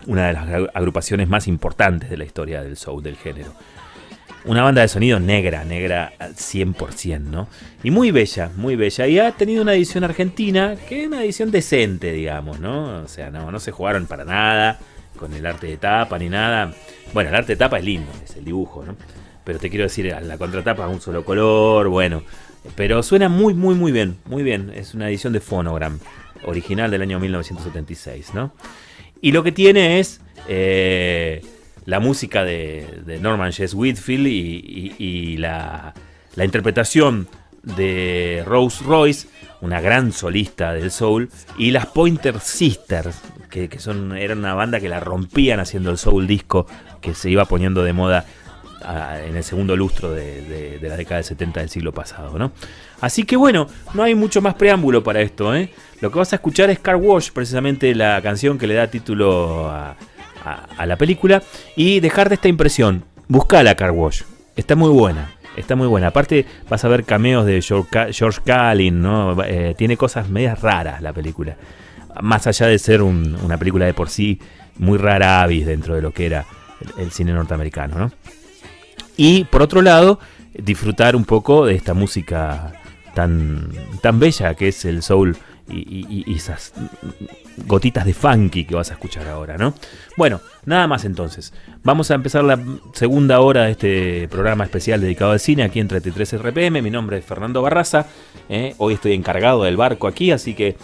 Una 0.06 0.28
de 0.28 0.32
las 0.34 0.70
agrupaciones 0.74 1.28
más 1.28 1.48
importantes 1.48 2.10
de 2.10 2.16
la 2.16 2.24
historia 2.24 2.62
del 2.62 2.76
soul, 2.76 3.02
del 3.02 3.16
género. 3.16 3.52
Una 4.46 4.62
banda 4.62 4.82
de 4.82 4.88
sonido 4.88 5.18
negra, 5.18 5.64
negra 5.64 6.12
al 6.18 6.34
100%, 6.34 7.20
¿no? 7.20 7.48
Y 7.82 7.90
muy 7.90 8.12
bella, 8.12 8.50
muy 8.56 8.76
bella. 8.76 9.06
Y 9.06 9.18
ha 9.18 9.32
tenido 9.32 9.62
una 9.62 9.74
edición 9.74 10.04
argentina, 10.04 10.76
que 10.88 11.02
es 11.02 11.06
una 11.08 11.24
edición 11.24 11.50
decente, 11.50 12.12
digamos, 12.12 12.60
¿no? 12.60 13.02
O 13.02 13.08
sea, 13.08 13.30
no, 13.30 13.50
no 13.50 13.58
se 13.58 13.72
jugaron 13.72 14.06
para 14.06 14.24
nada 14.24 14.78
con 15.16 15.32
el 15.34 15.44
arte 15.44 15.66
de 15.66 15.76
tapa 15.76 16.18
ni 16.18 16.28
nada. 16.28 16.72
Bueno, 17.12 17.30
el 17.30 17.36
arte 17.36 17.52
de 17.52 17.56
tapa 17.56 17.78
es 17.78 17.84
lindo, 17.84 18.10
es 18.24 18.36
el 18.36 18.44
dibujo, 18.44 18.84
¿no? 18.84 18.96
Pero 19.44 19.58
te 19.58 19.68
quiero 19.68 19.84
decir, 19.84 20.14
la 20.22 20.38
contratapa 20.38 20.86
es 20.86 20.92
un 20.92 21.00
solo 21.00 21.24
color, 21.24 21.88
bueno. 21.88 22.22
Pero 22.74 23.02
suena 23.02 23.28
muy, 23.28 23.54
muy, 23.54 23.74
muy 23.74 23.92
bien, 23.92 24.16
muy 24.26 24.42
bien. 24.42 24.72
Es 24.74 24.94
una 24.94 25.08
edición 25.08 25.32
de 25.32 25.40
Phonogram, 25.40 25.98
original 26.44 26.90
del 26.90 27.02
año 27.02 27.18
1976, 27.18 28.34
¿no? 28.34 28.52
Y 29.20 29.32
lo 29.32 29.42
que 29.42 29.52
tiene 29.52 29.98
es 29.98 30.20
eh, 30.48 31.42
la 31.86 31.98
música 32.00 32.44
de, 32.44 33.00
de 33.06 33.18
Norman 33.18 33.52
Jess 33.52 33.72
Whitfield 33.74 34.26
y, 34.26 34.94
y- 34.98 35.36
la, 35.38 35.94
la 36.34 36.44
interpretación 36.44 37.28
de 37.62 38.42
Rose 38.46 38.84
Royce, 38.84 39.28
una 39.60 39.80
gran 39.80 40.12
solista 40.12 40.72
del 40.72 40.90
soul, 40.90 41.30
y 41.58 41.70
las 41.72 41.86
Pointer 41.86 42.38
Sisters, 42.40 43.18
que, 43.50 43.68
que 43.68 43.78
son, 43.80 44.16
eran 44.16 44.38
una 44.38 44.54
banda 44.54 44.78
que 44.80 44.88
la 44.88 45.00
rompían 45.00 45.58
haciendo 45.60 45.90
el 45.90 45.98
soul 45.98 46.26
disco 46.26 46.66
que 47.00 47.14
se 47.14 47.30
iba 47.30 47.44
poniendo 47.46 47.82
de 47.82 47.92
moda 47.92 48.24
ah, 48.84 49.18
en 49.26 49.36
el 49.36 49.42
segundo 49.44 49.74
lustro 49.76 50.12
de, 50.12 50.42
de- 50.42 50.78
de 50.78 50.88
la 50.88 50.96
década 50.96 51.16
del 51.16 51.24
70 51.24 51.60
del 51.60 51.70
siglo 51.70 51.92
pasado, 51.92 52.38
¿no? 52.38 52.52
Así 53.00 53.24
que 53.24 53.36
bueno, 53.36 53.66
no 53.94 54.02
hay 54.02 54.14
mucho 54.14 54.40
más 54.40 54.54
preámbulo 54.54 55.02
para 55.02 55.20
esto, 55.20 55.54
¿eh? 55.54 55.70
Lo 56.00 56.10
que 56.12 56.18
vas 56.18 56.32
a 56.32 56.36
escuchar 56.36 56.70
es 56.70 56.78
Car 56.78 56.96
Wash, 56.96 57.30
precisamente 57.32 57.94
la 57.94 58.20
canción 58.22 58.58
que 58.58 58.66
le 58.66 58.74
da 58.74 58.86
título 58.88 59.68
a, 59.70 59.96
a- 60.76 60.86
la 60.86 60.96
película, 60.96 61.42
y 61.74 62.00
dejarte 62.00 62.34
esta 62.34 62.48
impresión. 62.48 63.04
Buscala 63.28 63.74
Car 63.74 63.90
Wash, 63.90 64.22
está 64.56 64.76
muy 64.76 64.90
buena. 64.90 65.32
Está 65.56 65.74
muy 65.74 65.86
buena. 65.86 66.08
Aparte, 66.08 66.44
vas 66.68 66.84
a 66.84 66.88
ver 66.88 67.04
cameos 67.04 67.46
de 67.46 67.62
George, 67.62 67.88
Ca- 67.90 68.08
George 68.12 68.40
Carlin, 68.44 69.00
¿no? 69.00 69.42
Eh, 69.42 69.74
tiene 69.78 69.96
cosas 69.96 70.28
medias 70.28 70.60
raras 70.60 71.00
la 71.00 71.14
película. 71.14 71.56
Más 72.20 72.46
allá 72.46 72.66
de 72.66 72.78
ser 72.78 73.00
un- 73.00 73.34
una 73.42 73.56
película 73.56 73.86
de 73.86 73.94
por 73.94 74.10
sí 74.10 74.38
muy 74.76 74.98
rara 74.98 75.40
avis 75.42 75.64
dentro 75.64 75.94
de 75.94 76.02
lo 76.02 76.12
que 76.12 76.26
era 76.26 76.44
el, 76.98 77.10
cine 77.10 77.32
norteamericano, 77.32 77.96
¿no? 77.98 78.12
Y 79.16 79.44
por 79.44 79.62
otro 79.62 79.80
lado, 79.80 80.20
disfrutar 80.52 81.16
un 81.16 81.24
poco 81.24 81.64
de 81.64 81.74
esta 81.74 81.94
música 81.94 82.74
tan, 83.14 83.70
tan 84.02 84.20
bella 84.20 84.54
que 84.54 84.68
es 84.68 84.84
el 84.84 85.02
soul 85.02 85.38
y, 85.68 86.24
y- 86.26 86.34
esas 86.34 86.72
gotitas 87.66 88.04
de 88.04 88.12
funky 88.14 88.64
que 88.64 88.74
vas 88.74 88.90
a 88.90 88.94
escuchar 88.94 89.26
ahora, 89.28 89.56
¿no? 89.56 89.74
Bueno, 90.16 90.40
nada 90.64 90.86
más 90.86 91.04
entonces. 91.04 91.52
Vamos 91.82 92.10
a 92.10 92.14
empezar 92.14 92.44
la 92.44 92.58
segunda 92.92 93.40
hora 93.40 93.64
de 93.64 93.70
este 93.72 94.28
programa 94.28 94.64
especial 94.64 95.00
dedicado 95.00 95.32
al 95.32 95.40
cine 95.40 95.62
aquí 95.62 95.80
en 95.80 95.88
33 95.88 96.40
RPM. 96.40 96.82
Mi 96.82 96.90
nombre 96.90 97.18
es 97.18 97.24
Fernando 97.24 97.62
Barraza. 97.62 98.06
¿eh? 98.48 98.74
Hoy 98.78 98.94
estoy 98.94 99.14
encargado 99.14 99.64
del 99.64 99.76
barco 99.76 100.06
aquí, 100.06 100.30
así 100.30 100.54
que 100.54 100.76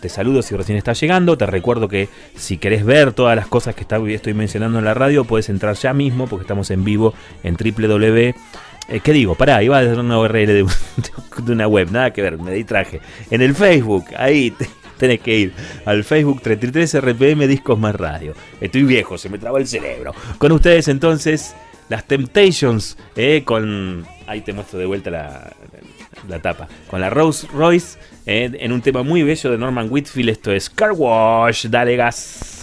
te 0.00 0.08
saludo 0.08 0.42
si 0.42 0.56
recién 0.56 0.76
estás 0.78 1.00
llegando. 1.00 1.38
Te 1.38 1.46
recuerdo 1.46 1.88
que 1.88 2.08
si 2.36 2.58
querés 2.58 2.84
ver 2.84 3.12
todas 3.12 3.36
las 3.36 3.46
cosas 3.46 3.74
que 3.74 3.86
estoy 4.14 4.34
mencionando 4.34 4.78
en 4.78 4.84
la 4.84 4.94
radio, 4.94 5.24
puedes 5.24 5.48
entrar 5.48 5.76
ya 5.76 5.92
mismo 5.92 6.26
porque 6.26 6.42
estamos 6.42 6.70
en 6.70 6.84
vivo 6.84 7.14
en 7.42 7.56
www. 7.56 8.34
Eh, 8.88 9.00
¿Qué 9.02 9.12
digo? 9.12 9.34
Pará, 9.34 9.62
iba 9.62 9.78
a 9.78 9.84
dar 9.84 9.98
una 9.98 10.18
URL 10.18 10.46
de, 10.46 10.66
de 11.42 11.52
una 11.52 11.66
web, 11.66 11.90
nada 11.90 12.12
que 12.12 12.22
ver, 12.22 12.38
me 12.38 12.52
distraje. 12.52 13.00
En 13.30 13.40
el 13.40 13.54
Facebook, 13.54 14.04
ahí 14.16 14.50
te- 14.50 14.68
tenés 14.98 15.20
que 15.20 15.36
ir 15.38 15.52
al 15.86 16.04
Facebook 16.04 16.42
33 16.42 17.00
RPM 17.00 17.46
Discos 17.46 17.78
Más 17.78 17.94
Radio. 17.94 18.34
Estoy 18.60 18.82
viejo, 18.82 19.16
se 19.18 19.28
me 19.30 19.38
traba 19.38 19.58
el 19.58 19.66
cerebro. 19.66 20.14
Con 20.38 20.52
ustedes 20.52 20.88
entonces, 20.88 21.54
las 21.88 22.04
Temptations, 22.06 22.96
eh, 23.16 23.42
con... 23.44 24.06
Ahí 24.26 24.40
te 24.42 24.52
muestro 24.52 24.78
de 24.78 24.86
vuelta 24.86 25.10
la, 25.10 25.52
la 26.28 26.40
tapa. 26.40 26.66
Con 26.88 27.00
la 27.00 27.10
Rose 27.10 27.46
Royce, 27.52 27.98
eh, 28.26 28.50
en 28.58 28.72
un 28.72 28.80
tema 28.82 29.02
muy 29.02 29.22
bello 29.22 29.50
de 29.50 29.58
Norman 29.58 29.88
Whitfield. 29.90 30.30
Esto 30.30 30.52
es 30.52 30.68
Car 30.70 30.92
Wash, 30.92 31.66
dale 31.66 31.96
gas. 31.96 32.53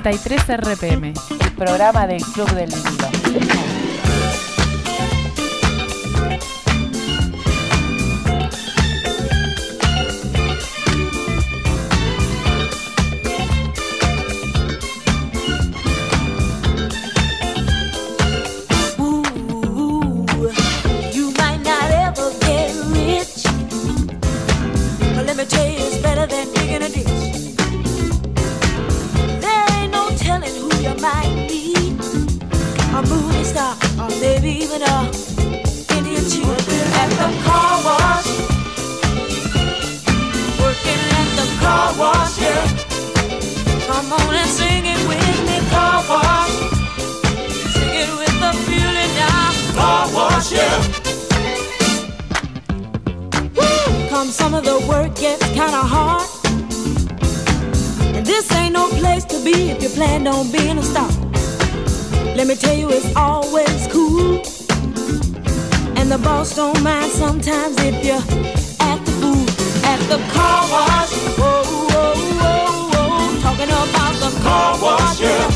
Cine. 0.00 0.18
33 0.18 0.48
RPM, 0.48 1.04
el 1.08 1.52
programa 1.56 2.06
del 2.06 2.22
Club 2.22 2.50
del 2.52 2.70
Vinilo. 2.70 2.89
Maybe 34.20 34.50
even 34.50 34.82
a 34.82 35.10
Indian 35.96 36.24
chief 36.28 36.46
at 37.00 37.10
the 37.20 37.28
car 37.44 37.72
wash. 37.86 38.28
Working 40.60 41.02
at 41.18 41.28
the 41.38 41.46
car 41.60 41.88
wash, 41.98 42.38
yeah. 42.38 42.64
Come 43.86 44.12
on 44.12 44.34
and 44.34 44.50
sing 44.50 44.84
it 44.84 45.00
with 45.08 45.38
me, 45.48 45.56
car 45.70 46.04
wash. 46.10 46.52
Sing 47.72 47.94
it 48.02 48.10
with 48.20 48.36
the. 48.40 48.50
Car 49.74 50.06
wash, 50.12 50.52
yeah. 50.52 50.82
Come 54.10 54.28
some 54.28 54.52
of 54.54 54.64
the 54.64 54.78
work 54.86 55.14
gets 55.14 55.44
kinda 55.46 55.82
hard. 55.94 56.28
This 58.26 58.52
ain't 58.52 58.74
no 58.74 58.88
place 58.88 59.24
to 59.24 59.42
be 59.42 59.70
if 59.70 59.82
you 59.82 59.88
plan 59.88 60.26
on 60.26 60.50
being 60.52 60.76
a 60.78 60.82
star. 60.82 61.19
Let 62.36 62.46
me 62.46 62.54
tell 62.54 62.76
you, 62.76 62.88
it's 62.90 63.14
always 63.16 63.86
cool. 63.88 64.42
And 65.98 66.10
the 66.10 66.18
boss 66.22 66.56
don't 66.56 66.82
mind 66.82 67.10
sometimes 67.12 67.76
if 67.80 68.04
you 68.04 68.18
act 68.80 69.04
the 69.06 69.12
fool 69.20 69.46
at 69.84 70.00
the 70.08 70.18
car 70.32 70.62
wash. 70.70 71.12
Whoa, 71.38 71.62
whoa, 71.90 72.14
whoa, 72.42 72.90
whoa. 72.92 73.40
Talking 73.42 73.68
about 73.68 74.14
the 74.24 74.30
car 74.42 74.78
wash, 74.82 75.20
yeah. 75.20 75.50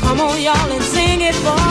Come 0.00 0.20
on, 0.20 0.40
y'all, 0.40 0.72
and 0.72 0.82
sing 0.82 1.20
it 1.20 1.34
for 1.36 1.61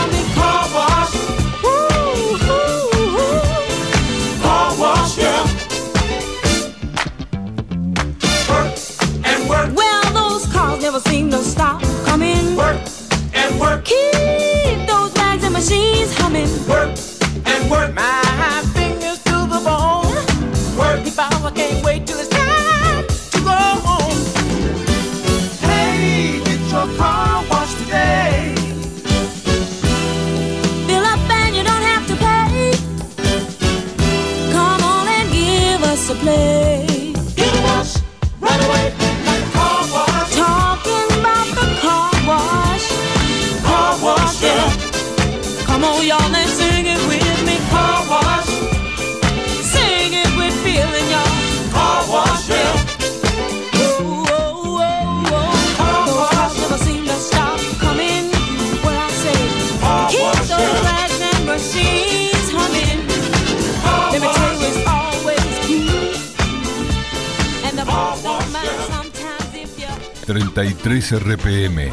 33 70.53 71.19
RPM, 71.21 71.89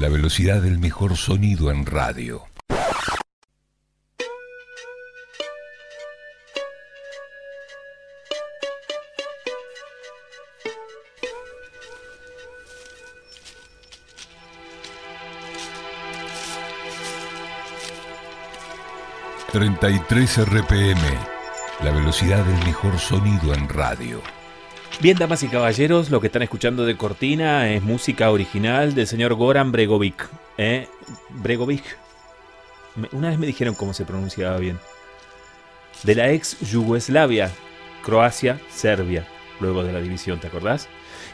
la 0.00 0.08
velocidad 0.08 0.60
del 0.60 0.80
mejor 0.80 1.16
sonido 1.16 1.70
en 1.70 1.86
radio. 1.86 2.42
...33 19.52 20.44
RPM... 20.46 21.00
...la 21.84 21.92
velocidad 21.92 22.44
del 22.44 22.64
mejor 22.66 22.98
sonido 22.98 23.54
en 23.54 23.68
radio. 23.68 24.20
Bien, 25.00 25.18
damas 25.18 25.42
y 25.42 25.48
caballeros, 25.48 26.10
lo 26.10 26.20
que 26.20 26.28
están 26.28 26.42
escuchando 26.42 26.86
de 26.86 26.96
cortina 26.96 27.70
es 27.70 27.82
música 27.82 28.30
original 28.30 28.94
del 28.94 29.06
señor 29.06 29.34
Goran 29.34 29.72
Bregovic. 29.72 30.28
¿eh? 30.56 30.88
Bregovic. 31.30 31.82
Una 33.12 33.28
vez 33.28 33.38
me 33.38 33.46
dijeron 33.46 33.74
cómo 33.74 33.92
se 33.92 34.04
pronunciaba 34.04 34.56
bien. 34.56 34.78
De 36.04 36.14
la 36.14 36.30
ex 36.30 36.58
Yugoslavia, 36.60 37.50
Croacia, 38.02 38.60
Serbia, 38.70 39.26
luego 39.60 39.82
de 39.82 39.92
la 39.92 40.00
división, 40.00 40.40
¿te 40.40 40.46
acordás? 40.46 40.88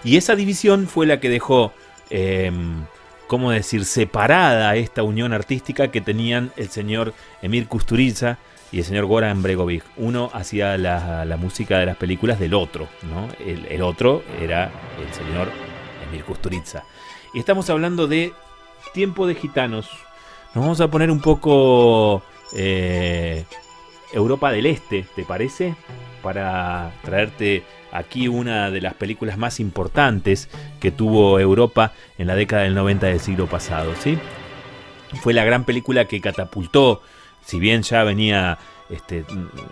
Y 0.04 0.16
esa 0.16 0.34
división 0.34 0.88
fue 0.88 1.06
la 1.06 1.20
que 1.20 1.28
dejó, 1.28 1.72
em, 2.08 2.86
¿cómo 3.28 3.50
decir?, 3.50 3.84
separada 3.84 4.74
esta 4.76 5.02
unión 5.02 5.32
artística 5.32 5.88
que 5.88 6.00
tenían 6.00 6.50
el 6.56 6.70
señor 6.70 7.14
Emir 7.42 7.68
Kusturica 7.68 8.38
y 8.72 8.78
el 8.78 8.84
señor 8.84 9.06
Goran 9.06 9.42
Bregovic. 9.42 9.84
Uno 9.96 10.30
hacía 10.32 10.76
la, 10.78 11.24
la 11.24 11.36
música 11.36 11.78
de 11.78 11.86
las 11.86 11.96
películas 11.96 12.38
del 12.38 12.54
otro, 12.54 12.88
¿no? 13.02 13.28
El, 13.44 13.66
el 13.66 13.82
otro 13.82 14.22
era 14.40 14.70
el 15.00 15.12
señor 15.12 15.48
Emir 16.08 16.24
Kusturica. 16.24 16.84
Y 17.32 17.38
estamos 17.38 17.70
hablando 17.70 18.06
de 18.06 18.32
Tiempo 18.92 19.26
de 19.26 19.34
Gitanos. 19.34 19.88
Nos 20.54 20.64
vamos 20.64 20.80
a 20.80 20.90
poner 20.90 21.10
un 21.10 21.20
poco 21.20 22.22
eh, 22.54 23.44
Europa 24.12 24.50
del 24.50 24.66
Este, 24.66 25.06
¿te 25.14 25.24
parece? 25.24 25.76
Para 26.22 26.92
traerte 27.02 27.64
aquí 27.92 28.28
una 28.28 28.70
de 28.70 28.80
las 28.80 28.94
películas 28.94 29.38
más 29.38 29.60
importantes 29.60 30.48
que 30.80 30.90
tuvo 30.90 31.38
Europa 31.38 31.92
en 32.18 32.26
la 32.26 32.34
década 32.34 32.62
del 32.62 32.74
90 32.74 33.06
del 33.06 33.20
siglo 33.20 33.46
pasado, 33.46 33.94
¿sí? 34.00 34.18
Fue 35.22 35.32
la 35.32 35.44
gran 35.44 35.64
película 35.64 36.06
que 36.06 36.20
catapultó, 36.20 37.02
si 37.44 37.58
bien 37.58 37.82
ya 37.82 38.04
venía 38.04 38.58
este, 38.90 39.24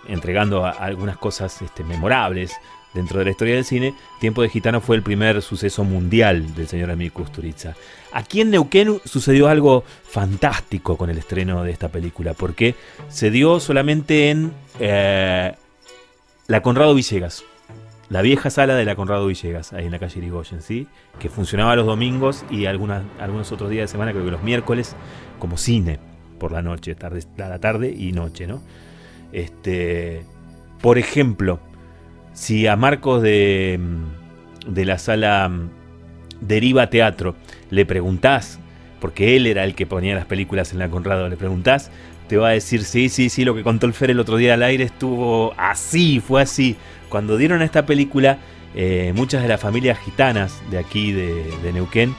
entregando 0.07 0.65
algunas 0.65 1.17
cosas 1.17 1.61
este, 1.61 1.83
memorables 1.83 2.53
dentro 2.93 3.19
de 3.19 3.25
la 3.25 3.31
historia 3.31 3.55
del 3.55 3.65
cine, 3.65 3.93
Tiempo 4.19 4.41
de 4.41 4.49
Gitano 4.49 4.81
fue 4.81 4.95
el 4.95 5.03
primer 5.03 5.41
suceso 5.41 5.83
mundial 5.83 6.55
del 6.55 6.67
señor 6.67 6.89
Emil 6.89 7.11
Kusturica. 7.11 7.75
Aquí 8.13 8.41
en 8.41 8.49
Neuquén 8.49 8.99
sucedió 9.05 9.47
algo 9.47 9.83
fantástico 10.03 10.97
con 10.97 11.09
el 11.09 11.17
estreno 11.17 11.63
de 11.63 11.71
esta 11.71 11.89
película, 11.89 12.33
porque 12.33 12.75
se 13.09 13.29
dio 13.29 13.59
solamente 13.59 14.31
en 14.31 14.53
eh, 14.79 15.53
la 16.47 16.61
Conrado 16.61 16.95
Villegas. 16.95 17.43
La 18.09 18.23
vieja 18.23 18.49
sala 18.49 18.73
de 18.73 18.85
la 18.85 18.95
Conrado 18.95 19.27
Villegas, 19.27 19.71
ahí 19.71 19.85
en 19.85 19.91
la 19.91 19.99
calle 19.99 20.17
Irigoyen, 20.17 20.63
¿sí? 20.63 20.87
Que 21.19 21.29
funcionaba 21.29 21.75
los 21.75 21.85
domingos 21.85 22.43
y 22.49 22.65
algunos 22.65 23.51
otros 23.51 23.69
días 23.69 23.83
de 23.83 23.91
semana, 23.91 24.13
creo 24.13 24.25
que 24.25 24.31
los 24.31 24.41
miércoles, 24.41 24.95
como 25.37 25.57
cine 25.57 25.99
por 26.39 26.51
la 26.51 26.61
noche, 26.61 26.95
tarde, 26.95 27.21
a 27.37 27.49
la 27.49 27.59
tarde 27.59 27.93
y 27.95 28.11
noche, 28.11 28.47
¿no? 28.47 28.61
Este, 29.31 30.23
por 30.81 30.97
ejemplo, 30.97 31.59
si 32.33 32.65
a 32.67 32.75
Marcos 32.75 33.21
de, 33.21 33.79
mm, 33.79 34.73
de 34.73 34.85
la 34.85 34.97
sala 34.97 35.49
mm, 35.49 35.69
Deriva 36.41 36.89
Teatro 36.89 37.35
le 37.69 37.85
preguntás, 37.85 38.59
porque 38.99 39.35
él 39.35 39.45
era 39.45 39.63
el 39.63 39.75
que 39.75 39.85
ponía 39.85 40.15
las 40.15 40.25
películas 40.25 40.71
en 40.71 40.79
la 40.79 40.89
Conrado, 40.89 41.29
le 41.29 41.37
preguntás, 41.37 41.91
te 42.27 42.37
va 42.37 42.49
a 42.49 42.51
decir, 42.51 42.83
sí, 42.83 43.09
sí, 43.09 43.29
sí, 43.29 43.43
lo 43.43 43.55
que 43.55 43.63
contó 43.63 43.87
el 43.87 43.93
Fer 43.93 44.11
el 44.11 44.19
otro 44.19 44.37
día 44.37 44.53
al 44.53 44.63
aire 44.63 44.83
estuvo 44.83 45.53
así, 45.57 46.19
fue 46.19 46.41
así. 46.41 46.75
Cuando 47.09 47.37
dieron 47.37 47.61
esta 47.61 47.85
película, 47.85 48.37
eh, 48.75 49.13
muchas 49.15 49.41
de 49.41 49.47
las 49.47 49.59
familias 49.59 49.97
gitanas 49.99 50.61
de 50.69 50.77
aquí, 50.77 51.11
de, 51.11 51.43
de 51.63 51.73
Neuquén, 51.73 52.13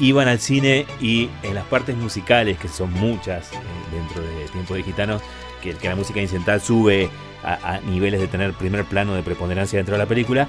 iban 0.00 0.28
al 0.28 0.38
cine 0.38 0.86
y 1.00 1.30
en 1.42 1.54
las 1.54 1.64
partes 1.64 1.96
musicales, 1.96 2.58
que 2.58 2.68
son 2.68 2.92
muchas 2.92 3.52
eh, 3.52 3.56
dentro 3.92 4.22
de 4.22 4.46
Tiempo 4.48 4.74
de 4.74 4.82
Gitanos, 4.82 5.22
que, 5.62 5.74
la 5.82 5.96
música 5.96 6.20
incidental 6.20 6.60
sube 6.60 7.08
a, 7.42 7.78
niveles 7.86 8.20
de 8.20 8.26
tener 8.26 8.52
primer 8.54 8.84
plano 8.84 9.14
de 9.14 9.22
preponderancia 9.22 9.78
dentro 9.78 9.94
de 9.94 9.98
la 9.98 10.06
película, 10.06 10.48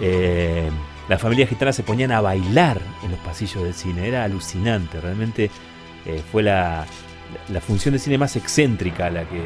eh, 0.00 0.70
las 1.08 1.20
familias 1.20 1.48
gitanas 1.48 1.76
se 1.76 1.82
ponían 1.82 2.10
a 2.12 2.20
bailar 2.20 2.80
en 3.04 3.12
los 3.12 3.20
pasillos 3.20 3.62
del 3.62 3.74
cine. 3.74 4.08
Era 4.08 4.24
alucinante, 4.24 5.00
realmente 5.00 5.50
eh, 6.04 6.22
fue 6.32 6.42
la, 6.42 6.84
la 7.48 7.60
función 7.60 7.92
de 7.94 8.00
cine 8.00 8.18
más 8.18 8.36
excéntrica 8.36 9.06
a 9.06 9.10
la 9.10 9.28
que 9.28 9.40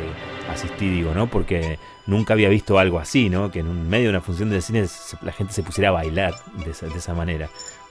asistí, 0.51 0.89
digo, 0.89 1.13
¿no? 1.15 1.27
Porque 1.27 1.79
nunca 2.07 2.33
había 2.33 2.49
visto 2.49 2.79
algo 2.79 2.99
así, 2.99 3.29
¿no? 3.29 3.51
Que 3.51 3.61
en 3.61 3.69
un 3.69 3.89
medio 3.89 4.05
de 4.05 4.11
una 4.11 4.21
función 4.21 4.51
de 4.51 4.61
cine 4.61 4.87
la 5.23 5.33
gente 5.33 5.53
se 5.53 5.63
pusiera 5.63 5.91
a 5.91 5.93
bailar 5.93 6.35
de 6.65 6.71
esa, 6.71 6.87
de 6.87 6.99
esa 6.99 7.15
manera. 7.15 7.51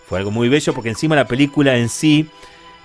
Fue 0.10 0.18
algo 0.18 0.31
muy 0.31 0.49
bello 0.49 0.73
porque 0.73 0.90
encima 0.90 1.15
la 1.15 1.27
película 1.27 1.77
en 1.77 1.88
sí 1.88 2.27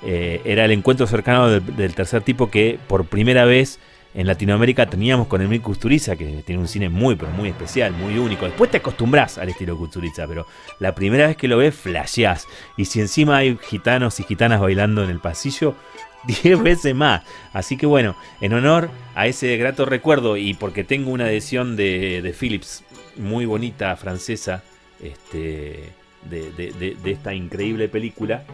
eh, 0.03 0.43
era 0.45 0.67
el 0.67 0.73
encuentro 0.73 1.07
cercano 1.07 1.49
del, 1.49 1.95
tercer 1.95 2.21
tipo 2.21 2.51
que 2.51 2.79
por 2.87 3.07
primera 3.07 3.47
vez 3.47 3.79
en 4.13 4.27
Latinoamérica 4.27 4.91
teníamos 4.91 5.27
con 5.27 5.41
Emil 5.41 5.63
Kusturica, 5.63 6.17
que 6.17 6.43
tiene 6.45 6.61
un 6.61 6.69
cine 6.69 6.91
muy, 6.91 7.17
pero 7.17 7.31
muy 7.31 7.49
especial, 7.49 7.95
muy 7.95 8.19
único. 8.19 8.45
Después 8.45 8.71
te 8.71 8.77
acostumbras 8.77 9.39
al 9.39 9.49
estilo 9.49 9.75
Kusturica, 9.79 10.27
pero 10.29 10.47
la 10.81 10.95
primera 10.95 11.27
vez 11.27 11.39
que 11.39 11.49
lo 11.49 11.57
ves, 11.57 11.75
flasheás. 11.75 12.47
Y 12.77 12.85
si 12.85 13.01
encima 13.01 13.39
hay 13.39 13.57
gitanos 13.57 14.21
y 14.21 14.25
gitanas 14.25 14.61
bailando 14.61 15.03
en 15.03 15.09
el 15.09 15.21
pasillo, 15.21 15.75
10 16.43 16.63
veces 16.63 16.95
más. 16.95 17.23
Así 17.55 17.79
que 17.79 17.87
bueno, 17.87 18.17
en 18.43 18.53
honor 18.53 18.91
a 19.15 19.29
ese 19.29 19.57
grato 19.57 19.87
recuerdo 19.87 20.37
y 20.37 20.53
porque 20.53 20.85
tengo 20.85 21.11
una 21.11 21.31
edición 21.31 21.75
de, 21.75 22.21
de 22.21 22.33
Philips 22.35 22.85
muy 23.17 23.47
bonita, 23.47 23.97
francesa, 23.97 24.63
este, 25.03 26.04
de, 26.29 26.97
esta 27.05 27.35
increíble 27.35 27.89
película, 27.89 28.45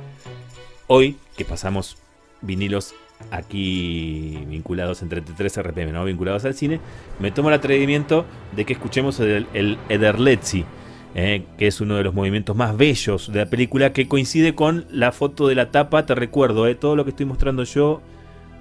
hoy 0.86 1.16
que 1.36 1.44
pasamos 1.44 1.96
vinilos 2.40 2.94
aquí 3.30 4.44
vinculados 4.48 5.02
en 5.02 5.08
33 5.10 5.62
RPM, 5.62 5.92
¿no? 5.92 6.04
vinculados 6.04 6.44
al 6.44 6.54
cine, 6.54 6.80
me 7.18 7.30
tomo 7.30 7.48
el 7.48 7.54
atrevimiento 7.54 8.24
de 8.56 8.64
que 8.64 8.72
escuchemos 8.72 9.20
el, 9.20 9.46
el 9.52 9.78
Ederletzi, 9.88 10.64
eh, 11.14 11.44
que 11.58 11.66
es 11.66 11.80
uno 11.80 11.96
de 11.96 12.04
los 12.04 12.14
movimientos 12.14 12.54
más 12.54 12.76
bellos 12.76 13.32
de 13.32 13.40
la 13.40 13.46
película, 13.46 13.92
que 13.92 14.06
coincide 14.06 14.54
con 14.54 14.86
la 14.90 15.10
foto 15.10 15.48
de 15.48 15.56
la 15.56 15.70
tapa, 15.70 16.06
te 16.06 16.14
recuerdo, 16.14 16.68
eh, 16.68 16.76
todo 16.76 16.94
lo 16.94 17.04
que 17.04 17.10
estoy 17.10 17.26
mostrando 17.26 17.64
yo 17.64 18.00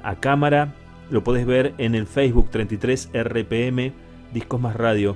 a 0.02 0.16
cámara, 0.16 0.74
lo 1.12 1.24
podés 1.24 1.46
ver 1.46 1.74
en 1.78 1.94
el 1.94 2.08
Facebook 2.08 2.50
33 2.50 3.10
RPM, 3.14 3.94
Discos 4.34 4.60
Más 4.60 4.76
Radio. 4.76 5.16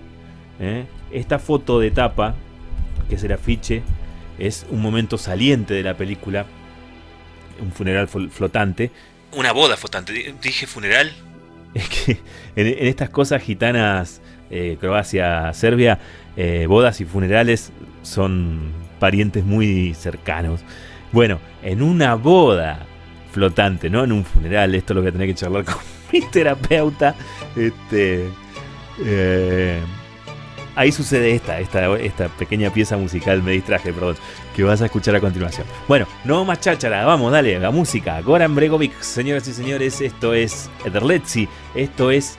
eh. 0.60 0.86
Esta 1.12 1.38
foto 1.40 1.80
de 1.80 1.92
tapa, 1.92 2.36
que 3.10 3.16
es 3.16 3.24
el 3.24 3.32
afiche, 3.32 3.84
es 4.40 4.66
un 4.70 4.82
momento 4.82 5.18
saliente 5.18 5.74
de 5.74 5.84
la 5.84 5.96
película, 5.96 6.46
un 7.62 7.72
funeral 7.72 8.08
flotante. 8.08 8.92
Una 9.34 9.52
boda 9.52 9.78
flotante, 9.78 10.14
Di- 10.14 10.34
dije 10.42 10.68
funeral. 10.68 11.12
Es 11.74 11.90
que 11.90 12.12
en, 12.56 12.68
en 12.68 12.88
estas 12.88 13.10
cosas 13.10 13.42
gitanas, 13.42 14.22
eh, 14.52 14.78
Croacia, 14.80 15.52
Serbia, 15.54 15.98
eh, 16.38 16.66
bodas 16.68 17.02
y 17.02 17.06
funerales 17.06 17.72
son 18.04 18.72
parientes 19.00 19.44
muy 19.44 19.96
cercanos. 19.96 20.62
Bueno, 21.12 21.40
en 21.64 21.82
una 21.82 22.14
boda 22.14 22.86
flotante, 23.32 23.90
no 23.90 24.04
en 24.04 24.12
un 24.12 24.24
funeral, 24.24 24.76
esto 24.76 24.94
lo 24.94 25.02
voy 25.02 25.10
a 25.10 25.12
tener 25.14 25.28
que 25.28 25.34
charlar 25.36 25.64
con 25.64 25.76
mi 26.14 26.22
terapeuta. 26.22 27.16
Este, 27.56 28.28
eh, 29.04 29.80
ahí 30.76 30.92
sucede 30.92 31.36
esta, 31.36 31.60
esta, 31.60 31.98
esta 31.98 32.30
pequeña 32.30 32.72
pieza 32.72 32.98
musical, 32.98 33.44
me 33.44 33.52
distraje, 33.52 33.94
perdón, 33.94 34.16
que 34.56 34.64
vas 34.64 34.82
a 34.82 34.86
escuchar 34.86 35.16
a 35.16 35.20
continuación. 35.20 35.66
Bueno, 35.88 36.08
no 36.24 36.46
más 36.46 36.60
cháchara, 36.60 37.06
vamos, 37.06 37.32
dale, 37.32 37.60
la 37.60 37.72
música. 37.72 38.22
Goran 38.22 38.56
Bregovic, 38.56 39.00
señoras 39.02 39.48
y 39.48 39.54
señores, 39.54 40.02
esto 40.02 40.34
es 40.34 40.70
Ederletzi, 40.86 41.48
esto 41.76 42.12
es 42.12 42.38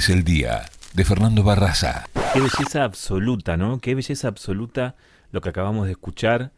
el 0.09 0.23
día 0.23 0.65
de 0.93 1.03
Fernando 1.05 1.43
Barraza. 1.43 2.05
Qué 2.33 2.39
belleza 2.39 2.83
absoluta, 2.83 3.57
¿no? 3.57 3.79
Qué 3.79 3.95
belleza 3.95 4.27
absoluta 4.27 4.95
lo 5.31 5.41
que 5.41 5.49
acabamos 5.49 5.85
de 5.85 5.91
escuchar. 5.91 6.51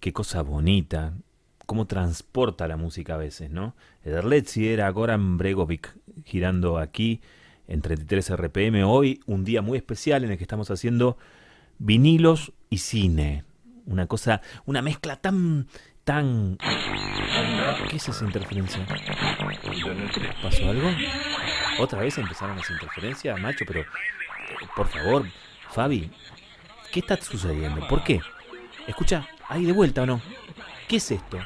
Qué 0.00 0.12
cosa 0.12 0.42
bonita. 0.42 1.14
Cómo 1.66 1.86
transporta 1.86 2.68
la 2.68 2.76
música 2.76 3.14
a 3.14 3.18
veces, 3.18 3.50
¿no? 3.50 3.74
Ederletzi 4.04 4.68
era 4.68 4.90
Goran 4.90 5.38
Bregovic 5.38 5.96
girando 6.24 6.78
aquí 6.78 7.20
en 7.68 7.80
33 7.80 8.36
RPM. 8.36 8.84
Hoy 8.84 9.20
un 9.26 9.44
día 9.44 9.62
muy 9.62 9.78
especial 9.78 10.24
en 10.24 10.32
el 10.32 10.36
que 10.36 10.44
estamos 10.44 10.70
haciendo 10.70 11.16
vinilos 11.78 12.52
y 12.68 12.78
cine. 12.78 13.44
Una 13.86 14.06
cosa, 14.06 14.42
una 14.66 14.82
mezcla 14.82 15.16
tan, 15.16 15.68
tan... 16.04 16.58
¿Qué 17.88 17.96
es 17.96 18.08
esa 18.08 18.24
interferencia? 18.24 18.86
¿Pasó 20.42 20.68
algo? 20.68 20.88
¿Otra 21.80 22.00
vez 22.00 22.18
empezaron 22.18 22.58
las 22.58 22.68
interferencias, 22.68 23.40
macho? 23.40 23.64
Pero, 23.66 23.86
por 24.76 24.86
favor, 24.86 25.26
Fabi, 25.70 26.10
¿qué 26.92 27.00
está 27.00 27.16
sucediendo? 27.16 27.88
¿Por 27.88 28.04
qué? 28.04 28.20
Escucha, 28.86 29.26
ahí 29.48 29.64
de 29.64 29.72
vuelta 29.72 30.02
o 30.02 30.06
no. 30.06 30.20
¿Qué 30.86 30.96
es 30.96 31.10
esto? 31.10 31.38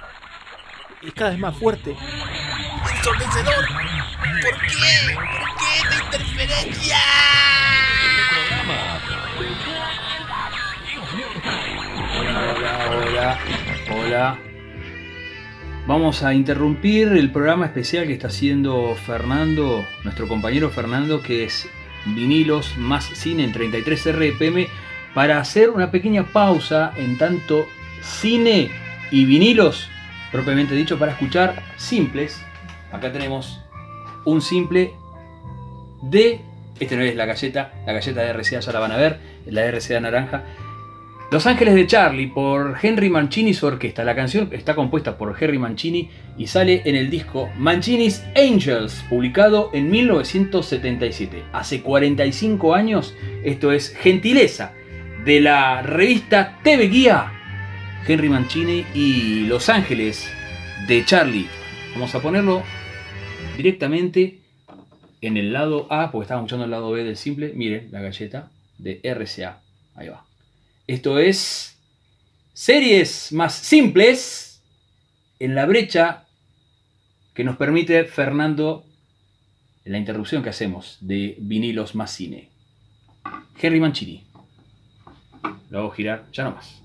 Es 1.02 1.14
cada 1.14 1.30
vez 1.30 1.38
más 1.38 1.56
fuerte. 1.56 1.96
¡Ensordecedor! 2.96 3.64
¿Por 4.42 4.60
qué? 4.66 5.14
¿Por 5.14 5.24
qué 5.56 5.76
esta 5.78 6.04
interferencia? 6.04 6.98
Hola, 12.18 12.90
hola, 12.90 13.38
hola. 13.92 14.53
Vamos 15.86 16.22
a 16.22 16.32
interrumpir 16.32 17.08
el 17.08 17.30
programa 17.30 17.66
especial 17.66 18.06
que 18.06 18.14
está 18.14 18.28
haciendo 18.28 18.94
Fernando, 18.94 19.84
nuestro 20.02 20.26
compañero 20.26 20.70
Fernando, 20.70 21.20
que 21.20 21.44
es 21.44 21.68
Vinilos 22.06 22.78
más 22.78 23.04
Cine 23.04 23.44
en 23.44 23.52
33 23.52 24.16
RPM, 24.16 24.66
para 25.12 25.38
hacer 25.38 25.68
una 25.68 25.90
pequeña 25.90 26.24
pausa 26.24 26.94
en 26.96 27.18
tanto 27.18 27.66
cine 28.00 28.70
y 29.10 29.26
vinilos, 29.26 29.90
propiamente 30.32 30.74
dicho, 30.74 30.98
para 30.98 31.12
escuchar 31.12 31.62
simples. 31.76 32.42
Acá 32.90 33.12
tenemos 33.12 33.60
un 34.24 34.40
simple 34.40 34.94
de. 36.00 36.40
Este 36.80 36.96
no 36.96 37.02
es 37.02 37.14
la 37.14 37.26
galleta, 37.26 37.74
la 37.86 37.92
galleta 37.92 38.22
de 38.22 38.32
RCA 38.32 38.60
ya 38.60 38.72
la 38.72 38.80
van 38.80 38.92
a 38.92 38.96
ver, 38.96 39.18
la 39.44 39.70
RCA 39.70 40.00
naranja. 40.00 40.44
Los 41.34 41.48
Ángeles 41.48 41.74
de 41.74 41.88
Charlie 41.88 42.28
por 42.28 42.76
Henry 42.80 43.10
Mancini 43.10 43.50
y 43.50 43.54
su 43.54 43.66
orquesta. 43.66 44.04
La 44.04 44.14
canción 44.14 44.50
está 44.52 44.76
compuesta 44.76 45.18
por 45.18 45.34
Henry 45.36 45.58
Mancini 45.58 46.08
y 46.38 46.46
sale 46.46 46.82
en 46.84 46.94
el 46.94 47.10
disco 47.10 47.50
Mancini's 47.58 48.24
Angels, 48.36 49.04
publicado 49.10 49.70
en 49.72 49.90
1977. 49.90 51.42
Hace 51.52 51.82
45 51.82 52.72
años, 52.72 53.16
esto 53.42 53.72
es 53.72 53.96
gentileza 53.96 54.74
de 55.24 55.40
la 55.40 55.82
revista 55.82 56.60
TV 56.62 56.86
Guía. 56.86 57.32
Henry 58.06 58.28
Mancini 58.28 58.84
y 58.94 59.46
Los 59.48 59.68
Ángeles 59.68 60.30
de 60.86 61.04
Charlie. 61.04 61.48
Vamos 61.94 62.14
a 62.14 62.22
ponerlo 62.22 62.62
directamente 63.56 64.38
en 65.20 65.36
el 65.36 65.52
lado 65.52 65.88
A, 65.90 66.12
porque 66.12 66.26
estamos 66.26 66.42
escuchando 66.42 66.66
el 66.66 66.70
lado 66.70 66.92
B 66.92 67.02
del 67.02 67.16
simple. 67.16 67.52
Miren 67.56 67.88
la 67.90 68.00
galleta 68.02 68.52
de 68.78 69.00
RCA. 69.02 69.58
Ahí 69.96 70.06
va. 70.06 70.24
Esto 70.86 71.18
es 71.18 71.78
series 72.52 73.32
más 73.32 73.54
simples 73.54 74.62
en 75.38 75.54
la 75.54 75.64
brecha 75.64 76.26
que 77.32 77.42
nos 77.42 77.56
permite 77.56 78.04
Fernando 78.04 78.84
en 79.86 79.92
la 79.92 79.98
interrupción 79.98 80.42
que 80.42 80.50
hacemos 80.50 80.98
de 81.00 81.36
vinilos 81.38 81.94
más 81.94 82.10
cine. 82.10 82.50
Henry 83.58 83.80
Mancini. 83.80 84.26
Lo 85.70 85.78
hago 85.78 85.90
girar 85.90 86.26
ya 86.32 86.44
nomás. 86.44 86.84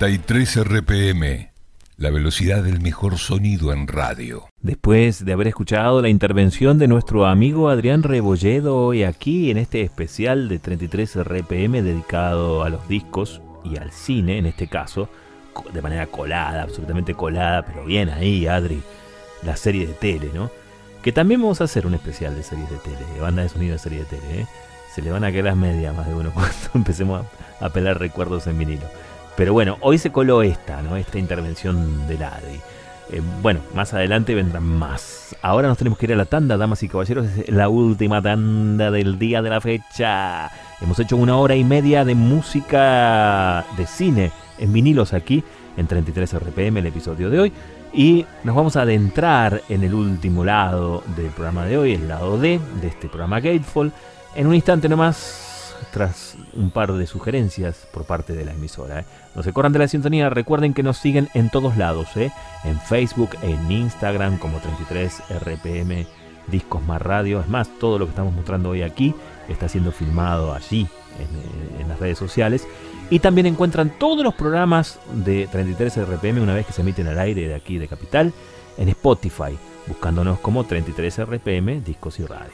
93 0.00 0.64
RPM, 0.64 1.50
la 1.98 2.08
velocidad 2.08 2.62
del 2.62 2.80
mejor 2.80 3.18
sonido 3.18 3.70
en 3.74 3.86
radio. 3.86 4.48
Después 4.62 5.26
de 5.26 5.34
haber 5.34 5.48
escuchado 5.48 6.00
la 6.00 6.08
intervención 6.08 6.78
de 6.78 6.88
nuestro 6.88 7.26
amigo 7.26 7.68
Adrián 7.68 8.02
Rebolledo 8.02 8.78
hoy 8.78 9.04
aquí 9.04 9.50
en 9.50 9.58
este 9.58 9.82
especial 9.82 10.48
de 10.48 10.58
33 10.58 11.16
RPM 11.22 11.82
dedicado 11.82 12.64
a 12.64 12.70
los 12.70 12.88
discos 12.88 13.42
y 13.62 13.76
al 13.76 13.92
cine 13.92 14.38
en 14.38 14.46
este 14.46 14.68
caso, 14.68 15.10
de 15.70 15.82
manera 15.82 16.06
colada, 16.06 16.62
absolutamente 16.62 17.12
colada, 17.12 17.66
pero 17.66 17.84
bien 17.84 18.08
ahí, 18.08 18.46
Adri, 18.46 18.80
la 19.42 19.54
serie 19.58 19.86
de 19.86 19.92
tele, 19.92 20.30
¿no? 20.32 20.50
Que 21.02 21.12
también 21.12 21.42
vamos 21.42 21.60
a 21.60 21.64
hacer 21.64 21.86
un 21.86 21.92
especial 21.92 22.34
de 22.34 22.42
series 22.42 22.70
de 22.70 22.78
tele, 22.78 23.04
de 23.12 23.20
banda 23.20 23.42
de 23.42 23.50
sonido 23.50 23.74
de 23.74 23.78
serie 23.78 23.98
de 23.98 24.04
tele, 24.06 24.40
¿eh? 24.40 24.46
Se 24.94 25.02
le 25.02 25.10
van 25.10 25.24
a 25.24 25.30
caer 25.30 25.44
las 25.44 25.56
medias 25.58 25.94
más 25.94 26.06
de 26.06 26.14
uno 26.14 26.30
cuando 26.34 26.54
empecemos 26.74 27.26
a, 27.60 27.66
a 27.66 27.68
pelar 27.68 27.98
recuerdos 27.98 28.46
en 28.46 28.58
vinilo. 28.58 28.86
Pero 29.40 29.54
bueno, 29.54 29.78
hoy 29.80 29.96
se 29.96 30.12
coló 30.12 30.42
esta, 30.42 30.82
¿no? 30.82 30.98
Esta 30.98 31.18
intervención 31.18 32.06
del 32.06 32.22
Adri. 32.24 32.60
Eh, 33.10 33.22
bueno, 33.40 33.60
más 33.74 33.94
adelante 33.94 34.34
vendrán 34.34 34.64
más. 34.64 35.34
Ahora 35.40 35.66
nos 35.66 35.78
tenemos 35.78 35.98
que 35.98 36.04
ir 36.04 36.12
a 36.12 36.16
la 36.16 36.26
tanda, 36.26 36.58
damas 36.58 36.82
y 36.82 36.90
caballeros. 36.90 37.24
Es 37.24 37.48
la 37.48 37.70
última 37.70 38.20
tanda 38.20 38.90
del 38.90 39.18
día 39.18 39.40
de 39.40 39.48
la 39.48 39.62
fecha. 39.62 40.50
Hemos 40.82 40.98
hecho 40.98 41.16
una 41.16 41.38
hora 41.38 41.56
y 41.56 41.64
media 41.64 42.04
de 42.04 42.14
música 42.14 43.64
de 43.78 43.86
cine 43.86 44.30
en 44.58 44.74
vinilos 44.74 45.14
aquí 45.14 45.42
en 45.78 45.86
33 45.86 46.34
RPM, 46.34 46.76
el 46.76 46.86
episodio 46.88 47.30
de 47.30 47.40
hoy. 47.40 47.52
Y 47.94 48.26
nos 48.44 48.54
vamos 48.54 48.76
a 48.76 48.82
adentrar 48.82 49.62
en 49.70 49.84
el 49.84 49.94
último 49.94 50.44
lado 50.44 51.02
del 51.16 51.30
programa 51.30 51.64
de 51.64 51.78
hoy, 51.78 51.94
el 51.94 52.08
lado 52.08 52.36
D 52.36 52.60
de 52.82 52.88
este 52.88 53.08
programa 53.08 53.40
Gatefall. 53.40 53.90
En 54.34 54.48
un 54.48 54.54
instante 54.54 54.86
nomás, 54.86 55.74
tras 55.92 56.36
un 56.52 56.70
par 56.70 56.92
de 56.92 57.06
sugerencias 57.06 57.86
por 57.90 58.04
parte 58.04 58.34
de 58.34 58.44
la 58.44 58.52
emisora. 58.52 59.00
¿eh? 59.00 59.04
No 59.34 59.42
se 59.42 59.52
corran 59.52 59.72
de 59.72 59.78
la 59.78 59.88
sintonía, 59.88 60.28
recuerden 60.28 60.74
que 60.74 60.82
nos 60.82 60.98
siguen 60.98 61.28
en 61.34 61.50
todos 61.50 61.76
lados, 61.76 62.16
¿eh? 62.16 62.32
en 62.64 62.80
Facebook, 62.80 63.30
en 63.42 63.70
Instagram 63.70 64.38
como 64.38 64.58
33 64.58 65.22
RPM 65.44 66.06
Discos 66.48 66.82
más 66.82 67.00
Radio. 67.00 67.40
Es 67.40 67.48
más, 67.48 67.68
todo 67.78 67.98
lo 67.98 68.06
que 68.06 68.10
estamos 68.10 68.34
mostrando 68.34 68.70
hoy 68.70 68.82
aquí 68.82 69.14
está 69.48 69.68
siendo 69.68 69.92
filmado 69.92 70.52
allí 70.52 70.88
en, 71.78 71.88
las 71.88 71.98
redes 71.98 72.18
sociales. 72.18 72.66
Y 73.08 73.18
también 73.18 73.46
encuentran 73.46 73.90
todos 73.98 74.24
los 74.24 74.34
programas 74.34 74.98
de 75.12 75.48
33 75.50 76.06
RPM 76.06 76.40
una 76.40 76.54
vez 76.54 76.66
que 76.66 76.72
se 76.72 76.82
emiten 76.82 77.08
al 77.08 77.18
aire 77.18 77.48
de 77.48 77.54
aquí 77.54 77.78
de 77.78 77.88
Capital 77.88 78.32
en 78.78 78.88
Spotify, 78.88 79.58
buscándonos 79.86 80.38
como 80.38 80.64
33 80.64 81.24
RPM 81.24 81.82
Discos 81.82 82.20
y 82.20 82.26
Radio. 82.26 82.52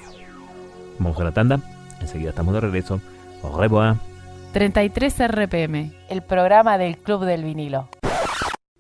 Vamos 0.99 1.21
a 1.21 1.25
la 1.25 1.33
tanda, 1.33 1.61
enseguida 2.01 2.31
estamos 2.31 2.55
de 2.55 2.61
regreso. 2.61 3.01
Au 3.43 3.57
revoir. 3.57 4.16
33 4.57 5.15
RPM, 5.29 5.93
el 6.09 6.23
programa 6.23 6.79
del 6.79 6.97
Club 6.97 7.27
del 7.27 7.45
Vinilo. 7.45 7.91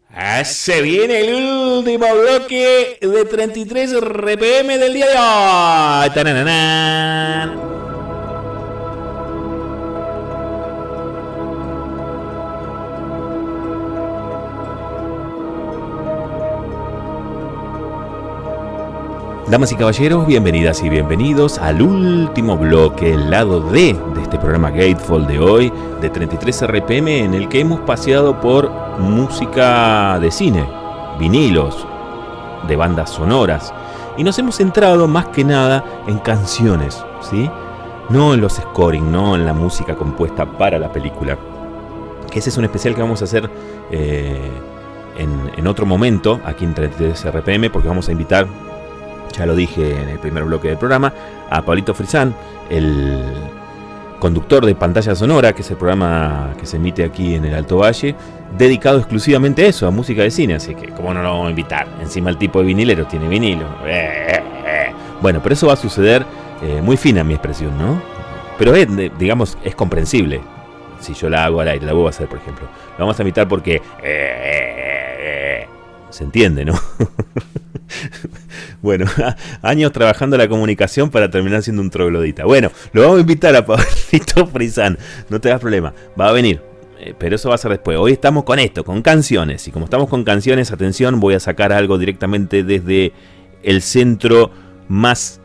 Ah, 0.08 0.42
Se 0.42 0.80
viene 0.80 1.20
el 1.20 1.34
último 1.34 2.06
bloque 2.14 2.96
de 2.98 3.24
33 3.26 4.00
RPM 4.00 4.78
del 4.78 4.94
día 4.94 5.04
de 5.04 5.18
hoy. 6.08 6.14
Tananana. 6.14 7.85
Damas 19.48 19.70
y 19.70 19.76
caballeros, 19.76 20.26
bienvenidas 20.26 20.82
y 20.82 20.88
bienvenidos 20.88 21.58
al 21.58 21.80
último 21.80 22.56
bloque, 22.56 23.12
el 23.12 23.30
lado 23.30 23.60
D 23.60 23.96
de 24.12 24.22
este 24.22 24.38
programa 24.38 24.72
Gatefall 24.72 25.24
de 25.24 25.38
hoy, 25.38 25.72
de 26.00 26.10
33 26.10 26.66
RPM, 26.66 27.06
en 27.06 27.32
el 27.32 27.48
que 27.48 27.60
hemos 27.60 27.78
paseado 27.82 28.40
por 28.40 28.68
música 28.98 30.18
de 30.18 30.32
cine, 30.32 30.68
vinilos, 31.20 31.86
de 32.66 32.74
bandas 32.74 33.10
sonoras, 33.10 33.72
y 34.16 34.24
nos 34.24 34.36
hemos 34.40 34.56
centrado 34.56 35.06
más 35.06 35.26
que 35.26 35.44
nada 35.44 36.02
en 36.08 36.18
canciones, 36.18 37.04
¿sí? 37.20 37.48
No 38.08 38.34
en 38.34 38.40
los 38.40 38.54
scoring, 38.54 39.12
no 39.12 39.36
en 39.36 39.46
la 39.46 39.52
música 39.52 39.94
compuesta 39.94 40.44
para 40.44 40.76
la 40.76 40.90
película. 40.90 41.38
Ese 42.32 42.50
es 42.50 42.56
un 42.56 42.64
especial 42.64 42.96
que 42.96 43.00
vamos 43.00 43.22
a 43.22 43.26
hacer 43.26 43.48
eh, 43.92 44.50
en, 45.16 45.52
en 45.56 45.66
otro 45.68 45.86
momento, 45.86 46.40
aquí 46.44 46.64
en 46.64 46.74
33 46.74 47.32
RPM, 47.32 47.70
porque 47.70 47.86
vamos 47.86 48.08
a 48.08 48.12
invitar 48.12 48.48
ya 49.36 49.46
lo 49.46 49.54
dije 49.54 50.00
en 50.00 50.08
el 50.08 50.18
primer 50.18 50.44
bloque 50.44 50.68
del 50.68 50.78
programa, 50.78 51.12
a 51.50 51.62
Pablito 51.62 51.94
Frisán, 51.94 52.34
el 52.70 53.22
conductor 54.18 54.64
de 54.64 54.74
Pantalla 54.74 55.14
Sonora, 55.14 55.52
que 55.52 55.62
es 55.62 55.70
el 55.70 55.76
programa 55.76 56.54
que 56.58 56.66
se 56.66 56.76
emite 56.76 57.04
aquí 57.04 57.34
en 57.34 57.44
el 57.44 57.54
Alto 57.54 57.78
Valle, 57.78 58.14
dedicado 58.56 58.98
exclusivamente 58.98 59.64
a 59.64 59.68
eso, 59.68 59.86
a 59.86 59.90
música 59.90 60.22
de 60.22 60.30
cine. 60.30 60.54
Así 60.54 60.74
que, 60.74 60.88
¿cómo 60.88 61.12
no 61.12 61.22
lo 61.22 61.30
vamos 61.30 61.46
a 61.48 61.50
invitar? 61.50 61.86
Encima 62.00 62.30
el 62.30 62.38
tipo 62.38 62.60
de 62.60 62.66
vinilero 62.66 63.06
tiene 63.06 63.28
vinilo. 63.28 63.66
Eh, 63.84 64.42
eh. 64.66 64.92
Bueno, 65.20 65.40
pero 65.42 65.52
eso 65.54 65.66
va 65.66 65.74
a 65.74 65.76
suceder 65.76 66.24
eh, 66.62 66.80
muy 66.82 66.96
fina 66.96 67.22
mi 67.24 67.34
expresión, 67.34 67.76
¿no? 67.78 68.00
Pero 68.58 68.74
es, 68.74 68.88
digamos, 69.18 69.58
es 69.62 69.74
comprensible. 69.74 70.40
Si 71.00 71.12
yo 71.12 71.28
la 71.28 71.44
hago 71.44 71.60
al 71.60 71.68
aire, 71.68 71.84
la 71.84 71.92
vuelvo 71.92 72.08
a 72.08 72.10
hacer, 72.10 72.26
por 72.26 72.38
ejemplo. 72.38 72.66
Lo 72.98 73.04
vamos 73.04 73.18
a 73.18 73.22
invitar 73.22 73.46
porque... 73.46 73.76
eh, 73.76 73.82
eh, 74.02 74.76
eh, 75.20 75.66
se 76.10 76.24
entiende, 76.24 76.64
¿no? 76.64 76.72
Bueno, 78.86 79.06
años 79.62 79.90
trabajando 79.90 80.38
la 80.38 80.46
comunicación 80.46 81.10
para 81.10 81.28
terminar 81.28 81.60
siendo 81.64 81.82
un 81.82 81.90
troglodita. 81.90 82.44
Bueno, 82.44 82.70
lo 82.92 83.02
vamos 83.02 83.16
a 83.16 83.20
invitar 83.22 83.56
a 83.56 83.66
Pablito 83.66 84.46
Frisán. 84.52 84.96
No 85.28 85.40
te 85.40 85.48
das 85.48 85.58
problema. 85.60 85.92
Va 86.18 86.28
a 86.28 86.32
venir. 86.32 86.60
Eh, 87.00 87.12
Pero 87.18 87.34
eso 87.34 87.48
va 87.48 87.56
a 87.56 87.58
ser 87.58 87.72
después. 87.72 87.98
Hoy 87.98 88.12
estamos 88.12 88.44
con 88.44 88.60
esto, 88.60 88.84
con 88.84 89.02
canciones. 89.02 89.66
Y 89.66 89.72
como 89.72 89.86
estamos 89.86 90.08
con 90.08 90.22
canciones, 90.22 90.70
atención, 90.70 91.18
voy 91.18 91.34
a 91.34 91.40
sacar 91.40 91.72
algo 91.72 91.98
directamente 91.98 92.62
desde 92.62 93.12
el 93.64 93.82
centro 93.82 94.52
más 94.86 95.40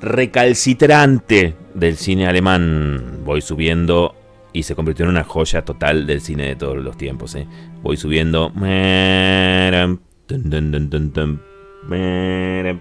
recalcitrante 0.00 1.56
del 1.74 1.96
cine 1.96 2.28
alemán. 2.28 3.18
Voy 3.24 3.40
subiendo 3.40 4.14
y 4.52 4.62
se 4.62 4.76
convirtió 4.76 5.06
en 5.06 5.10
una 5.10 5.24
joya 5.24 5.62
total 5.62 6.06
del 6.06 6.20
cine 6.20 6.46
de 6.46 6.54
todos 6.54 6.76
los 6.76 6.96
tiempos. 6.96 7.34
eh. 7.34 7.48
Voy 7.82 7.96
subiendo. 7.96 8.52
Le 11.88 12.78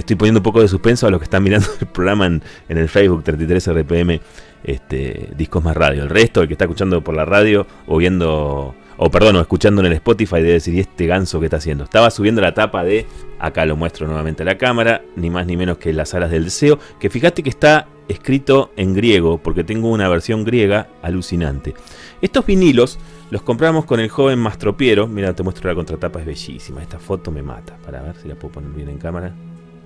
estoy 0.00 0.16
poniendo 0.16 0.40
un 0.40 0.44
poco 0.44 0.60
de 0.60 0.68
suspenso 0.68 1.06
a 1.06 1.10
los 1.10 1.18
que 1.18 1.24
están 1.24 1.42
mirando 1.42 1.66
el 1.80 1.86
programa 1.86 2.26
en, 2.26 2.42
el 2.68 2.88
Facebook 2.88 3.24
33 3.24 3.72
RPM 3.72 4.20
este, 4.62 5.30
Discos 5.36 5.64
Más 5.64 5.74
Radio. 5.74 6.02
El 6.02 6.10
resto, 6.10 6.42
el 6.42 6.48
que 6.48 6.54
está 6.54 6.66
escuchando 6.66 7.02
por 7.02 7.14
la 7.14 7.24
radio 7.24 7.66
o 7.86 7.96
viendo, 7.96 8.74
o 8.98 9.10
perdón, 9.10 9.36
o 9.36 9.40
escuchando 9.40 9.80
en 9.80 9.86
el 9.86 9.94
Spotify, 9.94 10.36
debe 10.36 10.52
decir, 10.52 10.74
¿y 10.74 10.80
este 10.80 11.06
ganso 11.06 11.40
que 11.40 11.46
está 11.46 11.56
haciendo? 11.56 11.84
Estaba 11.84 12.10
subiendo 12.10 12.42
la 12.42 12.52
tapa 12.52 12.84
de, 12.84 13.06
acá 13.38 13.64
lo 13.64 13.76
muestro 13.76 14.06
nuevamente 14.06 14.42
a 14.42 14.46
la 14.46 14.58
cámara, 14.58 15.00
ni 15.16 15.30
más 15.30 15.46
ni 15.46 15.56
menos 15.56 15.78
que 15.78 15.94
Las 15.94 16.12
Alas 16.12 16.30
del 16.30 16.44
Deseo, 16.44 16.78
que 17.00 17.08
fíjate 17.08 17.42
que 17.42 17.48
está 17.48 17.88
escrito 18.08 18.72
en 18.76 18.92
griego, 18.92 19.38
porque 19.38 19.64
tengo 19.64 19.88
una 19.88 20.10
versión 20.10 20.44
griega 20.44 20.88
alucinante. 21.02 21.72
Estos 22.20 22.44
vinilos 22.44 22.98
los 23.30 23.42
compramos 23.42 23.84
con 23.84 24.00
el 24.00 24.08
joven 24.08 24.38
Mastropiero. 24.38 25.08
Mira, 25.08 25.34
te 25.34 25.42
muestro 25.42 25.68
la 25.68 25.74
contratapa, 25.74 26.20
es 26.20 26.26
bellísima. 26.26 26.82
Esta 26.82 26.98
foto 26.98 27.30
me 27.30 27.42
mata. 27.42 27.76
Para 27.84 28.02
ver 28.02 28.16
si 28.16 28.28
la 28.28 28.34
puedo 28.34 28.54
poner 28.54 28.70
bien 28.70 28.88
en 28.88 28.98
cámara. 28.98 29.34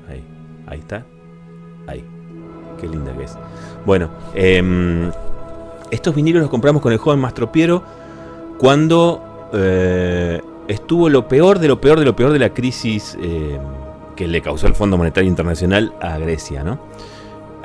Ahí, 0.09 0.23
ahí 0.67 0.79
está. 0.79 1.07
Ahí. 1.87 2.05
Qué 2.81 2.87
linda 2.87 3.17
que 3.17 3.25
es. 3.25 3.37
Bueno, 3.85 4.11
em, 4.35 5.11
estos 5.91 6.15
vinilos 6.15 6.43
los 6.43 6.51
compramos 6.51 6.83
con 6.83 6.93
el 6.93 6.99
joven 6.99 7.21
Mastropiero 7.21 7.83
cuando 8.59 9.51
eh, 9.55 10.41
estuvo 10.69 11.09
lo 11.09 11.27
peor 11.27 11.59
de 11.59 11.69
lo 11.69 11.81
peor 11.81 11.99
de 11.99 12.05
lo 12.05 12.15
peor 12.15 12.33
de 12.33 12.39
la 12.39 12.53
crisis 12.55 13.17
eh, 13.21 13.59
que 14.17 14.29
le 14.29 14.43
causó 14.43 14.67
el 14.67 14.75
Fondo 14.75 14.97
Monetario 14.99 15.29
Internacional 15.29 15.95
a 16.01 16.19
Grecia, 16.19 16.63
¿no? 16.63 16.79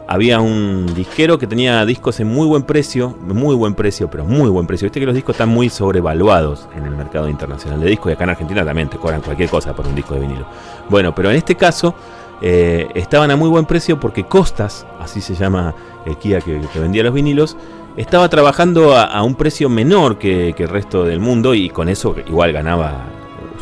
Había 0.08 0.40
un 0.40 0.94
disquero 0.94 1.40
que 1.40 1.48
tenía 1.48 1.84
discos 1.84 2.20
en 2.20 2.28
muy 2.28 2.46
buen 2.46 2.64
precio, 2.64 3.16
muy 3.22 3.56
buen 3.56 3.74
precio, 3.74 4.10
pero 4.10 4.24
muy 4.24 4.50
buen 4.50 4.68
precio. 4.68 4.86
Viste 4.86 5.00
que 5.00 5.06
los 5.06 5.16
discos 5.16 5.34
están 5.34 5.50
muy 5.50 5.70
sobrevaluados 5.70 6.68
en 6.76 6.86
el 6.86 6.96
mercado 6.96 7.28
internacional 7.28 7.82
de 7.82 7.88
discos 7.88 8.12
y 8.12 8.14
acá 8.14 8.26
en 8.26 8.30
Argentina 8.32 8.64
también 8.64 8.88
te 8.88 8.98
cobran 8.98 9.22
cualquier 9.22 9.50
cosa 9.50 9.76
por 9.76 9.88
un 9.88 9.96
disco 9.96 10.14
de 10.14 10.22
vinilo. 10.22 10.46
Bueno, 10.90 11.16
pero 11.16 11.32
en 11.32 11.38
este 11.38 11.56
caso 11.56 11.96
eh, 12.42 12.88
estaban 12.94 13.32
a 13.32 13.36
muy 13.36 13.50
buen 13.50 13.66
precio 13.66 14.00
porque 14.00 14.26
Costas, 14.26 14.86
así 15.00 15.22
se 15.22 15.34
llama 15.34 15.74
el 16.06 16.18
Kia 16.18 16.40
que, 16.40 16.62
vendía 16.76 17.02
los 17.02 17.14
vinilos, 17.14 17.58
estaba 17.98 18.30
trabajando 18.30 18.96
a, 18.96 19.24
un 19.24 19.34
precio 19.34 19.70
menor 19.70 20.20
que 20.20 20.54
el 20.56 20.70
resto 20.70 21.04
del 21.04 21.20
mundo 21.20 21.56
y 21.56 21.70
con 21.70 21.90
eso 21.90 22.16
igual 22.28 22.54
ganaba 22.54 23.06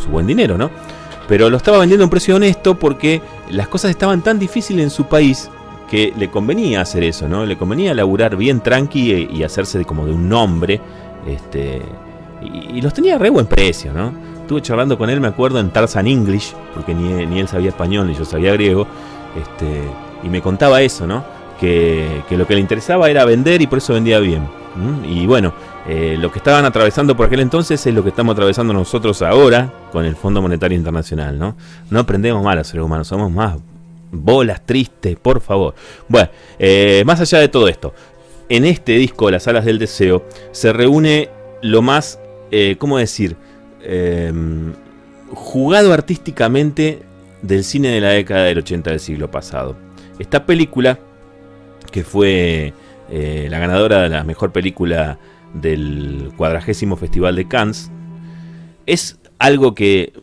su 0.03 0.09
buen 0.09 0.27
dinero, 0.27 0.57
¿no? 0.57 0.69
Pero 1.27 1.49
lo 1.49 1.57
estaba 1.57 1.77
vendiendo 1.77 2.03
a 2.03 2.07
un 2.07 2.11
precio 2.11 2.35
honesto 2.35 2.75
porque 2.75 3.21
las 3.49 3.67
cosas 3.67 3.91
estaban 3.91 4.21
tan 4.21 4.39
difíciles 4.39 4.83
en 4.83 4.89
su 4.89 5.05
país 5.05 5.49
que 5.93 6.11
le 6.17 6.31
convenía 6.31 6.81
hacer 6.81 7.03
eso, 7.03 7.29
¿no? 7.29 7.45
Le 7.45 7.55
convenía 7.55 7.93
laburar 7.93 8.35
bien 8.35 8.61
tranqui 8.61 9.13
y, 9.13 9.37
y 9.37 9.43
hacerse 9.43 9.77
de- 9.77 9.85
como 9.85 10.07
de 10.07 10.11
un 10.11 10.27
nombre. 10.27 10.81
Este, 11.27 11.83
y, 12.73 12.81
los 12.81 12.91
tenía 12.95 13.13
a 13.13 13.19
re 13.19 13.29
buen 13.29 13.45
precio, 13.45 13.93
¿no? 13.93 14.11
Estuve 14.41 14.59
charlando 14.63 14.97
con 14.97 15.11
él, 15.11 15.21
me 15.21 15.27
acuerdo, 15.27 15.59
en 15.59 15.69
Tarzan 15.69 16.07
English, 16.07 16.55
porque 16.73 16.95
ni, 16.95 17.39
él 17.39 17.47
sabía 17.47 17.69
español 17.69 18.07
ni 18.07 18.15
yo 18.15 18.25
sabía 18.25 18.53
griego. 18.53 18.87
Este, 19.39 19.83
y 20.23 20.29
me 20.29 20.41
contaba 20.41 20.81
eso, 20.81 21.05
¿no? 21.05 21.23
Que, 21.59 22.23
que 22.27 22.37
lo 22.37 22.47
que 22.47 22.55
le 22.55 22.61
interesaba 22.61 23.07
era 23.11 23.23
vender 23.23 23.61
y 23.61 23.67
por 23.67 23.77
eso 23.77 23.93
vendía 23.93 24.17
bien. 24.19 24.47
Y 25.07 25.27
bueno, 25.27 25.53
Eh, 25.85 26.15
lo 26.17 26.31
que 26.31 26.39
estaban 26.39 26.63
atravesando 26.63 27.13
por 27.13 27.25
aquel 27.25 27.41
entonces 27.41 27.85
es 27.85 27.93
lo 27.93 28.01
que 28.03 28.09
estamos 28.09 28.31
atravesando 28.33 28.71
nosotros 28.73 29.21
ahora 29.21 29.69
con 29.91 30.05
el 30.05 30.15
Fondo 30.15 30.41
Monetario 30.41 30.77
Internacional, 30.77 31.37
¿no? 31.37 31.55
No 31.89 31.99
aprendemos 31.99 32.41
mal 32.41 32.57
a 32.57 32.63
seres 32.63 32.85
humanos, 32.85 33.05
somos 33.09 33.29
más 33.29 33.57
bolas 34.13 34.65
tristes, 34.65 35.17
por 35.17 35.41
favor. 35.41 35.75
Bueno, 36.07 36.29
eh, 36.59 37.03
más 37.05 37.19
allá 37.19 37.39
de 37.39 37.49
todo 37.49 37.67
esto, 37.67 37.93
en 38.47 38.65
este 38.65 38.93
disco, 38.93 39.29
Las 39.31 39.47
Alas 39.47 39.65
del 39.65 39.79
Deseo, 39.79 40.25
se 40.51 40.71
reúne 40.71 41.29
lo 41.61 41.81
más, 41.81 42.19
eh, 42.51 42.75
¿cómo 42.77 42.97
decir? 42.97 43.35
Em, 43.81 44.73
jugado 45.31 45.91
artísticamente 45.91 47.01
del 47.41 47.63
cine 47.63 47.89
de 47.89 48.01
la 48.01 48.09
década 48.09 48.43
del 48.45 48.59
80 48.59 48.91
del 48.91 48.99
siglo 48.99 49.31
pasado. 49.31 49.75
Esta 50.19 50.45
película, 50.45 50.99
que 51.91 52.03
fue 52.03 52.73
eh, 53.09 53.47
la 53.49 53.59
ganadora 53.59 54.03
de 54.03 54.09
la 54.09 54.23
mejor 54.23 54.51
película 54.51 55.17
del 55.53 56.31
cuadragésimo 56.37 56.95
Festival 56.95 57.35
de 57.35 57.47
Cannes, 57.47 57.91
es 58.85 59.19
algo 59.39 59.73
que 59.73 60.13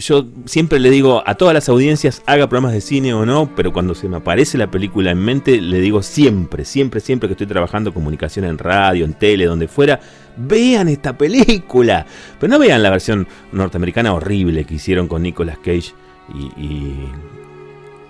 yo 0.00 0.26
siempre 0.46 0.78
le 0.78 0.90
digo 0.90 1.22
a 1.26 1.34
todas 1.34 1.54
las 1.54 1.68
audiencias, 1.68 2.22
haga 2.26 2.48
programas 2.48 2.72
de 2.72 2.80
cine 2.80 3.14
o 3.14 3.24
no, 3.24 3.54
pero 3.54 3.72
cuando 3.72 3.94
se 3.94 4.08
me 4.08 4.16
aparece 4.16 4.58
la 4.58 4.70
película 4.70 5.10
en 5.10 5.18
mente, 5.18 5.60
le 5.60 5.80
digo 5.80 6.02
siempre, 6.02 6.64
siempre, 6.64 7.00
siempre 7.00 7.28
que 7.28 7.34
estoy 7.34 7.46
trabajando 7.46 7.94
comunicación 7.94 8.44
en 8.44 8.58
radio, 8.58 9.04
en 9.04 9.14
tele, 9.14 9.44
donde 9.44 9.68
fuera, 9.68 10.00
vean 10.36 10.88
esta 10.88 11.16
película. 11.16 12.06
Pero 12.38 12.52
no 12.52 12.58
vean 12.58 12.82
la 12.82 12.90
versión 12.90 13.28
norteamericana 13.52 14.14
horrible 14.14 14.64
que 14.64 14.74
hicieron 14.74 15.08
con 15.08 15.22
Nicolas 15.22 15.58
Cage 15.58 15.92
y... 16.34 16.94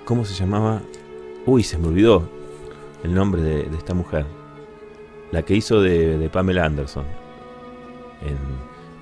¿Cómo 0.04 0.24
se 0.24 0.34
llamaba? 0.34 0.82
Uy, 1.46 1.62
se 1.62 1.78
me 1.78 1.86
olvidó 1.86 2.28
el 3.04 3.14
nombre 3.14 3.42
de, 3.42 3.76
esta 3.76 3.94
mujer. 3.94 4.26
La 5.30 5.42
que 5.42 5.54
hizo 5.54 5.80
de, 5.80 6.18
de 6.18 6.28
Pamela 6.28 6.64
Anderson 6.64 7.04
en, 8.22 8.36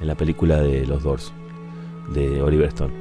en 0.03 0.07
la 0.07 0.15
película 0.15 0.61
de 0.61 0.87
Los 0.87 1.03
Doors 1.03 1.33
de 2.13 2.43
Oliver 2.43 2.69
Stone. 2.69 2.93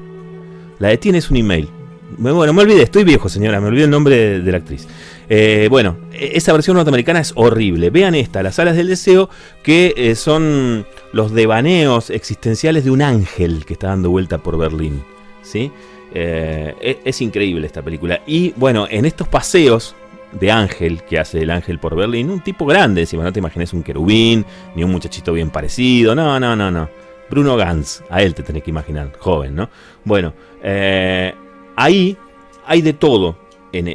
La 0.79 0.89
de 0.89 0.97
Tienes 0.97 1.29
un 1.29 1.38
email. 1.38 1.69
Bueno, 2.17 2.53
me 2.53 2.61
olvidé, 2.61 2.84
estoy 2.84 3.03
viejo, 3.03 3.27
señora, 3.27 3.59
me 3.59 3.67
olvidé 3.67 3.84
el 3.84 3.89
nombre 3.89 4.39
de, 4.39 4.51
la 4.51 4.57
actriz. 4.57 4.88
Eh, 5.29 5.67
bueno, 5.69 5.97
esa 6.13 6.53
versión 6.53 6.77
norteamericana 6.77 7.19
es 7.19 7.34
horrible. 7.35 7.89
Vean 7.89 8.15
esta, 8.15 8.41
Las 8.41 8.59
alas 8.59 8.77
del 8.77 8.88
deseo, 8.88 9.29
que 9.61 9.93
eh, 9.97 10.15
son 10.15 10.85
los 11.11 11.34
devaneos 11.34 12.09
existenciales 12.09 12.85
de 12.85 12.91
un 12.91 13.01
ángel 13.01 13.65
que 13.65 13.73
está 13.73 13.88
dando 13.88 14.09
vuelta 14.09 14.38
por 14.38 14.57
Berlín. 14.57 15.03
¿sí? 15.41 15.71
Eh, 16.13 16.73
e- 16.79 16.99
es, 17.03 17.21
increíble 17.21 17.67
esta 17.67 17.81
película. 17.81 18.21
Y 18.25 18.53
bueno, 18.55 18.88
en 18.89 19.05
estos 19.05 19.27
paseos 19.27 19.95
de 20.31 20.51
ángel 20.51 21.03
que 21.03 21.19
hace 21.19 21.41
el 21.41 21.49
ángel 21.49 21.79
por 21.79 21.95
Berlín, 21.95 22.29
un 22.29 22.41
tipo 22.41 22.65
grande, 22.65 23.01
encima 23.01 23.23
no 23.23 23.34
te 23.34 23.39
imagines 23.39 23.73
un 23.73 23.84
querubín, 23.84 24.45
ni 24.75 24.84
un 24.84 24.91
muchachito 24.91 25.34
bien 25.34 25.49
parecido, 25.49 26.15
no, 26.15 26.39
no, 26.39 26.55
no, 26.55 26.71
no. 26.71 26.89
Bruno 27.30 27.56
Gantz, 27.58 28.04
a 28.10 28.22
él 28.22 28.34
te 28.34 28.44
tenés 28.44 28.64
que 28.64 28.72
imaginar, 28.72 29.12
joven, 29.20 29.56
¿no? 29.56 29.70
Bueno, 30.04 30.34
eh, 30.64 31.34
ahí 31.76 32.18
hay 32.66 32.82
de 32.82 32.94
todo 32.94 33.38
en, 33.72 33.88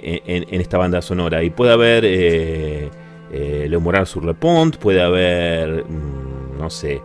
esta 0.60 0.78
banda 0.78 1.02
sonora. 1.02 1.42
Y 1.42 1.50
puede 1.50 1.72
haber 1.72 2.04
eh, 2.04 2.90
eh, 3.32 3.78
Moral 3.80 4.06
sur 4.06 4.24
le 4.24 4.34
Pont, 4.34 4.76
puede 4.76 5.02
haber, 5.02 5.84
mm, 5.84 6.58
no 6.58 6.70
sé, 6.70 7.00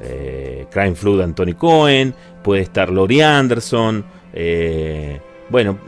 eh, 0.00 0.66
Crime 0.70 0.94
Flood 0.94 1.20
Anthony 1.22 1.54
Cohen, 1.56 2.14
puede 2.42 2.62
estar 2.62 2.90
Laurie 2.90 3.22
Anderson, 3.22 4.04
eh, 4.32 5.20
bueno, 5.48 5.78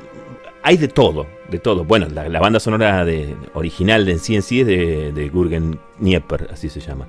hay 0.62 0.76
de 0.76 0.88
todo, 0.88 1.26
de 1.50 1.58
todo. 1.58 1.84
Bueno, 1.84 2.06
la, 2.08 2.40
banda 2.40 2.60
sonora 2.60 3.04
de, 3.04 3.34
original 3.54 4.04
de 4.04 4.12
en 4.12 4.18
en 4.18 4.42
sí 4.42 4.60
es 4.60 4.66
de, 4.66 5.12
de 5.12 5.78
Nieper, 5.98 6.48
así 6.52 6.68
se 6.68 6.80
llama. 6.80 7.06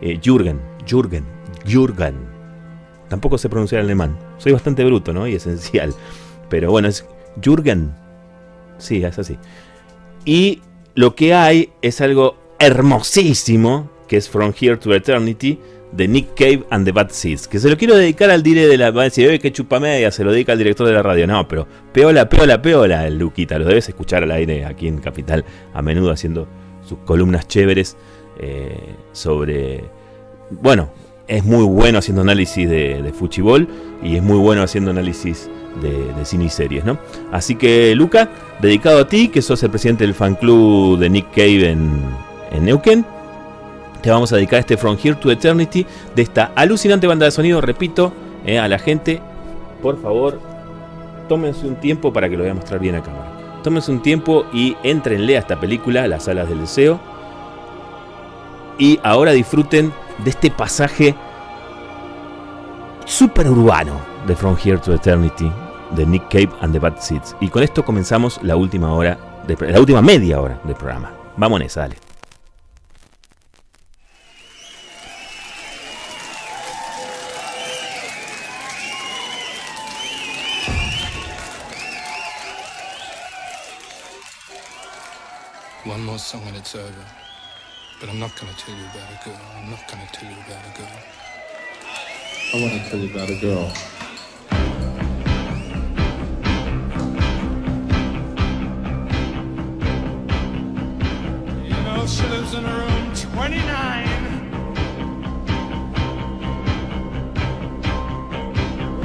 Jürgen, 0.00 0.60
Jürgen, 0.84 1.24
Jürgen. 1.66 2.14
Tampoco 3.08 3.38
sé 3.38 3.48
pronunciar 3.48 3.82
alemán. 3.82 4.16
Soy 4.38 4.52
bastante 4.52 4.84
bruto, 4.84 5.12
¿no? 5.12 5.26
Y 5.26 5.34
esencial. 5.34 5.94
Pero 6.48 6.70
bueno, 6.70 6.88
es 6.88 7.06
Jürgen. 7.42 7.92
Sí, 8.78 9.04
es 9.04 9.18
así. 9.18 9.36
Y 10.24 10.60
lo 10.94 11.14
que 11.14 11.34
hay 11.34 11.70
es 11.82 12.00
algo 12.00 12.36
hermosísimo, 12.58 13.90
que 14.08 14.16
es 14.16 14.28
From 14.28 14.52
Here 14.58 14.76
to 14.76 14.94
Eternity, 14.94 15.58
de 15.92 16.08
Nick 16.08 16.34
Cave 16.34 16.64
and 16.70 16.84
the 16.86 16.92
Bad 16.92 17.10
Seeds. 17.10 17.48
Que 17.48 17.58
se 17.58 17.68
lo 17.68 17.76
quiero 17.76 17.96
dedicar 17.96 18.30
al 18.30 18.42
dire 18.42 18.66
de 18.66 18.78
la... 18.78 18.90
Va 18.90 19.02
a 19.02 19.04
decir, 19.04 19.28
"Oye, 19.28 19.38
que 19.38 19.52
chupa 19.52 19.80
se 20.10 20.24
lo 20.24 20.32
dedica 20.32 20.52
al 20.52 20.58
director 20.58 20.86
de 20.86 20.92
la 20.94 21.02
radio. 21.02 21.26
No, 21.26 21.46
pero 21.46 21.66
peola, 21.92 22.28
peola, 22.28 22.60
peola, 22.60 23.06
el 23.06 23.18
Luquita. 23.18 23.58
Lo 23.58 23.66
debes 23.66 23.88
escuchar 23.88 24.22
al 24.22 24.30
aire 24.30 24.64
aquí 24.64 24.88
en 24.88 24.98
Capital 24.98 25.44
a 25.74 25.82
menudo 25.82 26.10
haciendo 26.10 26.48
sus 26.86 26.98
columnas 27.00 27.46
chéveres 27.46 27.96
eh, 28.38 28.94
sobre... 29.12 29.84
Bueno, 30.50 30.90
es 31.28 31.44
muy 31.44 31.64
bueno 31.64 31.98
haciendo 31.98 32.22
análisis 32.22 32.68
de, 32.68 33.02
de 33.02 33.12
fuchibol 33.12 33.68
y 34.02 34.16
es 34.16 34.22
muy 34.22 34.38
bueno 34.38 34.62
haciendo 34.62 34.90
análisis 34.90 35.48
de, 35.80 36.24
cine 36.24 36.44
y 36.44 36.50
series, 36.50 36.84
¿no? 36.84 36.98
Así 37.30 37.54
que, 37.54 37.94
Luca, 37.94 38.28
dedicado 38.60 39.00
a 39.00 39.08
ti, 39.08 39.28
que 39.28 39.42
sos 39.42 39.62
el 39.62 39.70
presidente 39.70 40.04
del 40.04 40.14
fan 40.14 40.34
club 40.34 40.98
de 40.98 41.08
Nick 41.08 41.30
Cave 41.30 41.70
en, 41.70 42.02
en 42.50 42.64
Neuquén, 42.64 43.04
te 44.02 44.10
vamos 44.10 44.32
a 44.32 44.36
dedicar 44.36 44.58
este 44.60 44.76
From 44.76 44.96
Here 45.02 45.14
to 45.14 45.30
Eternity 45.30 45.86
de 46.14 46.22
esta 46.22 46.52
alucinante 46.56 47.06
banda 47.06 47.24
de 47.24 47.30
sonido. 47.30 47.60
Repito, 47.60 48.12
eh, 48.44 48.58
a 48.58 48.68
la 48.68 48.78
gente, 48.78 49.20
por 49.80 50.00
favor, 50.00 50.40
tómense 51.28 51.66
un 51.66 51.76
tiempo 51.76 52.12
para 52.12 52.28
que 52.28 52.36
lo 52.36 52.42
voy 52.42 52.50
a 52.50 52.54
mostrar 52.54 52.80
bien 52.80 52.96
a 52.96 53.02
cámara. 53.02 53.30
Tómense 53.62 53.92
un 53.92 54.02
tiempo 54.02 54.44
y 54.52 54.76
entrenle 54.82 55.36
a 55.36 55.40
esta 55.40 55.60
película, 55.60 56.08
Las 56.08 56.26
Alas 56.26 56.48
del 56.48 56.60
Deseo. 56.60 57.00
Y 58.82 58.98
ahora 59.04 59.30
disfruten 59.30 59.92
de 60.24 60.30
este 60.30 60.50
pasaje 60.50 61.14
super 63.04 63.48
urbano 63.48 64.00
de 64.26 64.34
From 64.34 64.56
Here 64.60 64.76
to 64.78 64.92
Eternity 64.92 65.48
de 65.92 66.04
Nick 66.04 66.28
Cave 66.28 66.50
and 66.60 66.72
the 66.72 66.80
Bad 66.80 66.98
Seeds. 66.98 67.36
Y 67.38 67.48
con 67.48 67.62
esto 67.62 67.84
comenzamos 67.84 68.40
la 68.42 68.56
última 68.56 68.92
hora, 68.92 69.16
de, 69.46 69.56
la 69.70 69.78
última 69.78 70.02
media 70.02 70.40
hora 70.40 70.60
del 70.64 70.74
programa. 70.74 71.12
Vamos 71.36 71.60
en 71.60 71.66
esa, 71.66 71.82
dale. 71.82 71.96
One 85.86 86.04
more 86.04 86.18
song 86.18 86.42
and 86.48 86.56
it's 86.56 86.74
over. 86.74 87.21
But 88.02 88.10
I'm 88.10 88.18
not 88.18 88.34
gonna 88.34 88.52
tell 88.54 88.74
you 88.74 88.84
about 88.86 89.12
a 89.12 89.24
girl. 89.24 89.40
I'm 89.56 89.70
not 89.70 89.86
gonna 89.86 90.08
tell 90.10 90.28
you 90.28 90.36
about 90.44 90.66
a 90.66 90.70
girl. 90.76 90.88
I 92.52 92.60
want 92.60 92.72
to 92.72 92.90
tell 92.90 92.98
you 92.98 93.14
about 93.14 93.30
a 93.30 93.36
girl. 93.36 93.72
You 101.62 101.82
know, 101.84 102.06
she 102.08 102.26
lives 102.26 102.54
in 102.54 102.64
room 102.64 103.14
29. 103.14 104.62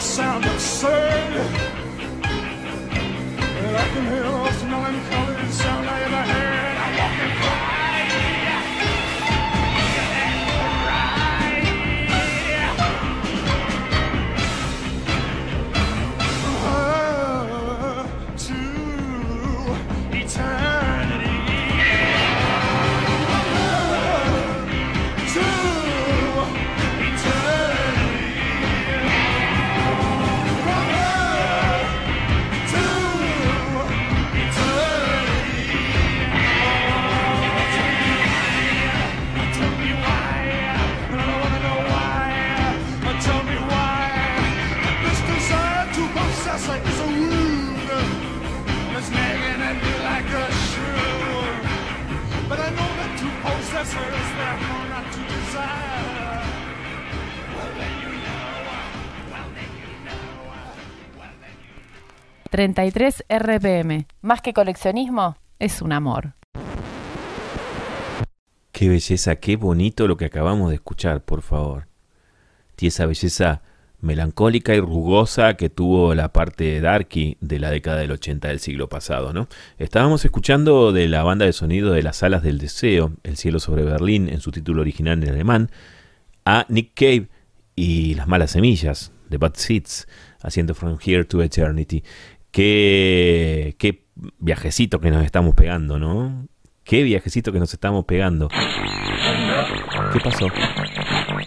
sound 0.00 0.44
absurd. 0.44 1.32
And 3.40 3.76
I 3.76 3.88
can 3.88 4.06
hear 4.12 4.24
33 62.56 63.24
RPM. 63.28 64.06
Más 64.22 64.40
que 64.40 64.54
coleccionismo, 64.54 65.36
es 65.58 65.82
un 65.82 65.92
amor. 65.92 66.36
Qué 68.72 68.88
belleza, 68.88 69.36
qué 69.36 69.56
bonito 69.56 70.08
lo 70.08 70.16
que 70.16 70.24
acabamos 70.24 70.70
de 70.70 70.76
escuchar, 70.76 71.22
por 71.22 71.42
favor. 71.42 71.86
Y 72.78 72.86
esa 72.86 73.04
belleza 73.04 73.60
melancólica 74.00 74.74
y 74.74 74.80
rugosa 74.80 75.58
que 75.58 75.68
tuvo 75.68 76.14
la 76.14 76.32
parte 76.32 76.80
darky 76.80 77.36
de 77.42 77.58
la 77.58 77.70
década 77.70 77.98
del 77.98 78.12
80 78.12 78.48
del 78.48 78.60
siglo 78.60 78.88
pasado, 78.88 79.34
¿no? 79.34 79.48
Estábamos 79.76 80.24
escuchando 80.24 80.92
de 80.92 81.08
la 81.08 81.24
banda 81.24 81.44
de 81.44 81.52
sonido 81.52 81.92
de 81.92 82.02
Las 82.02 82.22
Alas 82.22 82.42
del 82.42 82.56
Deseo, 82.56 83.12
El 83.22 83.36
cielo 83.36 83.60
sobre 83.60 83.84
Berlín, 83.84 84.30
en 84.30 84.40
su 84.40 84.50
título 84.50 84.80
original 84.80 85.22
en 85.22 85.28
alemán, 85.28 85.70
a 86.46 86.64
Nick 86.70 86.92
Cave 86.94 87.28
y 87.74 88.14
Las 88.14 88.28
Malas 88.28 88.52
Semillas, 88.52 89.12
de 89.28 89.36
Bad 89.36 89.54
Seeds, 89.56 90.06
haciendo 90.40 90.74
From 90.74 90.98
Here 91.04 91.24
to 91.24 91.42
Eternity. 91.42 92.02
Qué, 92.50 93.74
qué 93.78 94.04
viajecito 94.38 95.00
que 95.00 95.10
nos 95.10 95.24
estamos 95.24 95.54
pegando, 95.54 95.98
¿no? 95.98 96.46
Qué 96.84 97.02
viajecito 97.02 97.52
que 97.52 97.58
nos 97.58 97.72
estamos 97.72 98.04
pegando. 98.04 98.48
¿Qué 100.12 100.20
pasó? 100.20 100.48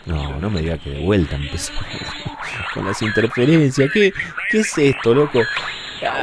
No, 0.06 0.40
no 0.40 0.50
me 0.50 0.62
diga 0.62 0.78
que 0.78 0.92
de 0.92 1.00
vuelta 1.00 1.36
empezó 1.36 1.74
con 2.74 2.86
las 2.86 3.02
interferencias. 3.02 3.90
¿Qué, 3.94 4.12
¿Qué 4.52 4.60
es 4.60 4.78
esto, 4.78 5.14
loco? 5.14 5.40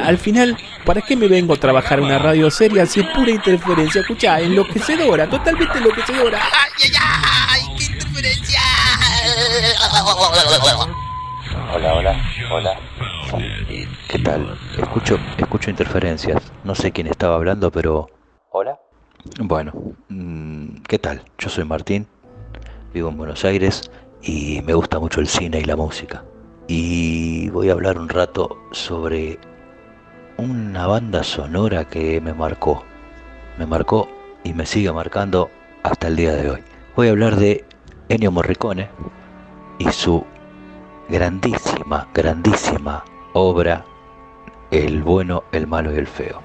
Al 0.03 0.17
final, 0.17 0.57
¿para 0.85 1.01
qué 1.01 1.15
me 1.15 1.27
vengo 1.27 1.53
a 1.53 1.57
trabajar 1.57 1.99
una 1.99 2.17
radio 2.17 2.49
seria 2.49 2.85
si 2.85 3.01
es 3.01 3.07
pura 3.07 3.31
interferencia? 3.31 4.01
Escuchá, 4.01 4.39
enloquecedora, 4.39 5.29
totalmente 5.29 5.77
enloquecedora. 5.77 6.39
¡Ay, 6.41 6.71
ay, 6.83 6.91
ay! 7.49 7.61
¡Qué 7.77 7.83
interferencia! 7.85 8.59
Hola, 11.73 11.93
hola, 11.93 12.31
hola. 12.51 12.79
¿Qué 14.07 14.19
tal? 14.19 14.57
Escucho, 14.77 15.19
escucho 15.35 15.69
interferencias. 15.69 16.53
No 16.63 16.75
sé 16.75 16.93
quién 16.93 17.07
estaba 17.07 17.35
hablando, 17.35 17.71
pero... 17.71 18.09
¿Hola? 18.51 18.79
Bueno, 19.41 19.73
mm, 20.07 20.83
¿qué 20.87 20.97
tal? 20.97 21.23
Yo 21.37 21.49
soy 21.49 21.65
Martín, 21.65 22.07
vivo 22.93 23.09
en 23.09 23.17
Buenos 23.17 23.43
Aires 23.43 23.91
y 24.21 24.61
me 24.61 24.73
gusta 24.73 24.99
mucho 24.99 25.19
el 25.19 25.27
cine 25.27 25.59
y 25.59 25.65
la 25.65 25.75
música. 25.75 26.23
Y 26.67 27.49
voy 27.49 27.69
a 27.69 27.73
hablar 27.73 27.97
un 27.97 28.07
rato 28.07 28.57
sobre 28.71 29.39
una 30.37 30.87
banda 30.87 31.21
sonora 31.23 31.83
que 31.83 32.21
me 32.21 32.33
marcó. 32.33 32.85
Me 33.57 33.65
marcó 33.65 34.07
y 34.45 34.53
me 34.53 34.65
sigue 34.65 34.91
marcando 34.93 35.49
hasta 35.83 36.07
el 36.07 36.15
día 36.15 36.33
de 36.33 36.49
hoy. 36.49 36.63
Voy 36.95 37.09
a 37.09 37.11
hablar 37.11 37.35
de 37.35 37.65
Ennio 38.07 38.31
Morricone 38.31 38.89
y 39.79 39.91
su 39.91 40.25
grandísima, 41.09 42.07
grandísima 42.13 43.03
obra 43.37 43.85
El 44.71 45.01
bueno, 45.01 45.43
el 45.51 45.67
malo 45.67 45.93
y 45.93 45.97
el 45.97 46.07
feo. 46.07 46.41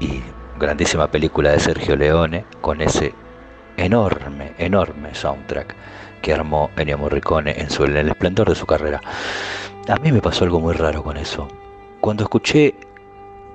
Y 0.00 0.20
grandísima 0.58 1.10
película 1.10 1.52
de 1.52 1.60
Sergio 1.60 1.96
Leone 1.96 2.44
con 2.60 2.80
ese 2.80 3.14
enorme, 3.76 4.52
enorme 4.58 5.14
soundtrack 5.14 5.74
que 6.20 6.32
armó 6.32 6.70
Ennio 6.76 6.98
Morricone 6.98 7.58
en, 7.58 7.70
su, 7.70 7.84
en 7.84 7.96
el 7.96 8.08
esplendor 8.08 8.48
de 8.48 8.54
su 8.54 8.66
carrera. 8.66 9.00
A 9.88 9.96
mí 9.96 10.12
me 10.12 10.20
pasó 10.20 10.44
algo 10.44 10.60
muy 10.60 10.74
raro 10.74 11.02
con 11.02 11.16
eso. 11.16 11.48
Cuando 12.00 12.24
escuché 12.24 12.74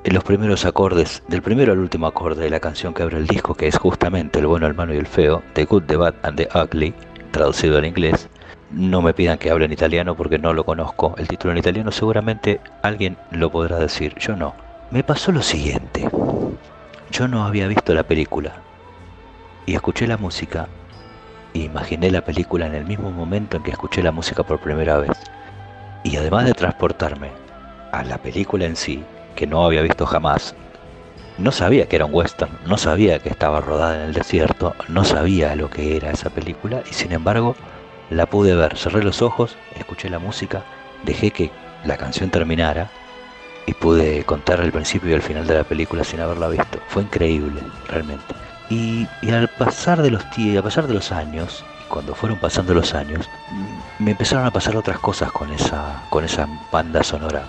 los 0.05 0.23
primeros 0.23 0.65
acordes, 0.65 1.23
del 1.27 1.41
primero 1.41 1.73
al 1.73 1.79
último 1.79 2.07
acorde 2.07 2.43
de 2.43 2.49
la 2.49 2.59
canción 2.59 2.93
que 2.93 3.03
abre 3.03 3.17
el 3.17 3.27
disco, 3.27 3.53
que 3.53 3.67
es 3.67 3.77
justamente 3.77 4.39
El 4.39 4.47
bueno, 4.47 4.67
el 4.67 4.73
malo 4.73 4.93
y 4.93 4.97
el 4.97 5.07
feo, 5.07 5.43
The 5.53 5.65
Good, 5.65 5.83
The 5.83 5.95
Bad 5.97 6.15
and 6.23 6.37
The 6.37 6.49
Ugly, 6.57 6.93
traducido 7.31 7.77
al 7.77 7.85
inglés, 7.85 8.29
no 8.71 9.01
me 9.01 9.13
pidan 9.13 9.37
que 9.37 9.49
hable 9.49 9.65
en 9.65 9.73
italiano 9.73 10.15
porque 10.15 10.37
no 10.37 10.53
lo 10.53 10.63
conozco. 10.63 11.15
El 11.17 11.27
título 11.27 11.51
en 11.51 11.57
italiano 11.57 11.91
seguramente 11.91 12.61
alguien 12.81 13.17
lo 13.31 13.51
podrá 13.51 13.77
decir, 13.77 14.15
yo 14.19 14.35
no. 14.35 14.53
Me 14.91 15.03
pasó 15.03 15.31
lo 15.31 15.41
siguiente. 15.41 16.09
Yo 17.11 17.27
no 17.27 17.43
había 17.45 17.67
visto 17.67 17.93
la 17.93 18.03
película 18.03 18.53
y 19.65 19.75
escuché 19.75 20.07
la 20.07 20.17
música 20.17 20.67
e 21.53 21.59
imaginé 21.59 22.11
la 22.11 22.21
película 22.21 22.67
en 22.67 22.75
el 22.75 22.85
mismo 22.85 23.11
momento 23.11 23.57
en 23.57 23.63
que 23.63 23.71
escuché 23.71 24.03
la 24.03 24.11
música 24.11 24.43
por 24.43 24.59
primera 24.59 24.97
vez. 24.97 25.17
Y 26.03 26.15
además 26.15 26.45
de 26.45 26.53
transportarme 26.53 27.31
a 27.91 28.03
la 28.03 28.19
película 28.19 28.65
en 28.65 28.75
sí, 28.75 29.03
que 29.35 29.47
no 29.47 29.65
había 29.65 29.81
visto 29.81 30.05
jamás, 30.05 30.55
no 31.37 31.51
sabía 31.51 31.87
que 31.87 31.95
era 31.95 32.05
un 32.05 32.13
western, 32.13 32.51
no 32.65 32.77
sabía 32.77 33.19
que 33.19 33.29
estaba 33.29 33.61
rodada 33.61 33.95
en 33.95 34.01
el 34.09 34.13
desierto, 34.13 34.75
no 34.87 35.03
sabía 35.03 35.55
lo 35.55 35.69
que 35.69 35.97
era 35.97 36.11
esa 36.11 36.29
película 36.29 36.83
y 36.89 36.93
sin 36.93 37.11
embargo 37.11 37.55
la 38.09 38.25
pude 38.25 38.55
ver. 38.55 38.77
Cerré 38.77 39.03
los 39.03 39.21
ojos, 39.21 39.57
escuché 39.77 40.09
la 40.09 40.19
música, 40.19 40.63
dejé 41.03 41.31
que 41.31 41.51
la 41.85 41.97
canción 41.97 42.29
terminara 42.29 42.89
y 43.65 43.73
pude 43.73 44.23
contar 44.23 44.59
el 44.61 44.71
principio 44.71 45.11
y 45.11 45.13
el 45.13 45.21
final 45.21 45.47
de 45.47 45.55
la 45.55 45.63
película 45.63 46.03
sin 46.03 46.19
haberla 46.19 46.47
visto. 46.47 46.79
Fue 46.87 47.03
increíble, 47.03 47.61
realmente. 47.87 48.33
Y, 48.69 49.07
y 49.21 49.31
al 49.31 49.47
pasar 49.47 50.01
de 50.01 50.11
los 50.11 50.23
a 50.23 50.61
pasar 50.61 50.87
de 50.87 50.93
los 50.93 51.11
años, 51.11 51.63
cuando 51.87 52.15
fueron 52.15 52.39
pasando 52.39 52.73
los 52.73 52.93
años, 52.93 53.29
me 53.97 54.11
empezaron 54.11 54.45
a 54.45 54.51
pasar 54.51 54.77
otras 54.77 54.99
cosas 54.99 55.31
con 55.31 55.51
esa, 55.51 56.03
con 56.09 56.23
esa 56.23 56.47
banda 56.71 57.03
sonora. 57.03 57.43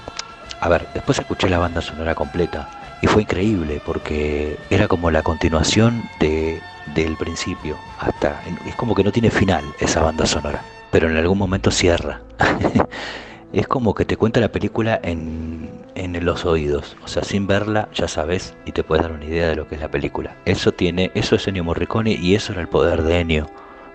A 0.61 0.69
ver, 0.69 0.89
después 0.95 1.19
escuché 1.19 1.49
la 1.49 1.59
banda 1.59 1.81
sonora 1.81 2.15
completa 2.15 2.69
y 3.03 3.07
fue 3.07 3.23
increíble 3.23 3.81
porque 3.85 4.59
era 4.69 4.89
como 4.89 5.11
la 5.11 5.23
continuación 5.23 6.03
de, 6.19 6.61
del 6.95 7.17
principio 7.17 7.77
hasta 7.99 8.43
es 8.67 8.75
como 8.75 8.95
que 8.95 9.05
no 9.05 9.13
tiene 9.13 9.31
final 9.31 9.65
esa 9.79 10.03
banda 10.03 10.27
sonora, 10.27 10.63
pero 10.91 11.09
en 11.09 11.17
algún 11.17 11.39
momento 11.39 11.71
cierra. 11.71 12.21
es 13.53 13.67
como 13.67 13.95
que 13.95 14.05
te 14.05 14.17
cuenta 14.17 14.41
la 14.41 14.53
película 14.53 15.01
en, 15.03 15.69
en 15.95 16.25
los 16.25 16.45
oídos, 16.45 16.97
o 17.05 17.09
sea, 17.09 17.23
sin 17.25 17.47
verla 17.47 17.89
ya 17.95 18.09
sabes 18.09 18.55
y 18.65 18.73
te 18.73 18.85
puedes 18.85 19.03
dar 19.03 19.13
una 19.13 19.25
idea 19.25 19.49
de 19.49 19.57
lo 19.57 19.67
que 19.67 19.75
es 19.75 19.81
la 19.81 19.91
película. 19.91 20.37
Eso 20.45 20.73
tiene, 20.73 21.11
eso 21.15 21.37
es 21.37 21.47
Ennio 21.49 21.65
Morricone 21.65 22.13
y 22.13 22.35
eso 22.35 22.53
era 22.53 22.61
el 22.61 22.69
poder 22.69 23.03
de 23.03 23.21
Ennio 23.21 23.47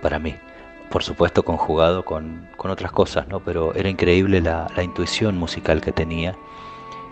para 0.02 0.20
mí. 0.20 0.36
Por 0.90 1.04
supuesto 1.04 1.44
conjugado 1.44 2.06
con, 2.06 2.48
con 2.58 2.72
otras 2.72 2.92
cosas, 2.92 3.28
¿no? 3.28 3.40
Pero 3.40 3.74
era 3.74 3.90
increíble 3.90 4.42
la, 4.42 4.68
la 4.76 4.84
intuición 4.84 5.38
musical 5.38 5.82
que 5.82 5.92
tenía 5.92 6.36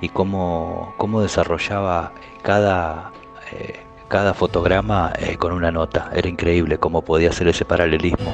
y 0.02 0.10
cómo, 0.10 0.94
cómo 0.98 1.22
desarrollaba 1.22 2.12
cada, 2.44 3.12
eh, 3.52 3.80
cada 4.14 4.36
fotograma 4.36 5.12
eh, 5.18 5.38
con 5.38 5.52
una 5.54 5.72
nota. 5.72 6.12
Era 6.14 6.30
increíble 6.30 6.78
cómo 6.78 7.02
podía 7.02 7.30
hacer 7.30 7.48
ese 7.48 7.66
paralelismo. 7.66 8.32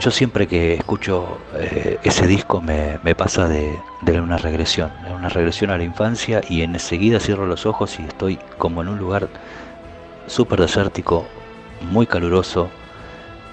Yo 0.00 0.12
siempre 0.12 0.46
que 0.46 0.74
escucho 0.74 1.40
eh, 1.56 1.98
ese 2.04 2.28
disco 2.28 2.60
me, 2.60 3.00
pasa 3.16 3.48
de, 3.48 3.76
de 4.02 4.20
una 4.20 4.38
regresión, 4.38 4.92
una 5.12 5.28
regresión 5.28 5.72
a 5.72 5.78
la 5.78 5.82
infancia 5.82 6.42
y 6.48 6.62
enseguida 6.62 7.18
cierro 7.18 7.46
los 7.46 7.66
ojos 7.66 7.98
y 7.98 8.04
estoy 8.04 8.38
como 8.56 8.82
en 8.82 8.88
un 8.88 9.00
lugar 9.00 9.28
súper 10.28 10.60
desértico, 10.60 11.26
muy 11.90 12.06
caluroso, 12.06 12.70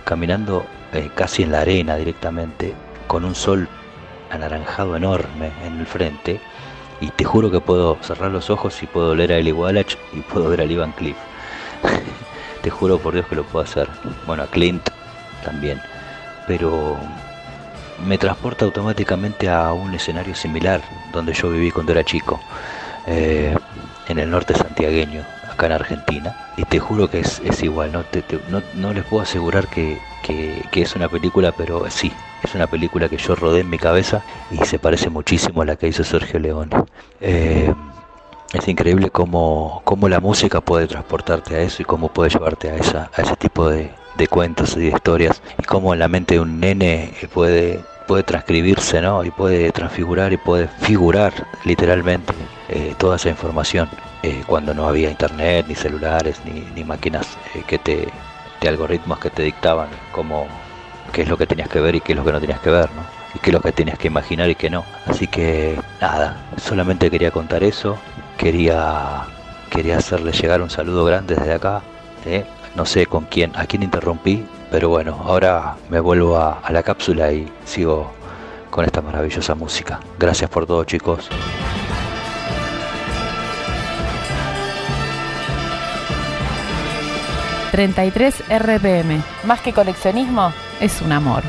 caminando 0.05 0.63
eh, 0.93 1.09
casi 1.15 1.43
en 1.43 1.51
la 1.51 1.61
arena 1.61 1.95
directamente, 1.95 2.73
con 3.07 3.25
un 3.25 3.35
sol 3.35 3.67
anaranjado 4.29 4.95
enorme 4.95 5.51
en 5.65 5.79
el 5.79 5.85
frente, 5.85 6.39
y 7.01 7.09
te 7.11 7.23
juro 7.23 7.49
que 7.49 7.61
puedo 7.61 7.97
cerrar 8.01 8.31
los 8.31 8.49
ojos 8.49 8.81
y 8.83 8.87
puedo 8.87 9.15
leer 9.15 9.31
a 9.33 9.37
Eli 9.37 9.51
Wallach 9.51 9.97
y 10.13 10.21
puedo 10.21 10.49
ver 10.49 10.61
a 10.61 10.65
Lee 10.65 10.75
Van 10.75 10.91
Cleef. 10.91 11.17
te 12.61 12.69
juro 12.69 12.97
por 12.99 13.13
Dios 13.13 13.25
que 13.27 13.35
lo 13.35 13.43
puedo 13.43 13.63
hacer. 13.63 13.87
Bueno, 14.27 14.43
a 14.43 14.47
Clint 14.47 14.89
también. 15.43 15.81
Pero 16.47 16.97
me 18.05 18.17
transporta 18.17 18.65
automáticamente 18.65 19.49
a 19.49 19.71
un 19.73 19.93
escenario 19.93 20.35
similar 20.35 20.81
donde 21.13 21.33
yo 21.33 21.49
viví 21.49 21.71
cuando 21.71 21.91
era 21.91 22.03
chico, 22.03 22.39
eh, 23.07 23.55
en 24.07 24.19
el 24.19 24.29
norte 24.29 24.53
santiagueño, 24.55 25.23
en 25.67 25.73
Argentina. 25.73 26.35
Y 26.57 26.63
te 26.63 26.79
juro 26.79 27.07
que 27.09 27.19
es, 27.19 27.41
igual, 27.63 27.91
no, 27.91 28.03
te- 28.03 28.21
te- 28.21 28.39
no, 28.49 28.61
no 28.75 28.93
les 28.93 29.03
puedo 29.05 29.23
asegurar 29.23 29.67
que, 29.67 29.99
que- 30.21 30.61
es 30.73 30.95
una 30.95 31.09
película, 31.09 31.51
pero 31.51 31.89
sí, 31.89 32.13
es 32.43 32.55
una 32.55 32.67
película 32.67 33.09
que 33.09 33.17
yo 33.17 33.35
rodé 33.35 33.61
en 33.61 33.69
mi 33.69 33.77
cabeza 33.77 34.21
y 34.51 34.57
se 34.65 34.79
parece 34.79 35.09
muchísimo 35.09 35.61
a 35.61 35.65
la 35.65 35.75
que 35.75 35.87
hizo 35.87 36.03
Sergio 36.03 36.39
Leone. 36.39 36.71
Eh, 37.21 37.73
es 38.53 38.67
increíble 38.67 39.09
cómo, 39.11 39.81
cómo 39.83 40.09
la 40.09 40.19
música 40.19 40.61
puede 40.61 40.87
transportarte 40.87 41.55
a 41.55 41.59
eso 41.61 41.81
y 41.81 41.85
cómo 41.85 42.09
puede 42.09 42.29
llevarte 42.31 42.69
a, 42.71 42.75
esa, 42.77 43.11
a 43.13 43.21
ese 43.21 43.35
tipo 43.35 43.69
de, 43.69 43.91
de 44.15 44.27
cuentos 44.27 44.75
y 44.77 44.79
de 44.81 44.87
historias 44.87 45.41
y 45.59 45.63
cómo 45.63 45.93
en 45.93 45.99
la 45.99 46.07
mente 46.07 46.35
de 46.35 46.39
un 46.41 46.59
nene 46.59 47.13
eh, 47.21 47.27
puede, 47.31 47.79
puede 48.07 48.23
transcribirse 48.23 49.01
¿no? 49.01 49.23
y 49.23 49.29
puede 49.31 49.71
transfigurar 49.71 50.33
y 50.33 50.37
puede 50.37 50.67
figurar 50.67 51.45
literalmente 51.63 52.33
eh, 52.69 52.95
toda 52.97 53.17
esa 53.17 53.29
información 53.29 53.87
eh, 54.23 54.43
cuando 54.45 54.73
no 54.73 54.87
había 54.87 55.09
internet, 55.09 55.65
ni 55.67 55.75
celulares, 55.75 56.41
ni, 56.45 56.61
ni 56.75 56.83
máquinas 56.83 57.37
eh, 57.55 57.63
que 57.67 57.77
te, 57.77 58.07
de 58.61 58.67
algoritmos 58.67 59.19
que 59.19 59.29
te 59.29 59.43
dictaban 59.43 59.89
cómo, 60.11 60.47
qué 61.13 61.23
es 61.23 61.29
lo 61.29 61.37
que 61.37 61.47
tenías 61.47 61.69
que 61.69 61.79
ver 61.79 61.95
y 61.95 62.01
qué 62.01 62.13
es 62.13 62.17
lo 62.17 62.25
que 62.25 62.31
no 62.31 62.39
tenías 62.39 62.59
que 62.59 62.69
ver. 62.69 62.89
¿no? 62.91 63.19
y 63.33 63.39
qué 63.39 63.49
es 63.51 63.53
lo 63.53 63.61
que 63.61 63.71
tienes 63.71 63.97
que 63.97 64.07
imaginar 64.07 64.49
y 64.49 64.55
qué 64.55 64.69
no. 64.69 64.85
Así 65.05 65.27
que 65.27 65.79
nada, 66.01 66.37
solamente 66.57 67.09
quería 67.09 67.31
contar 67.31 67.63
eso, 67.63 67.97
quería, 68.37 69.25
quería 69.69 69.97
hacerle 69.97 70.31
llegar 70.31 70.61
un 70.61 70.69
saludo 70.69 71.05
grande 71.05 71.35
desde 71.35 71.53
acá. 71.53 71.81
No 72.75 72.85
sé 72.85 73.07
con 73.07 73.25
quién, 73.25 73.51
a 73.55 73.65
quién 73.65 73.83
interrumpí, 73.83 74.45
pero 74.71 74.89
bueno, 74.89 75.19
ahora 75.25 75.75
me 75.89 75.99
vuelvo 75.99 76.37
a, 76.37 76.59
a 76.59 76.71
la 76.71 76.83
cápsula 76.83 77.31
y 77.31 77.51
sigo 77.65 78.11
con 78.69 78.85
esta 78.85 79.01
maravillosa 79.01 79.55
música. 79.55 79.99
Gracias 80.19 80.49
por 80.49 80.65
todo 80.65 80.83
chicos. 80.83 81.29
...33 87.71 88.33
RPM... 88.49 89.21
...más 89.45 89.61
que 89.61 89.73
coleccionismo... 89.73 90.51
...es 90.79 91.01
un 91.01 91.11
amor. 91.11 91.43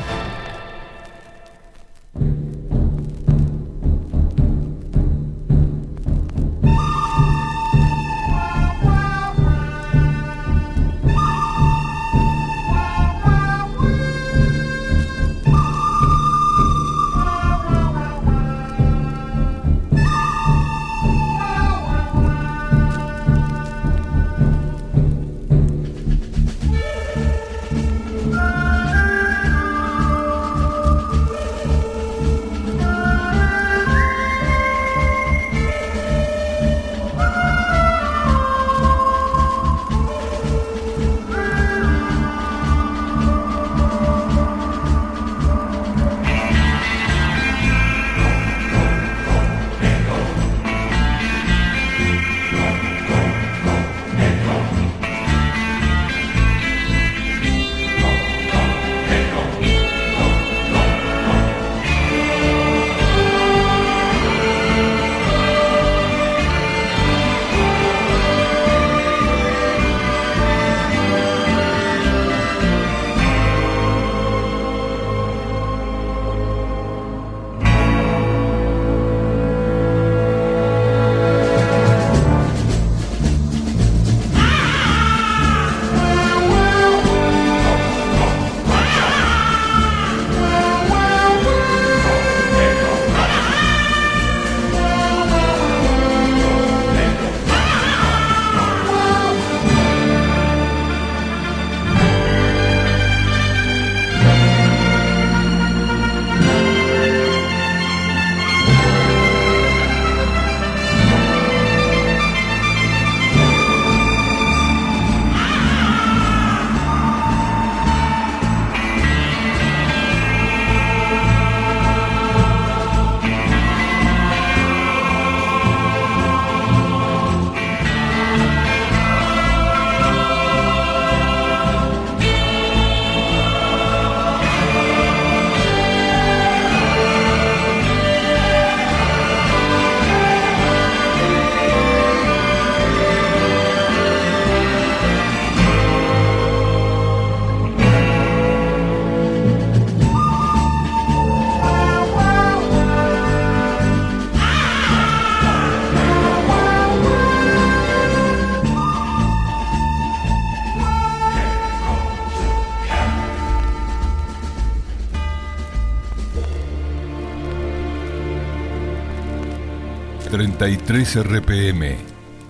...33 170.61 171.23
RPM... 171.23 171.95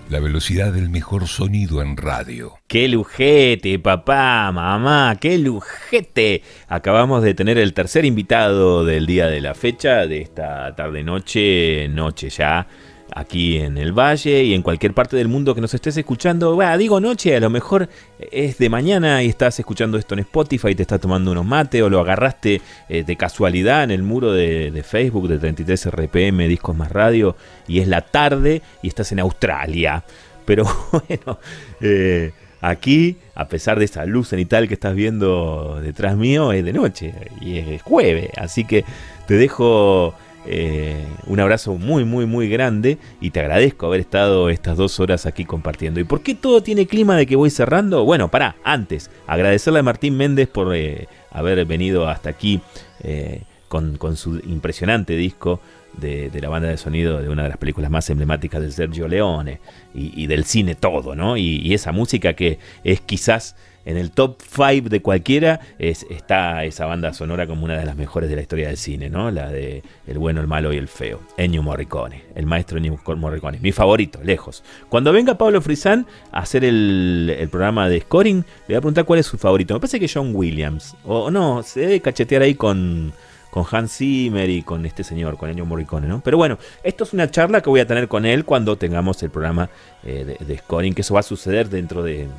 ...la 0.09 0.19
velocidad 0.19 0.73
del 0.73 0.89
mejor 0.89 1.29
sonido 1.29 1.81
en 1.81 1.95
radio. 1.95 2.55
¡Qué 2.67 2.89
lujete, 2.89 3.79
papá, 3.79 4.51
mamá! 4.51 5.15
¡Qué 5.17 5.37
lujete! 5.37 6.43
Acabamos 6.67 7.23
de 7.23 7.33
tener 7.33 7.57
el 7.57 7.73
tercer 7.73 8.03
invitado 8.03 8.83
del 8.83 9.05
día 9.05 9.27
de 9.27 9.39
la 9.39 9.53
fecha, 9.53 10.07
de 10.07 10.23
esta 10.23 10.75
tarde-noche, 10.75 11.87
noche 11.87 12.29
ya, 12.29 12.67
aquí 13.13 13.57
en 13.57 13.77
el 13.77 13.91
Valle 13.91 14.43
y 14.43 14.53
en 14.53 14.61
cualquier 14.61 14.93
parte 14.93 15.15
del 15.17 15.27
mundo 15.27 15.53
que 15.53 15.61
nos 15.61 15.73
estés 15.73 15.97
escuchando. 15.97 16.55
Bah, 16.55 16.77
digo 16.77 16.99
noche, 16.99 17.35
a 17.35 17.39
lo 17.39 17.49
mejor 17.49 17.89
es 18.19 18.57
de 18.57 18.69
mañana 18.69 19.23
y 19.23 19.27
estás 19.27 19.59
escuchando 19.59 19.97
esto 19.97 20.15
en 20.15 20.19
Spotify, 20.19 20.75
te 20.75 20.83
estás 20.83 21.01
tomando 21.01 21.31
unos 21.31 21.45
mates 21.45 21.81
o 21.81 21.89
lo 21.89 21.99
agarraste 21.99 22.61
eh, 22.89 23.03
de 23.03 23.15
casualidad 23.15 23.83
en 23.83 23.91
el 23.91 24.03
muro 24.03 24.31
de, 24.31 24.71
de 24.71 24.83
Facebook 24.83 25.27
de 25.27 25.37
33 25.37 25.91
RPM, 25.91 26.47
Discos 26.47 26.75
Más 26.75 26.91
Radio, 26.91 27.35
y 27.67 27.79
es 27.79 27.87
la 27.87 28.01
tarde 28.01 28.61
y 28.81 28.87
estás 28.87 29.11
en 29.11 29.19
Australia. 29.19 30.03
Pero 30.45 30.65
bueno, 30.91 31.39
eh, 31.81 32.31
aquí, 32.61 33.17
a 33.35 33.47
pesar 33.47 33.79
de 33.79 33.85
esa 33.85 34.05
luz 34.05 34.29
cenital 34.29 34.67
que 34.67 34.75
estás 34.75 34.95
viendo 34.95 35.79
detrás 35.81 36.15
mío, 36.15 36.51
es 36.53 36.63
de 36.63 36.73
noche 36.73 37.13
y 37.41 37.57
es 37.57 37.81
jueves. 37.81 38.29
Así 38.37 38.65
que 38.65 38.85
te 39.27 39.35
dejo 39.35 40.13
eh, 40.45 41.05
un 41.27 41.39
abrazo 41.39 41.75
muy, 41.75 42.03
muy, 42.03 42.25
muy 42.25 42.49
grande 42.49 42.97
y 43.19 43.29
te 43.29 43.39
agradezco 43.39 43.85
haber 43.85 43.99
estado 43.99 44.49
estas 44.49 44.77
dos 44.77 44.99
horas 44.99 45.25
aquí 45.25 45.45
compartiendo. 45.45 45.99
¿Y 45.99 46.03
por 46.03 46.21
qué 46.21 46.33
todo 46.33 46.63
tiene 46.63 46.87
clima 46.87 47.15
de 47.15 47.25
que 47.25 47.35
voy 47.35 47.49
cerrando? 47.49 48.03
Bueno, 48.05 48.29
para, 48.29 48.55
antes, 48.63 49.11
agradecerle 49.27 49.79
a 49.79 49.83
Martín 49.83 50.17
Méndez 50.17 50.47
por 50.47 50.75
eh, 50.75 51.07
haber 51.31 51.63
venido 51.65 52.07
hasta 52.07 52.29
aquí 52.29 52.59
eh, 53.03 53.43
con, 53.67 53.97
su 54.17 54.39
impresionante 54.39 55.15
disco. 55.15 55.59
De, 55.91 56.31
la 56.41 56.47
banda 56.47 56.69
de 56.69 56.77
sonido 56.77 57.21
de 57.21 57.27
una 57.27 57.43
de 57.43 57.49
las 57.49 57.57
películas 57.57 57.91
más 57.91 58.09
emblemáticas 58.09 58.61
de 58.61 58.71
Sergio 58.71 59.09
Leone 59.09 59.59
y, 59.93 60.25
del 60.25 60.45
cine 60.45 60.73
todo, 60.73 61.15
¿no? 61.15 61.35
Y 61.35 61.73
esa 61.73 61.91
música 61.91 62.31
que 62.31 62.59
es 62.85 63.01
quizás 63.01 63.57
en 63.85 63.97
el 63.97 64.11
top 64.11 64.41
5 64.41 64.89
de 64.89 65.01
cualquiera 65.01 65.59
es, 65.79 66.05
está 66.09 66.63
esa 66.65 66.85
banda 66.85 67.13
sonora 67.13 67.47
como 67.47 67.65
una 67.65 67.77
de 67.77 67.85
las 67.85 67.95
mejores 67.95 68.29
de 68.29 68.35
la 68.35 68.41
historia 68.41 68.67
del 68.67 68.77
cine, 68.77 69.09
¿no? 69.09 69.31
La 69.31 69.49
de 69.49 69.83
El 70.07 70.19
bueno, 70.19 70.41
el 70.41 70.47
malo 70.47 70.73
y 70.73 70.77
el 70.77 70.87
feo. 70.87 71.19
Ennio 71.37 71.63
Morricone, 71.63 72.23
el 72.35 72.45
maestro 72.45 72.77
Ennio 72.77 72.99
Morricone, 73.17 73.59
mi 73.61 73.71
favorito, 73.71 74.19
lejos. 74.23 74.63
Cuando 74.89 75.11
venga 75.11 75.37
Pablo 75.37 75.61
Frisán 75.61 76.05
a 76.31 76.39
hacer 76.39 76.63
el, 76.63 77.47
programa 77.51 77.89
de 77.89 78.01
scoring, 78.01 78.37
le 78.37 78.45
voy 78.67 78.75
a 78.75 78.81
preguntar 78.81 79.05
cuál 79.05 79.19
es 79.19 79.25
su 79.25 79.37
favorito. 79.37 79.73
Me 79.73 79.79
parece 79.79 79.99
que 79.99 80.09
John 80.11 80.31
Williams. 80.33 80.95
O 81.05 81.31
no, 81.31 81.63
se 81.63 81.81
debe 81.81 81.99
cachetear 82.01 82.41
ahí 82.41 82.55
con 82.55 83.13
con 83.51 83.65
Hans 83.69 83.97
Zimmer 83.97 84.49
y 84.49 84.63
con 84.63 84.85
este 84.85 85.03
señor, 85.03 85.35
con 85.35 85.49
Ennio 85.49 85.65
Morricone, 85.65 86.07
¿no? 86.07 86.21
Pero 86.23 86.37
bueno, 86.37 86.57
esto 86.83 87.03
es 87.03 87.11
una 87.11 87.29
charla 87.29 87.59
que 87.61 87.69
voy 87.69 87.81
a 87.81 87.85
tener 87.85 88.07
con 88.07 88.25
él 88.25 88.45
cuando 88.45 88.77
tengamos 88.77 89.21
el 89.23 89.29
programa 89.29 89.69
eh, 90.05 90.37
de, 90.39 90.45
de, 90.45 90.57
scoring, 90.59 90.93
que 90.93 91.01
eso 91.01 91.15
va 91.15 91.19
a 91.19 91.23
suceder 91.23 91.67
dentro 91.67 92.01
de 92.01 92.29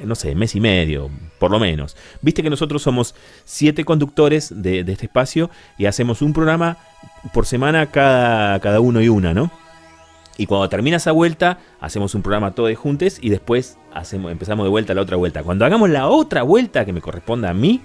no 0.00 0.14
sé, 0.14 0.34
mes 0.34 0.54
y 0.54 0.60
medio, 0.60 1.10
por 1.38 1.50
lo 1.50 1.58
menos. 1.58 1.96
Viste 2.22 2.42
que 2.42 2.50
nosotros 2.50 2.82
somos 2.82 3.14
siete 3.44 3.84
conductores 3.84 4.52
de, 4.62 4.80
este 4.80 5.06
espacio 5.06 5.50
y 5.78 5.86
hacemos 5.86 6.22
un 6.22 6.32
programa 6.32 6.78
por 7.32 7.46
semana 7.46 7.86
cada, 7.86 8.58
cada 8.60 8.80
uno 8.80 9.00
y 9.00 9.08
una, 9.08 9.34
¿no? 9.34 9.50
Y 10.38 10.46
cuando 10.46 10.68
termina 10.68 10.98
esa 10.98 11.12
vuelta, 11.12 11.58
hacemos 11.80 12.14
un 12.14 12.22
programa 12.22 12.50
todos 12.50 12.76
juntos 12.76 13.18
y 13.20 13.30
después 13.30 13.78
hacemos, 13.94 14.30
empezamos 14.30 14.64
de 14.64 14.70
vuelta 14.70 14.92
la 14.94 15.00
otra 15.00 15.16
vuelta. 15.16 15.42
Cuando 15.42 15.64
hagamos 15.64 15.88
la 15.88 16.08
otra 16.08 16.42
vuelta 16.42 16.84
que 16.84 16.92
me 16.92 17.00
corresponda 17.00 17.50
a 17.50 17.54
mí, 17.54 17.80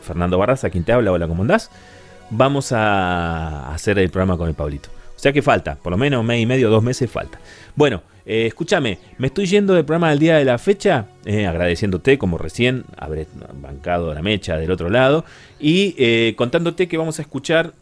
Fernando 0.00 0.38
Barras, 0.38 0.64
a 0.64 0.70
quien 0.70 0.84
te 0.84 0.92
habla, 0.92 1.12
hola, 1.12 1.28
¿cómo 1.28 1.42
andás? 1.42 1.70
Vamos 2.30 2.72
a 2.72 3.72
hacer 3.74 3.98
el 3.98 4.10
programa 4.10 4.38
con 4.38 4.48
el 4.48 4.54
Pablito. 4.54 4.88
Sea 5.22 5.32
que 5.32 5.40
falta, 5.40 5.76
por 5.76 5.92
lo 5.92 5.96
menos 5.96 6.18
un 6.18 6.26
mes 6.26 6.42
y 6.42 6.46
medio, 6.46 6.68
dos 6.68 6.82
meses 6.82 7.08
falta. 7.08 7.38
Bueno, 7.76 8.02
eh, 8.26 8.46
escúchame, 8.48 8.98
me 9.18 9.28
estoy 9.28 9.46
yendo 9.46 9.72
del 9.72 9.84
programa 9.84 10.10
del 10.10 10.18
día 10.18 10.36
de 10.36 10.44
la 10.44 10.58
fecha, 10.58 11.06
eh, 11.24 11.46
agradeciéndote 11.46 12.18
como 12.18 12.38
recién 12.38 12.82
habré 12.96 13.28
bancado 13.54 14.12
la 14.12 14.20
mecha 14.20 14.56
del 14.56 14.72
otro 14.72 14.90
lado 14.90 15.24
y 15.60 15.94
eh, 15.96 16.34
contándote 16.36 16.88
que 16.88 16.96
vamos 16.96 17.20
a 17.20 17.22
escuchar 17.22 17.72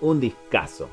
un 0.00 0.20
discazo, 0.20 0.88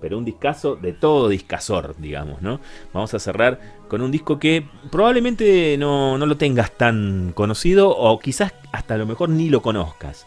pero 0.00 0.16
un 0.16 0.24
discazo 0.24 0.76
de 0.76 0.94
todo 0.94 1.28
discazor, 1.28 1.94
digamos, 1.98 2.40
¿no? 2.40 2.58
Vamos 2.94 3.12
a 3.12 3.18
cerrar 3.18 3.60
con 3.86 4.00
un 4.00 4.10
disco 4.10 4.38
que 4.38 4.64
probablemente 4.90 5.76
no, 5.76 6.16
no 6.16 6.24
lo 6.24 6.38
tengas 6.38 6.70
tan 6.70 7.32
conocido 7.34 7.94
o 7.94 8.18
quizás 8.18 8.54
hasta 8.72 8.94
a 8.94 8.96
lo 8.96 9.04
mejor 9.04 9.28
ni 9.28 9.50
lo 9.50 9.60
conozcas. 9.60 10.26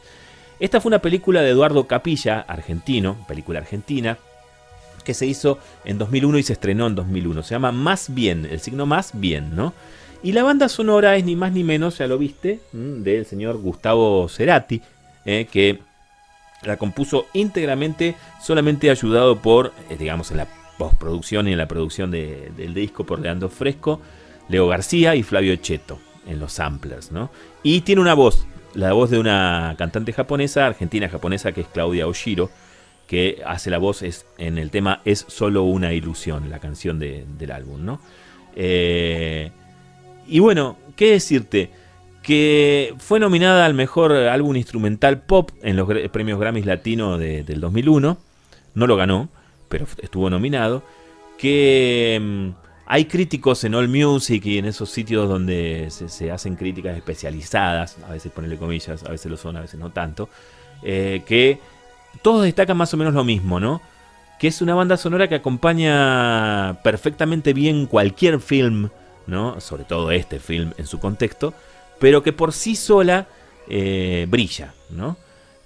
Esta 0.60 0.80
fue 0.80 0.90
una 0.90 1.00
película 1.00 1.42
de 1.42 1.50
Eduardo 1.50 1.86
Capilla, 1.88 2.40
argentino, 2.48 3.18
película 3.28 3.60
argentina, 3.60 4.18
que 5.04 5.14
se 5.14 5.26
hizo 5.26 5.60
en 5.84 5.98
2001 5.98 6.38
y 6.40 6.44
se 6.44 6.54
estrenó 6.54 6.88
en 6.88 6.96
2001. 6.96 7.44
Se 7.44 7.56
llama 7.56 7.72
Más 7.72 8.14
Bien, 8.14 8.46
el 8.50 8.60
signo 8.60 8.86
Más 8.86 9.12
Bien, 9.14 9.56
¿no? 9.56 9.74
Y 10.24 10.32
la 10.32 10.44
banda 10.44 10.70
sonora 10.70 11.16
es 11.18 11.26
ni 11.26 11.36
más 11.36 11.52
ni 11.52 11.64
menos, 11.64 11.98
ya 12.00 12.08
lo 12.08 12.18
viste, 12.18 12.60
mm, 12.74 13.04
del 13.04 13.26
señor 13.26 13.58
Gustavo 13.58 14.28
Cerati, 14.30 14.82
eh, 15.26 15.48
que 15.52 15.80
la 16.64 16.78
compuso 16.78 17.28
íntegramente, 17.34 18.16
solamente 18.42 18.90
ayudado 18.90 19.38
por, 19.40 19.72
eh, 19.90 19.98
digamos, 20.00 20.32
en 20.32 20.38
la 20.38 20.48
postproducción 20.80 21.48
y 21.48 21.52
en 21.52 21.58
la 21.60 21.68
producción 21.68 22.10
de- 22.10 22.52
del 22.58 22.74
disco 22.74 23.04
por 23.06 23.20
Leandro 23.20 23.50
Fresco, 23.50 24.02
Leo 24.50 24.68
García 24.68 25.16
y 25.16 25.22
Flavio 25.22 25.56
Cheto 25.58 26.00
en 26.26 26.40
los 26.40 26.54
samplers, 26.54 27.12
¿no? 27.12 27.30
Y 27.62 27.82
tiene 27.82 28.02
una 28.02 28.16
voz, 28.16 28.48
la 28.76 28.94
voz 28.94 29.10
de 29.10 29.20
una 29.20 29.76
cantante 29.78 30.14
japonesa, 30.14 30.66
argentina 30.68 31.10
japonesa, 31.10 31.52
que 31.52 31.62
es 31.62 31.68
Claudia 31.68 32.08
Oshiro, 32.08 32.50
que 33.08 33.42
hace 33.46 33.70
la 33.70 33.78
voz 33.78 34.02
es, 34.02 34.26
en 34.38 34.58
el 34.58 34.72
tema 34.72 35.02
Es 35.06 35.26
solo 35.28 35.64
una 35.64 35.94
ilusión, 35.94 36.50
la 36.50 36.60
canción 36.60 37.00
de- 37.00 37.26
del 37.38 37.52
álbum, 37.52 37.86
¿no? 37.86 38.00
Eh, 38.56 39.52
y 40.28 40.40
bueno, 40.40 40.78
¿qué 40.96 41.12
decirte? 41.12 41.70
Que 42.24 42.96
fue 42.98 43.20
nominada 43.20 43.66
al 43.66 43.76
mejor 43.76 44.12
álbum 44.14 44.56
instrumental 44.56 45.22
pop 45.22 45.52
en 45.62 45.76
los 45.76 45.88
premios 46.12 46.40
Grammys 46.40 46.66
Latino 46.66 47.18
de- 47.20 47.44
del 47.44 47.60
2001. 47.62 48.18
No 48.74 48.88
lo 48.88 48.96
ganó, 48.96 49.30
pero 49.70 49.86
estuvo 50.02 50.30
nominado. 50.30 50.82
Que 51.38 52.20
mm, 52.22 52.50
hay 52.88 53.06
críticos 53.06 53.64
en 53.64 53.74
All 53.74 53.88
Music 53.88 54.46
y 54.46 54.58
en 54.60 54.66
esos 54.66 54.90
sitios 54.90 55.28
donde 55.28 55.88
se, 55.90 56.32
hacen 56.32 56.56
críticas 56.56 56.96
especializadas, 56.96 57.98
a 58.08 58.12
veces 58.12 58.32
ponerle 58.32 58.58
comillas, 58.58 59.04
a 59.04 59.10
veces 59.10 59.32
lo 59.32 59.38
son, 59.38 59.58
a 59.58 59.62
veces 59.62 59.80
no 59.80 59.92
tanto, 59.92 60.30
eh, 60.84 61.24
que 61.26 61.60
todos 62.22 62.44
destacan 62.44 62.78
más 62.78 62.94
o 62.94 62.98
menos 62.98 63.14
lo 63.14 63.24
mismo, 63.24 63.60
¿no? 63.60 63.82
Que 64.40 64.48
es 64.48 64.62
una 64.62 64.76
banda 64.76 64.98
sonora 64.98 65.28
que 65.28 65.36
acompaña 65.36 66.78
perfectamente 66.84 67.54
bien 67.54 67.88
cualquier 67.88 68.40
film, 68.40 68.90
¿no? 69.26 69.60
Sobre 69.62 69.84
todo 69.84 70.12
este 70.12 70.40
film 70.40 70.74
en 70.78 70.86
su 70.86 71.00
contexto, 71.00 71.54
pero 72.00 72.22
que 72.22 72.34
por 72.34 72.54
sí 72.54 72.76
sola 72.76 73.28
eh, 73.68 74.28
brilla, 74.30 74.74
¿no? 74.92 75.18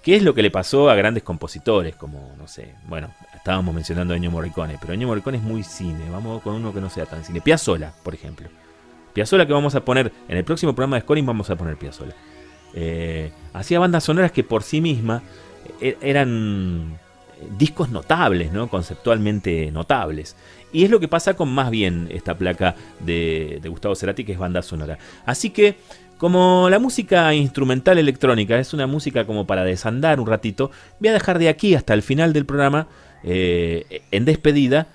¿Qué 0.02 0.16
es 0.16 0.22
lo 0.22 0.32
que 0.32 0.42
le 0.42 0.50
pasó 0.50 0.88
a 0.88 0.94
grandes 0.94 1.22
compositores? 1.22 1.94
Como, 1.96 2.34
no 2.38 2.48
sé, 2.48 2.74
bueno, 2.86 3.12
estábamos 3.40 3.74
mencionando 3.74 4.12
a 4.12 4.18
Ennio 4.18 4.30
Morricone, 4.30 4.76
pero 4.78 4.92
Ennio 4.92 5.08
Morricone 5.08 5.38
es 5.38 5.42
muy 5.42 5.62
cine, 5.62 6.10
vamos 6.10 6.42
con 6.42 6.54
uno 6.54 6.74
que 6.74 6.80
no 6.80 6.90
sea 6.90 7.06
tan 7.06 7.24
cine. 7.24 7.40
Piazzolla, 7.40 7.90
por 8.02 8.12
ejemplo. 8.12 8.48
Piazzolla 9.14 9.46
que 9.46 9.54
vamos 9.54 9.74
a 9.74 9.82
poner, 9.82 10.12
en 10.28 10.36
el 10.36 10.44
próximo 10.44 10.74
programa 10.74 10.96
de 10.96 11.02
Scoring 11.02 11.24
vamos 11.24 11.48
a 11.48 11.56
poner 11.56 11.76
Piazzolla. 11.76 12.14
Eh, 12.74 13.32
hacía 13.54 13.78
bandas 13.78 14.04
sonoras 14.04 14.30
que 14.30 14.44
por 14.44 14.62
sí 14.62 14.82
misma 14.82 15.22
eh, 15.80 15.96
eran 16.02 16.98
discos 17.56 17.88
notables, 17.88 18.52
¿no? 18.52 18.68
conceptualmente 18.68 19.70
notables. 19.70 20.36
Y 20.70 20.84
es 20.84 20.90
lo 20.90 21.00
que 21.00 21.08
pasa 21.08 21.32
con 21.32 21.48
más 21.48 21.70
bien 21.70 22.08
esta 22.10 22.36
placa 22.36 22.76
de, 23.00 23.58
de 23.62 23.68
Gustavo 23.70 23.94
Cerati, 23.96 24.22
que 24.22 24.32
es 24.32 24.38
banda 24.38 24.60
sonora. 24.60 24.98
Así 25.24 25.48
que, 25.48 25.76
como 26.18 26.68
la 26.68 26.78
música 26.78 27.32
instrumental 27.32 27.96
electrónica 27.96 28.58
es 28.58 28.74
una 28.74 28.86
música 28.86 29.24
como 29.24 29.46
para 29.46 29.64
desandar 29.64 30.20
un 30.20 30.26
ratito, 30.26 30.70
voy 30.98 31.08
a 31.08 31.14
dejar 31.14 31.38
de 31.38 31.48
aquí 31.48 31.74
hasta 31.74 31.94
el 31.94 32.02
final 32.02 32.34
del 32.34 32.44
programa, 32.44 32.86
eh, 33.22 34.02
en 34.10 34.24
despedida, 34.24 34.88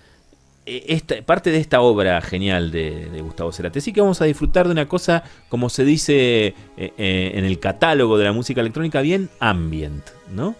eh, 0.65 0.85
esta, 0.87 1.21
parte 1.21 1.51
de 1.51 1.59
esta 1.59 1.81
obra 1.81 2.21
genial 2.21 2.71
de, 2.71 3.21
Gustavo 3.21 3.51
Cerati. 3.51 3.79
Así 3.79 3.93
que 3.93 4.01
vamos 4.01 4.21
a 4.21 4.25
disfrutar 4.25 4.65
de 4.65 4.71
una 4.71 4.87
cosa, 4.87 5.23
como 5.49 5.69
se 5.69 5.83
dice 5.85 6.55
eh, 6.77 7.31
en 7.35 7.45
el 7.45 7.59
catálogo 7.59 8.17
de 8.17 8.25
la 8.25 8.31
música 8.31 8.61
electrónica, 8.61 9.01
bien 9.01 9.29
ambient, 9.39 10.03
¿no? 10.31 10.55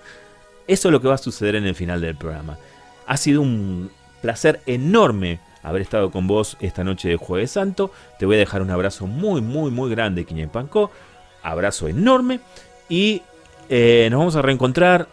Eso 0.68 0.88
es 0.88 0.92
lo 0.92 1.02
que 1.02 1.08
va 1.08 1.16
a 1.16 1.20
suceder 1.20 1.56
en 1.56 1.66
el 1.66 1.76
final 1.76 2.02
del 2.02 2.16
programa. 2.16 2.58
Ha 3.08 3.18
sido 3.18 3.42
un 3.42 3.92
placer 4.22 4.62
enorme 4.66 5.40
haber 5.62 5.82
estado 5.82 6.12
con 6.12 6.28
vos 6.28 6.58
esta 6.60 6.84
noche 6.84 7.10
de 7.10 7.18
Jueves 7.18 7.52
Santo. 7.52 7.92
Te 8.18 8.26
voy 8.26 8.36
a 8.36 8.40
dejar 8.40 8.62
un 8.62 8.72
abrazo 8.72 9.06
muy, 9.06 9.42
muy, 9.42 9.70
muy 9.70 9.90
grande, 9.92 10.26
Quiña 10.26 10.52
Pancó. 10.52 10.92
Abrazo 11.44 11.88
enorme. 11.88 12.40
Y 12.90 13.22
nos 13.70 14.20
vamos 14.20 14.36
a 14.36 14.42
reencontrar. 14.42 15.08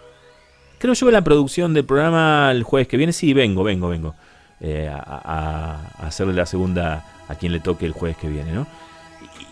Creo 0.82 0.94
yo 0.94 1.06
en 1.06 1.12
la 1.12 1.22
producción 1.22 1.74
del 1.74 1.84
programa 1.84 2.50
el 2.50 2.64
jueves 2.64 2.88
que 2.88 2.96
viene. 2.96 3.12
Sí, 3.12 3.32
vengo, 3.34 3.62
vengo, 3.62 3.88
vengo. 3.88 4.16
eh, 4.60 4.90
a, 4.92 5.78
hacerle 6.00 6.32
la 6.34 6.44
segunda 6.44 7.06
a 7.28 7.36
quien 7.36 7.52
le 7.52 7.60
toque 7.60 7.86
el 7.86 7.92
jueves 7.92 8.16
que 8.16 8.26
viene, 8.26 8.50
¿no? 8.50 8.66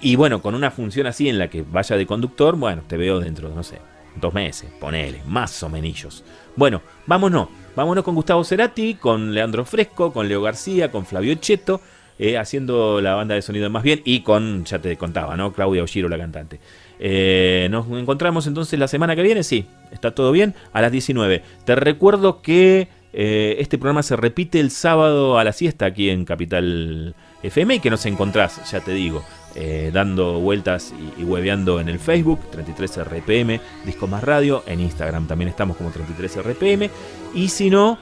Y, 0.00 0.16
bueno, 0.16 0.42
con 0.42 0.56
una 0.56 0.72
función 0.72 1.06
así 1.06 1.28
en 1.28 1.38
la 1.38 1.46
que 1.46 1.62
vaya 1.62 1.96
de 1.96 2.04
conductor, 2.04 2.56
bueno, 2.56 2.82
te 2.84 2.96
veo 2.96 3.20
dentro, 3.20 3.48
no 3.50 3.62
sé, 3.62 3.78
dos 4.20 4.34
meses, 4.34 4.72
ponele, 4.80 5.22
más 5.24 5.62
o 5.62 5.68
menos. 5.68 6.24
Bueno, 6.56 6.82
vámonos. 7.06 7.46
Vámonos 7.76 8.02
con 8.02 8.16
Gustavo 8.16 8.42
Cerati, 8.42 8.96
con 8.96 9.32
Leandro 9.32 9.64
Fresco, 9.64 10.12
con 10.12 10.26
Leo 10.26 10.42
García, 10.42 10.90
con 10.90 11.06
Flavio 11.06 11.36
Cheto, 11.36 11.80
eh, 12.18 12.38
haciendo 12.38 13.00
la 13.00 13.14
banda 13.14 13.36
de 13.36 13.42
sonido 13.42 13.70
más 13.70 13.84
bien, 13.84 14.02
y 14.04 14.22
con, 14.22 14.64
ya 14.64 14.80
te 14.80 14.96
contaba, 14.96 15.36
¿no? 15.36 15.52
Claudia 15.52 15.84
Oshiro, 15.84 16.08
la 16.08 16.18
cantante. 16.18 16.58
Eh, 17.02 17.68
nos 17.70 17.86
encontramos 17.88 18.46
entonces 18.46 18.78
la 18.78 18.86
semana 18.86 19.16
que 19.16 19.22
viene, 19.22 19.42
sí, 19.42 19.64
está 19.90 20.14
todo 20.14 20.32
bien, 20.32 20.54
a 20.74 20.82
las 20.82 20.92
19. 20.92 21.42
Te 21.64 21.74
recuerdo 21.74 22.42
que 22.42 22.88
eh, 23.14 23.56
este 23.58 23.78
programa 23.78 24.02
se 24.02 24.16
repite 24.16 24.60
el 24.60 24.70
sábado 24.70 25.38
a 25.38 25.44
la 25.44 25.52
siesta 25.52 25.86
aquí 25.86 26.10
en 26.10 26.26
Capital 26.26 27.14
FM 27.42 27.76
y 27.76 27.80
que 27.80 27.88
nos 27.88 28.04
encontrás, 28.04 28.70
ya 28.70 28.80
te 28.80 28.92
digo, 28.92 29.24
eh, 29.54 29.90
dando 29.94 30.40
vueltas 30.40 30.92
y, 31.18 31.22
y 31.22 31.48
en 31.48 31.88
el 31.88 31.98
Facebook, 31.98 32.38
33RPM, 32.52 33.60
Disco 33.86 34.06
Más 34.06 34.22
Radio, 34.22 34.62
en 34.66 34.80
Instagram 34.80 35.26
también 35.26 35.48
estamos 35.48 35.78
como 35.78 35.90
33RPM, 35.90 36.90
y 37.34 37.48
si 37.48 37.70
no, 37.70 37.98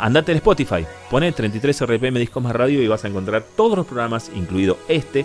andate 0.00 0.32
al 0.32 0.38
Spotify, 0.38 0.84
pone 1.08 1.32
33RPM 1.32 2.18
Disco 2.18 2.40
Más 2.40 2.54
Radio 2.54 2.82
y 2.82 2.88
vas 2.88 3.04
a 3.04 3.08
encontrar 3.08 3.44
todos 3.56 3.76
los 3.76 3.86
programas, 3.86 4.32
incluido 4.34 4.76
este, 4.88 5.24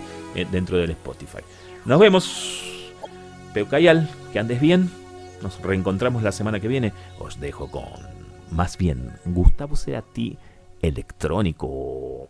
dentro 0.52 0.78
del 0.78 0.92
Spotify. 0.92 1.42
Nos 1.84 1.98
vemos. 1.98 2.62
Peucayal, 3.54 4.08
que 4.32 4.38
andes 4.38 4.60
bien. 4.60 4.90
Nos 5.42 5.60
reencontramos 5.60 6.22
la 6.22 6.32
semana 6.32 6.60
que 6.60 6.68
viene. 6.68 6.92
Os 7.18 7.40
dejo 7.40 7.70
con, 7.70 8.00
más 8.50 8.78
bien, 8.78 9.10
Gustavo 9.24 9.76
Cerati 9.76 10.38
electrónico. 10.80 12.28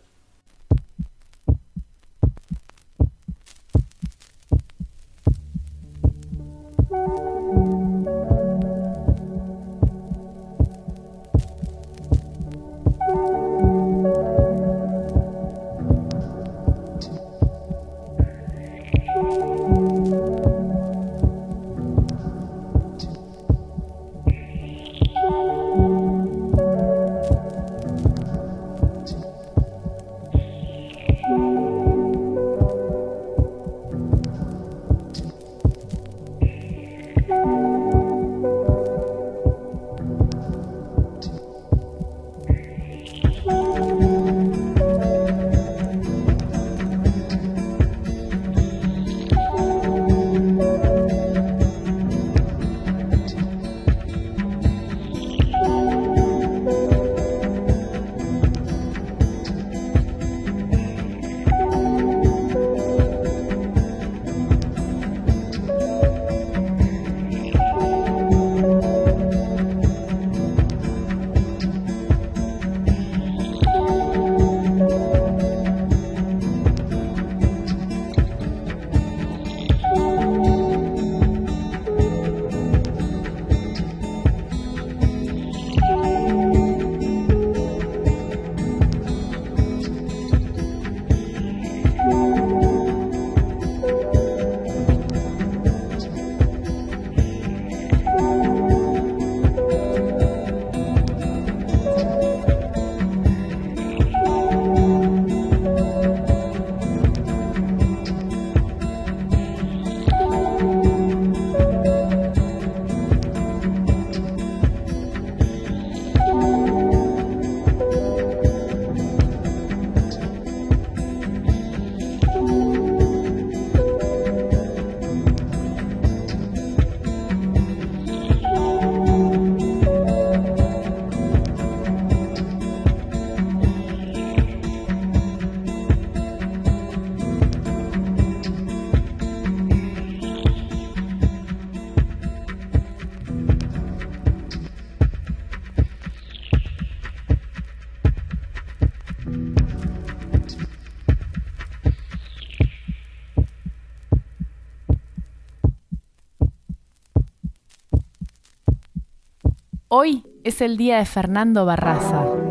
es 160.53 160.61
el 160.61 160.77
día 160.77 160.99
de 160.99 161.05
Fernando 161.05 161.65
Barraza. 161.65 162.42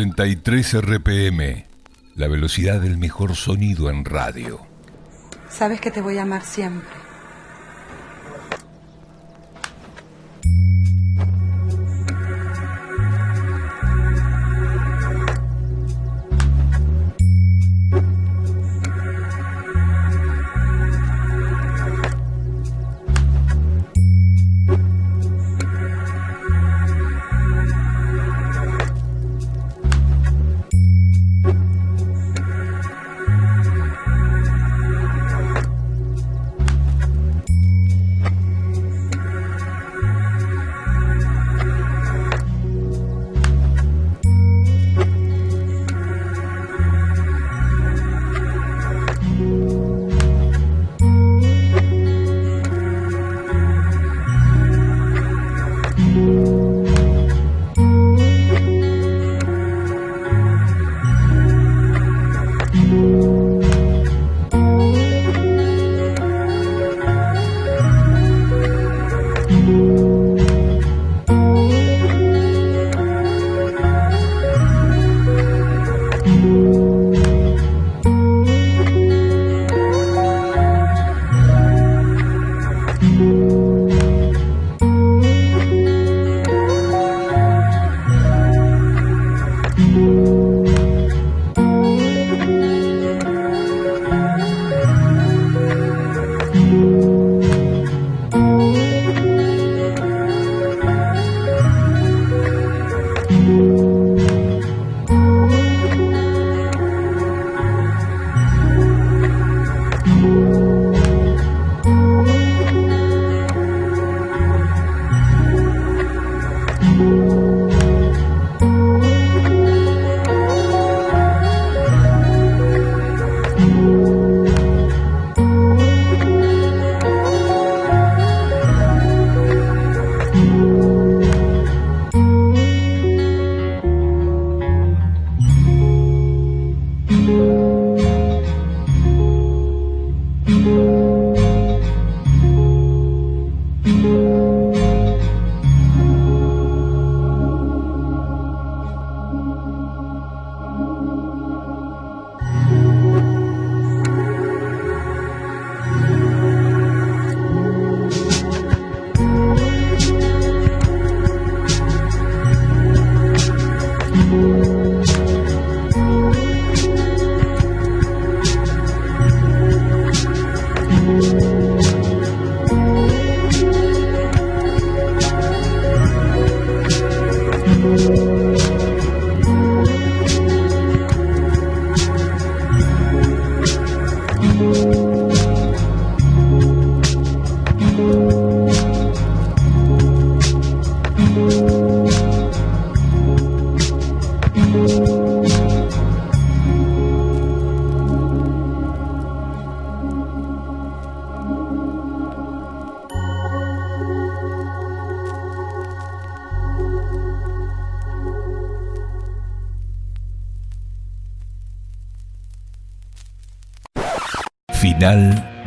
43 0.00 0.80
RPM, 0.80 1.66
la 2.14 2.26
velocidad 2.26 2.80
del 2.80 2.96
mejor 2.96 3.36
sonido 3.36 3.90
en 3.90 4.06
radio. 4.06 4.58
Sabes 5.50 5.78
que 5.78 5.90
te 5.90 6.00
voy 6.00 6.16
a 6.16 6.22
amar 6.22 6.42
siempre. 6.42 6.99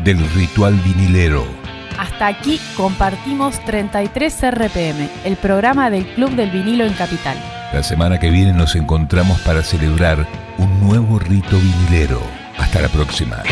Del 0.03 0.19
ritual 0.31 0.73
vinilero. 0.83 1.45
Hasta 1.97 2.27
aquí 2.27 2.59
compartimos 2.75 3.63
33 3.65 4.51
RPM, 4.51 5.09
el 5.23 5.35
programa 5.37 5.89
del 5.89 6.05
Club 6.15 6.31
del 6.31 6.49
Vinilo 6.49 6.85
en 6.85 6.93
Capital. 6.93 7.37
La 7.71 7.83
semana 7.83 8.19
que 8.19 8.29
viene 8.29 8.53
nos 8.53 8.75
encontramos 8.75 9.39
para 9.41 9.63
celebrar 9.63 10.27
un 10.57 10.79
nuevo 10.79 11.19
rito 11.19 11.57
vinilero. 11.59 12.21
Hasta 12.57 12.81
la 12.81 12.89
próxima. 12.89 13.42